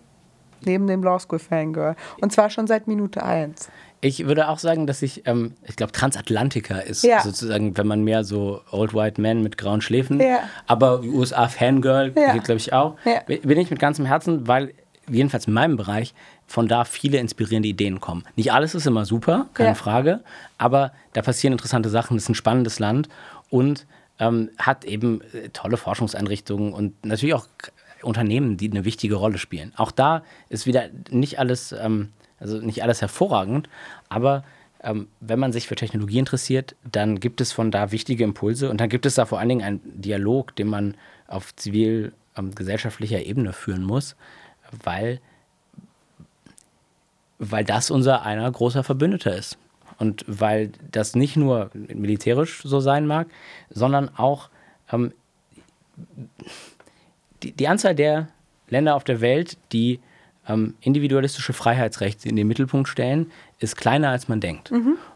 [0.65, 1.97] Neben dem Law School-Fangirl.
[2.21, 3.69] Und zwar schon seit Minute eins.
[4.05, 7.21] Ich würde auch sagen, dass ich, ähm, ich glaube, Transatlantiker ist Ja.
[7.23, 10.41] sozusagen, wenn man mehr so Old White Man mit grauen Schläfen, Ja.
[10.67, 12.33] aber USA-Fangirl Ja.
[12.33, 12.97] geht, glaube ich, auch.
[13.27, 14.75] Bin ich mit ganzem Herzen, weil
[15.09, 16.15] jedenfalls in meinem Bereich
[16.49, 18.25] von da viele inspirierende Ideen kommen.
[18.35, 19.77] Nicht alles ist immer super, keine.
[19.77, 20.21] Frage,
[20.59, 22.17] aber da passieren interessante Sachen.
[22.17, 23.09] Es ist ein spannendes Land
[23.51, 23.87] und
[24.19, 27.47] ähm, hat eben äh, tolle Forschungseinrichtungen und natürlich auch
[28.03, 29.73] Unternehmen, die eine wichtige Rolle spielen.
[29.77, 32.09] Auch da ist wieder nicht alles, ähm,
[32.43, 33.69] also nicht alles hervorragend,
[34.09, 34.45] aber
[34.83, 38.81] ähm, wenn man sich für Technologie interessiert, dann gibt es von da wichtige Impulse und
[38.81, 40.97] dann gibt es da vor allen Dingen einen Dialog, den man
[41.29, 44.17] auf zivil-gesellschaftlicher Ebene führen muss,
[44.83, 45.21] weil,
[47.39, 49.57] weil das unser einer großer Verbündeter ist.
[49.99, 53.29] Und weil das nicht nur militärisch so sein mag,
[53.71, 54.51] sondern auch
[54.91, 55.13] ähm,
[57.43, 58.29] die, die Anzahl der
[58.69, 60.01] Länder auf der Welt, die
[60.49, 64.71] ähm, individualistische Freiheitsrechte in den Mittelpunkt stellen, ist kleiner als man denkt.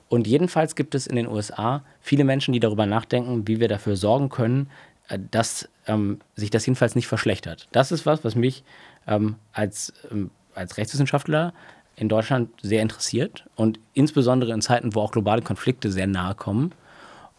[0.09, 3.97] Und jedenfalls gibt es in den USA viele Menschen, die darüber nachdenken, wie wir dafür
[3.97, 4.71] sorgen können,
[5.09, 7.69] äh, dass ähm, sich das jedenfalls nicht verschlechtert.
[7.73, 8.65] Das ist was, was mich
[9.07, 11.53] ähm, als, ähm, als Rechtswissenschaftler
[11.97, 16.73] in Deutschland sehr interessiert und insbesondere in Zeiten, wo auch globale Konflikte sehr nahe kommen.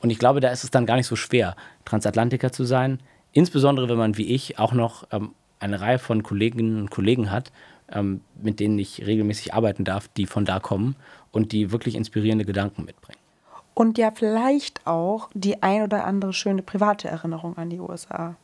[0.01, 1.55] Und ich glaube, da ist es dann gar nicht so schwer,
[1.85, 2.99] Transatlantiker zu sein,
[3.33, 7.51] insbesondere wenn man wie ich auch noch ähm, eine Reihe von Kolleginnen und Kollegen hat,
[7.91, 10.95] ähm, mit denen ich regelmäßig arbeiten darf, die von da kommen
[11.31, 13.19] und die wirklich inspirierende Gedanken mitbringen.
[13.73, 18.35] Und ja, vielleicht auch die ein oder andere schöne private Erinnerung an die USA.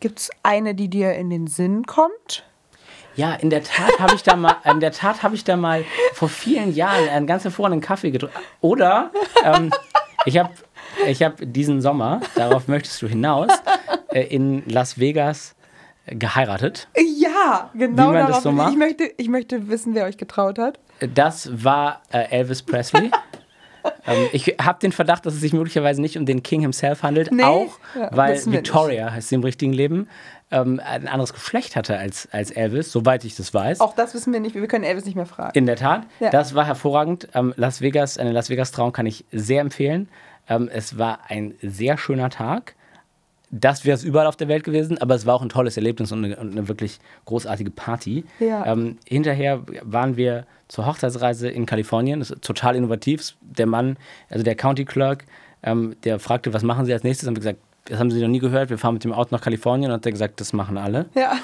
[0.00, 2.44] Gibt es eine, die dir in den Sinn kommt?
[3.16, 5.84] Ja, in der Tat habe ich da mal, in der Tat habe ich da mal
[6.14, 8.36] vor vielen Jahren einen ganz hervorragenden Kaffee getrunken.
[8.60, 9.12] Oder
[9.44, 9.70] ähm,
[10.24, 10.50] ich habe
[11.06, 13.48] ich hab diesen Sommer, darauf möchtest du hinaus,
[14.08, 15.54] äh, in Las Vegas
[16.06, 16.88] geheiratet.
[17.18, 18.42] Ja, genau Wie man das darauf.
[18.42, 18.72] so macht?
[18.72, 20.78] ich, möchte, ich möchte wissen, wer euch getraut hat.
[21.14, 23.10] Das war äh, Elvis Presley.
[24.06, 27.32] ähm, ich habe den Verdacht, dass es sich möglicherweise nicht um den King himself handelt,
[27.32, 30.08] Nee, auch ja, weil Victoria, heißt sie im richtigen Leben,
[30.50, 33.80] ähm, ein anderes Geschlecht hatte als, als Elvis, soweit ich das weiß.
[33.80, 34.54] Auch das wissen wir nicht.
[34.54, 35.52] Wir können Elvis nicht mehr fragen.
[35.58, 36.30] In der Tat, Ja.
[36.30, 37.28] das war hervorragend.
[37.34, 40.08] Ähm, Las Vegas, eine Las Vegas Traum kann ich sehr empfehlen.
[40.48, 42.74] Ähm, es war ein sehr schöner Tag.
[43.56, 46.10] Das wäre es überall auf der Welt gewesen, aber es war auch ein tolles Erlebnis
[46.10, 48.24] und eine, und eine wirklich großartige Party.
[48.40, 48.66] Ja.
[48.66, 52.18] Ähm, hinterher waren wir zur Hochzeitsreise in Kalifornien.
[52.18, 53.36] Das ist total innovativ.
[53.40, 53.96] Der Mann,
[54.28, 55.24] also der County Clerk,
[55.62, 57.28] ähm, der fragte, was machen Sie als nächstes?
[57.28, 58.70] Haben wir gesagt, das haben Sie noch nie gehört.
[58.70, 59.90] Wir fahren mit dem Auto nach Kalifornien.
[59.90, 61.06] Und hat er gesagt, das machen alle.
[61.14, 61.34] Ja,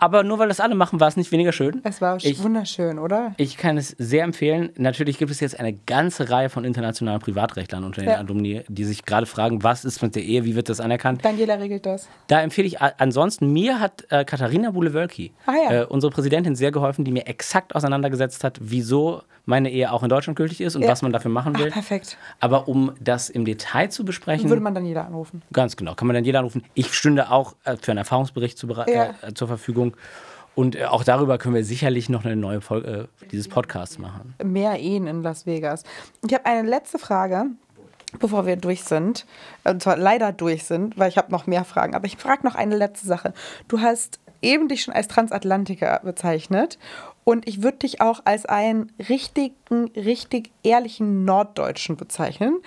[0.00, 1.80] Aber nur weil das alle machen, war es nicht weniger schön.
[1.84, 3.34] es war Ich- wunderschön, oder?
[3.36, 4.70] Ich kann es sehr empfehlen.
[4.76, 8.16] Natürlich gibt es jetzt eine ganze Reihe von internationalen Privatrechtlern unter den Ja.
[8.16, 11.24] Alumni, die sich gerade fragen, was ist mit der Ehe, wie wird das anerkannt.
[11.24, 12.08] Daniela regelt das.
[12.26, 15.82] Da empfehle ich, a- ansonsten, mir hat äh, Katharina Bulewölki, Ah ja.
[15.82, 20.08] äh, unsere Präsidentin, sehr geholfen, die mir exakt auseinandergesetzt hat, wieso meine Ehe auch in
[20.08, 20.88] Deutschland gültig ist und Ja.
[20.88, 21.70] was man dafür machen Ach, will.
[21.70, 22.16] perfekt.
[22.40, 25.42] Aber um das im Detail zu besprechen, Würde man Daniela anrufen.
[25.52, 26.64] Ganz genau, kann man dann jeder anrufen.
[26.72, 29.14] Ich stünde auch äh, für einen Erfahrungsbericht zu, Ja.
[29.20, 29.94] äh, zur Verfügung.
[30.54, 34.34] Und äh, auch darüber können wir sicherlich noch eine neue Folge äh, dieses Podcasts machen.
[34.42, 35.84] Mehr Ehen in Las Vegas.
[36.26, 37.46] Ich habe eine letzte Frage,
[38.18, 39.26] bevor wir durch sind.
[39.64, 41.94] Und zwar leider durch sind, weil ich habe noch mehr Fragen.
[41.94, 43.32] Aber ich frage noch eine letzte Sache.
[43.68, 46.78] Du hast eben dich schon als Transatlantiker bezeichnet.
[47.24, 52.60] Und ich würde dich auch als einen richtigen, richtig ehrlichen Norddeutschen bezeichnen.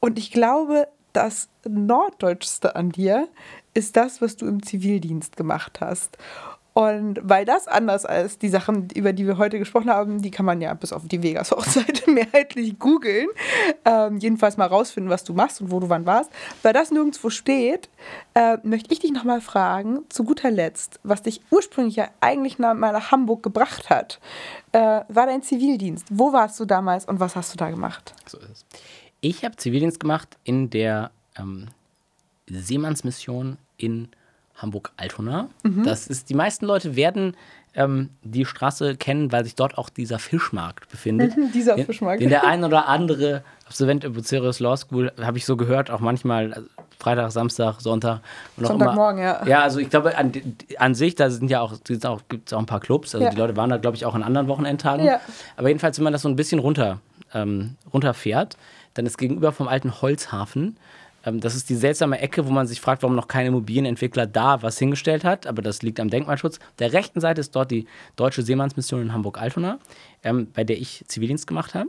[0.00, 3.28] Und ich glaube, das Norddeutschste an dir
[3.72, 6.18] ist das, was du im Zivildienst gemacht hast.
[6.74, 10.44] Und weil das anders als die Sachen, über die wir heute gesprochen haben, die kann
[10.44, 13.28] man ja bis auf die Vegas-Hochzeit mehrheitlich googeln.
[13.84, 16.32] Ähm, jedenfalls mal rausfinden, was du machst und wo du wann warst.
[16.62, 17.88] Weil das nirgendwo steht,
[18.34, 22.74] äh, möchte ich dich nochmal fragen, zu guter Letzt, was dich ursprünglich ja eigentlich nach,
[22.74, 24.18] mal nach Hamburg gebracht hat,
[24.72, 26.06] äh, war dein Zivildienst.
[26.10, 28.14] Wo warst du damals und was hast du da gemacht?
[28.26, 28.66] So ist es.
[29.20, 31.68] Ich habe Zivildienst gemacht in der ähm,
[32.48, 34.08] Seemannsmission in
[34.56, 35.48] Hamburg-Altona.
[35.84, 37.36] Das ist, die meisten Leute werden
[37.74, 41.34] ähm, die Straße kennen, weil sich dort auch dieser Fischmarkt befindet.
[41.54, 42.22] Dieser Den- Fischmarkt.
[42.22, 45.98] Den der ein oder andere Absolvent der Bucerius Law School, habe ich so gehört, auch
[46.00, 46.68] manchmal also
[46.98, 48.20] Freitag, Samstag, Sonntag.
[48.56, 49.44] Und Sonntagmorgen, ja.
[49.46, 50.32] Ja, also ich glaube, an,
[50.78, 51.72] an sich, da sind ja auch,
[52.04, 53.14] auch, gibt's auch ein paar Clubs.
[53.14, 53.30] Also Ja.
[53.30, 55.04] die Leute waren da, glaube ich, auch an anderen Wochenendtagen.
[55.04, 55.20] Ja.
[55.56, 57.00] Aber jedenfalls, wenn man das so ein bisschen runter,
[57.32, 58.56] ähm, runterfährt,
[58.94, 60.76] dann ist gegenüber vom alten Holzhafen,
[61.32, 64.78] das ist die seltsame Ecke, wo man sich fragt, warum noch kein Immobilienentwickler da was
[64.78, 66.58] hingestellt hat, aber das liegt am Denkmalschutz.
[66.78, 67.86] Der rechten Seite ist dort die
[68.16, 69.78] Deutsche Seemannsmission in Hamburg-Altona,
[70.22, 71.88] ähm, bei der ich Zivildienst gemacht habe.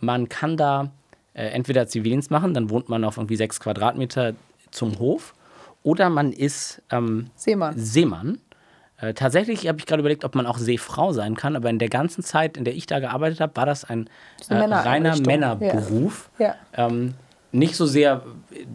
[0.00, 0.90] Man kann da
[1.34, 4.34] äh, entweder Zivildienst machen, dann wohnt man auf irgendwie sechs Quadratmeter
[4.70, 5.34] zum Hof,
[5.82, 7.78] oder man ist ähm, Seemann.
[7.78, 8.38] Seemann.
[9.00, 11.88] Äh, tatsächlich habe ich gerade überlegt, ob man auch Seefrau sein kann, aber in der
[11.88, 15.16] ganzen Zeit, in der ich da gearbeitet habe, war das ein ist äh, eine reiner.
[15.20, 16.30] Männerberuf.
[16.38, 16.56] Ja.
[16.74, 17.14] Ähm,
[17.50, 18.22] nicht so sehr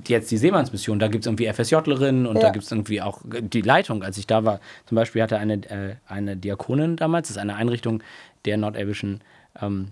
[0.07, 2.43] jetzt die Seemannsmission, da gibt es irgendwie FSJlerinnen und Ja.
[2.43, 4.03] da gibt es irgendwie auch die Leitung.
[4.03, 7.55] Als ich da war, zum Beispiel hatte eine, äh, eine Diakonin damals, das ist eine
[7.55, 8.01] Einrichtung
[8.45, 9.21] der nordelbischen,
[9.61, 9.89] ähm,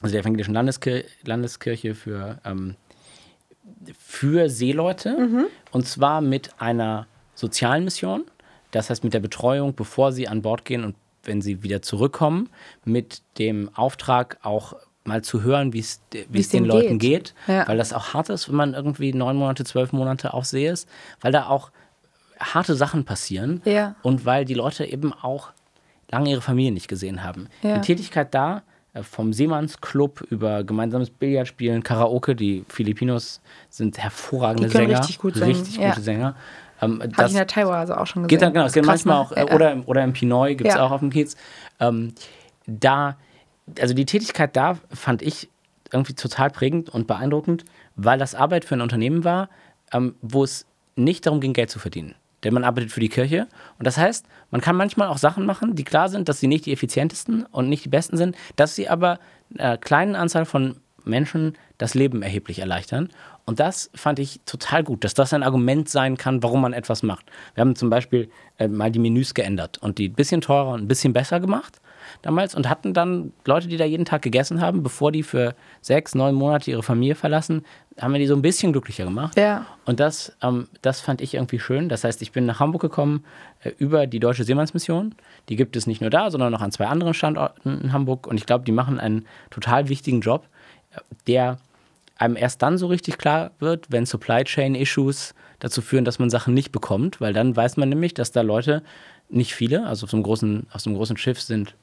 [0.00, 2.76] also der evangelischen Landeskir Landeskirche für ähm,
[3.98, 5.16] für Seeleute
[5.72, 8.24] und zwar mit einer sozialen Mission,
[8.70, 10.94] das heißt mit der Betreuung, bevor sie an Bord gehen und
[11.24, 12.48] wenn sie wieder zurückkommen,
[12.84, 14.74] mit dem Auftrag auch
[15.06, 16.00] mal zu hören, wie es
[16.50, 17.34] den Leuten geht.
[17.46, 17.66] geht, Ja.
[17.68, 20.88] weil das auch hart ist, wenn man irgendwie neun Monate, zwölf Monate auf See ist,
[21.20, 21.70] weil da auch
[22.38, 23.94] harte Sachen passieren Ja.
[24.02, 25.50] und weil die Leute eben auch
[26.10, 27.48] lange ihre Familie nicht gesehen haben.
[27.62, 27.74] Ja.
[27.78, 28.62] Die Tätigkeit da,
[28.94, 34.98] äh, vom Seemannsclub über gemeinsames Billardspielen, Karaoke, die Filipinos sind hervorragende Die Sänger.
[34.98, 36.34] richtig gut Richtig gute Sänger.
[36.82, 38.28] Ähm, Habe das ich in der Taiwan auch schon gesehen.
[38.28, 39.20] geht dann, genau, es geht manchmal ne?
[39.22, 41.34] auch, äh, oder, im- oder im Pinoy gibt es auch auf dem Kiez.
[41.80, 42.12] Ähm,
[42.66, 43.16] da,
[43.80, 45.48] also die Tätigkeit da fand ich
[45.92, 47.64] irgendwie total prägend und beeindruckend,
[47.94, 49.48] weil das Arbeit für ein Unternehmen war,
[49.92, 50.66] ähm, wo es
[50.96, 52.14] nicht darum ging, Geld zu verdienen.
[52.44, 53.46] Denn man arbeitet für die Kirche.
[53.78, 56.66] Und das heißt, man kann manchmal auch Sachen machen, die klar sind, dass sie nicht
[56.66, 59.18] die effizientesten und nicht die besten sind, dass sie aber
[59.58, 63.10] einer kleinen Anzahl von Menschen das Leben erheblich erleichtern.
[63.44, 67.02] Und das fand ich total gut, dass das ein Argument sein kann, warum man etwas
[67.02, 67.26] macht.
[67.54, 68.28] Wir haben zum Beispiel
[68.58, 71.80] äh, mal die Menüs geändert und die ein bisschen teurer und ein bisschen besser gemacht
[72.22, 76.14] damals und hatten dann Leute, die da jeden Tag gegessen haben, bevor die für sechs,
[76.14, 77.64] neun Monate ihre Familie verlassen,
[78.00, 79.36] haben wir die so ein bisschen glücklicher gemacht.
[79.38, 79.66] Ja.
[79.84, 81.88] Und das, ähm, das fand ich irgendwie schön.
[81.88, 83.24] Das heißt, ich bin nach Hamburg gekommen
[83.62, 85.14] äh, über die Deutsche Seemannsmission.
[85.48, 88.26] Die gibt es nicht nur da, sondern noch an zwei anderen Standorten in Hamburg.
[88.26, 90.46] Und ich glaube, die machen einen total wichtigen Job,
[90.92, 91.58] äh, der
[92.18, 96.30] einem erst dann so richtig klar wird, wenn Supply Chain Issues dazu führen, dass man
[96.30, 98.82] Sachen nicht bekommt, weil dann weiß man nämlich, dass da Leute,
[99.28, 101.74] nicht viele, also auf so einem großen, auf so einem großen Schiff sind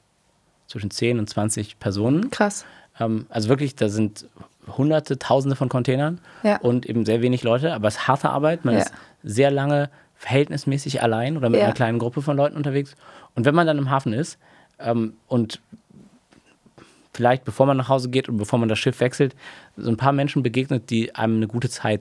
[0.66, 2.30] zwischen 10 und 20 Personen.
[2.30, 2.64] Krass.
[3.00, 4.26] Ähm, also wirklich, da sind
[4.66, 6.56] hunderte, tausende von Containern Ja.
[6.58, 8.64] und eben sehr wenig Leute, aber es ist harte Arbeit.
[8.64, 8.80] Man Ja.
[8.80, 8.92] ist
[9.22, 11.66] sehr lange verhältnismäßig allein oder mit Ja.
[11.66, 12.94] einer kleinen Gruppe von Leuten unterwegs.
[13.34, 14.38] Und wenn man dann im Hafen ist
[14.78, 15.60] ähm, und
[17.12, 19.34] vielleicht bevor man nach Hause geht und bevor man das Schiff wechselt,
[19.76, 22.00] so ein paar Menschen begegnet, die einem eine gute Zeit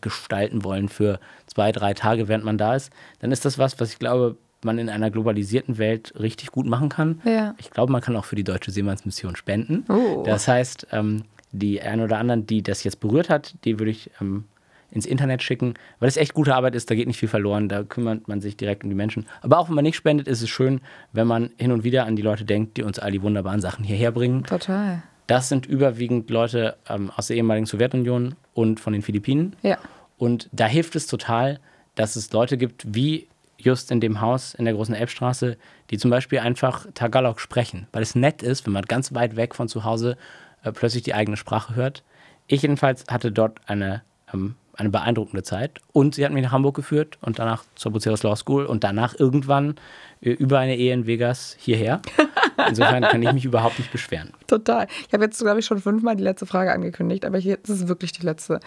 [0.00, 2.90] gestalten wollen für zwei, drei Tage, während man da ist,
[3.20, 6.88] dann ist das was, was ich glaube, man in einer globalisierten Welt richtig gut machen
[6.88, 7.20] kann.
[7.24, 7.54] Ja.
[7.58, 9.84] Ich glaube, man kann auch für die Deutsche Seemannsmission spenden.
[9.88, 10.22] Oh.
[10.24, 14.10] Das heißt, ähm, die ein oder anderen, die das jetzt berührt hat, die würde ich
[14.20, 14.44] ähm,
[14.90, 17.82] ins Internet schicken, weil es echt gute Arbeit ist, da geht nicht viel verloren, da
[17.82, 19.26] kümmert man sich direkt um die Menschen.
[19.40, 20.80] Aber auch wenn man nicht spendet, ist es schön,
[21.12, 23.84] wenn man hin und wieder an die Leute denkt, die uns all die wunderbaren Sachen
[23.84, 24.44] hierher bringen.
[24.44, 25.02] Total.
[25.26, 29.54] Das sind überwiegend Leute ähm, aus der ehemaligen Sowjetunion und von den Philippinen.
[29.62, 29.78] Ja.
[30.18, 31.60] Und da hilft es total,
[31.94, 33.28] dass es Leute gibt, wie
[33.64, 35.56] just in dem Haus in der großen Elbstraße,
[35.90, 39.54] die zum Beispiel einfach Tagalog sprechen, weil es nett ist, wenn man ganz weit weg
[39.54, 40.16] von zu Hause
[40.62, 42.02] äh, plötzlich die eigene Sprache hört.
[42.46, 46.76] Ich jedenfalls hatte dort eine, ähm, eine beeindruckende Zeit und sie hat mich nach Hamburg
[46.76, 49.76] geführt und danach zur Buceros Law School und danach irgendwann
[50.20, 52.00] äh, über eine Ehe in Vegas hierher.
[52.68, 54.32] Insofern kann ich mich überhaupt nicht beschweren.
[54.46, 54.86] Total.
[55.06, 57.88] Ich habe jetzt, glaube ich, schon fünfmal die letzte Frage angekündigt, aber jetzt ist es
[57.88, 58.60] wirklich die letzte.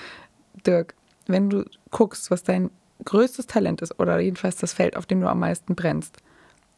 [0.66, 0.96] Dirk,
[1.28, 2.70] wenn du guckst, was dein
[3.04, 6.18] größtes Talent ist oder jedenfalls das Feld, auf dem du am meisten brennst,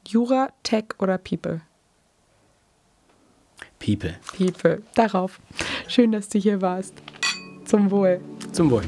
[0.07, 1.61] Jura, Tech oder People?
[3.79, 4.15] People.
[4.37, 4.81] People.
[4.95, 5.39] Darauf.
[5.87, 6.93] Schön, dass du hier warst.
[7.65, 8.21] Zum Wohl.
[8.51, 8.83] Zum Wohl.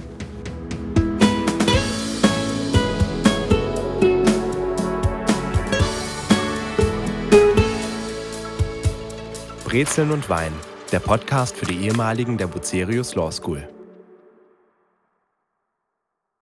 [9.66, 10.54] Brezeln und Wein,
[10.92, 13.68] der Podcast für die ehemaligen der Bucerius Law School.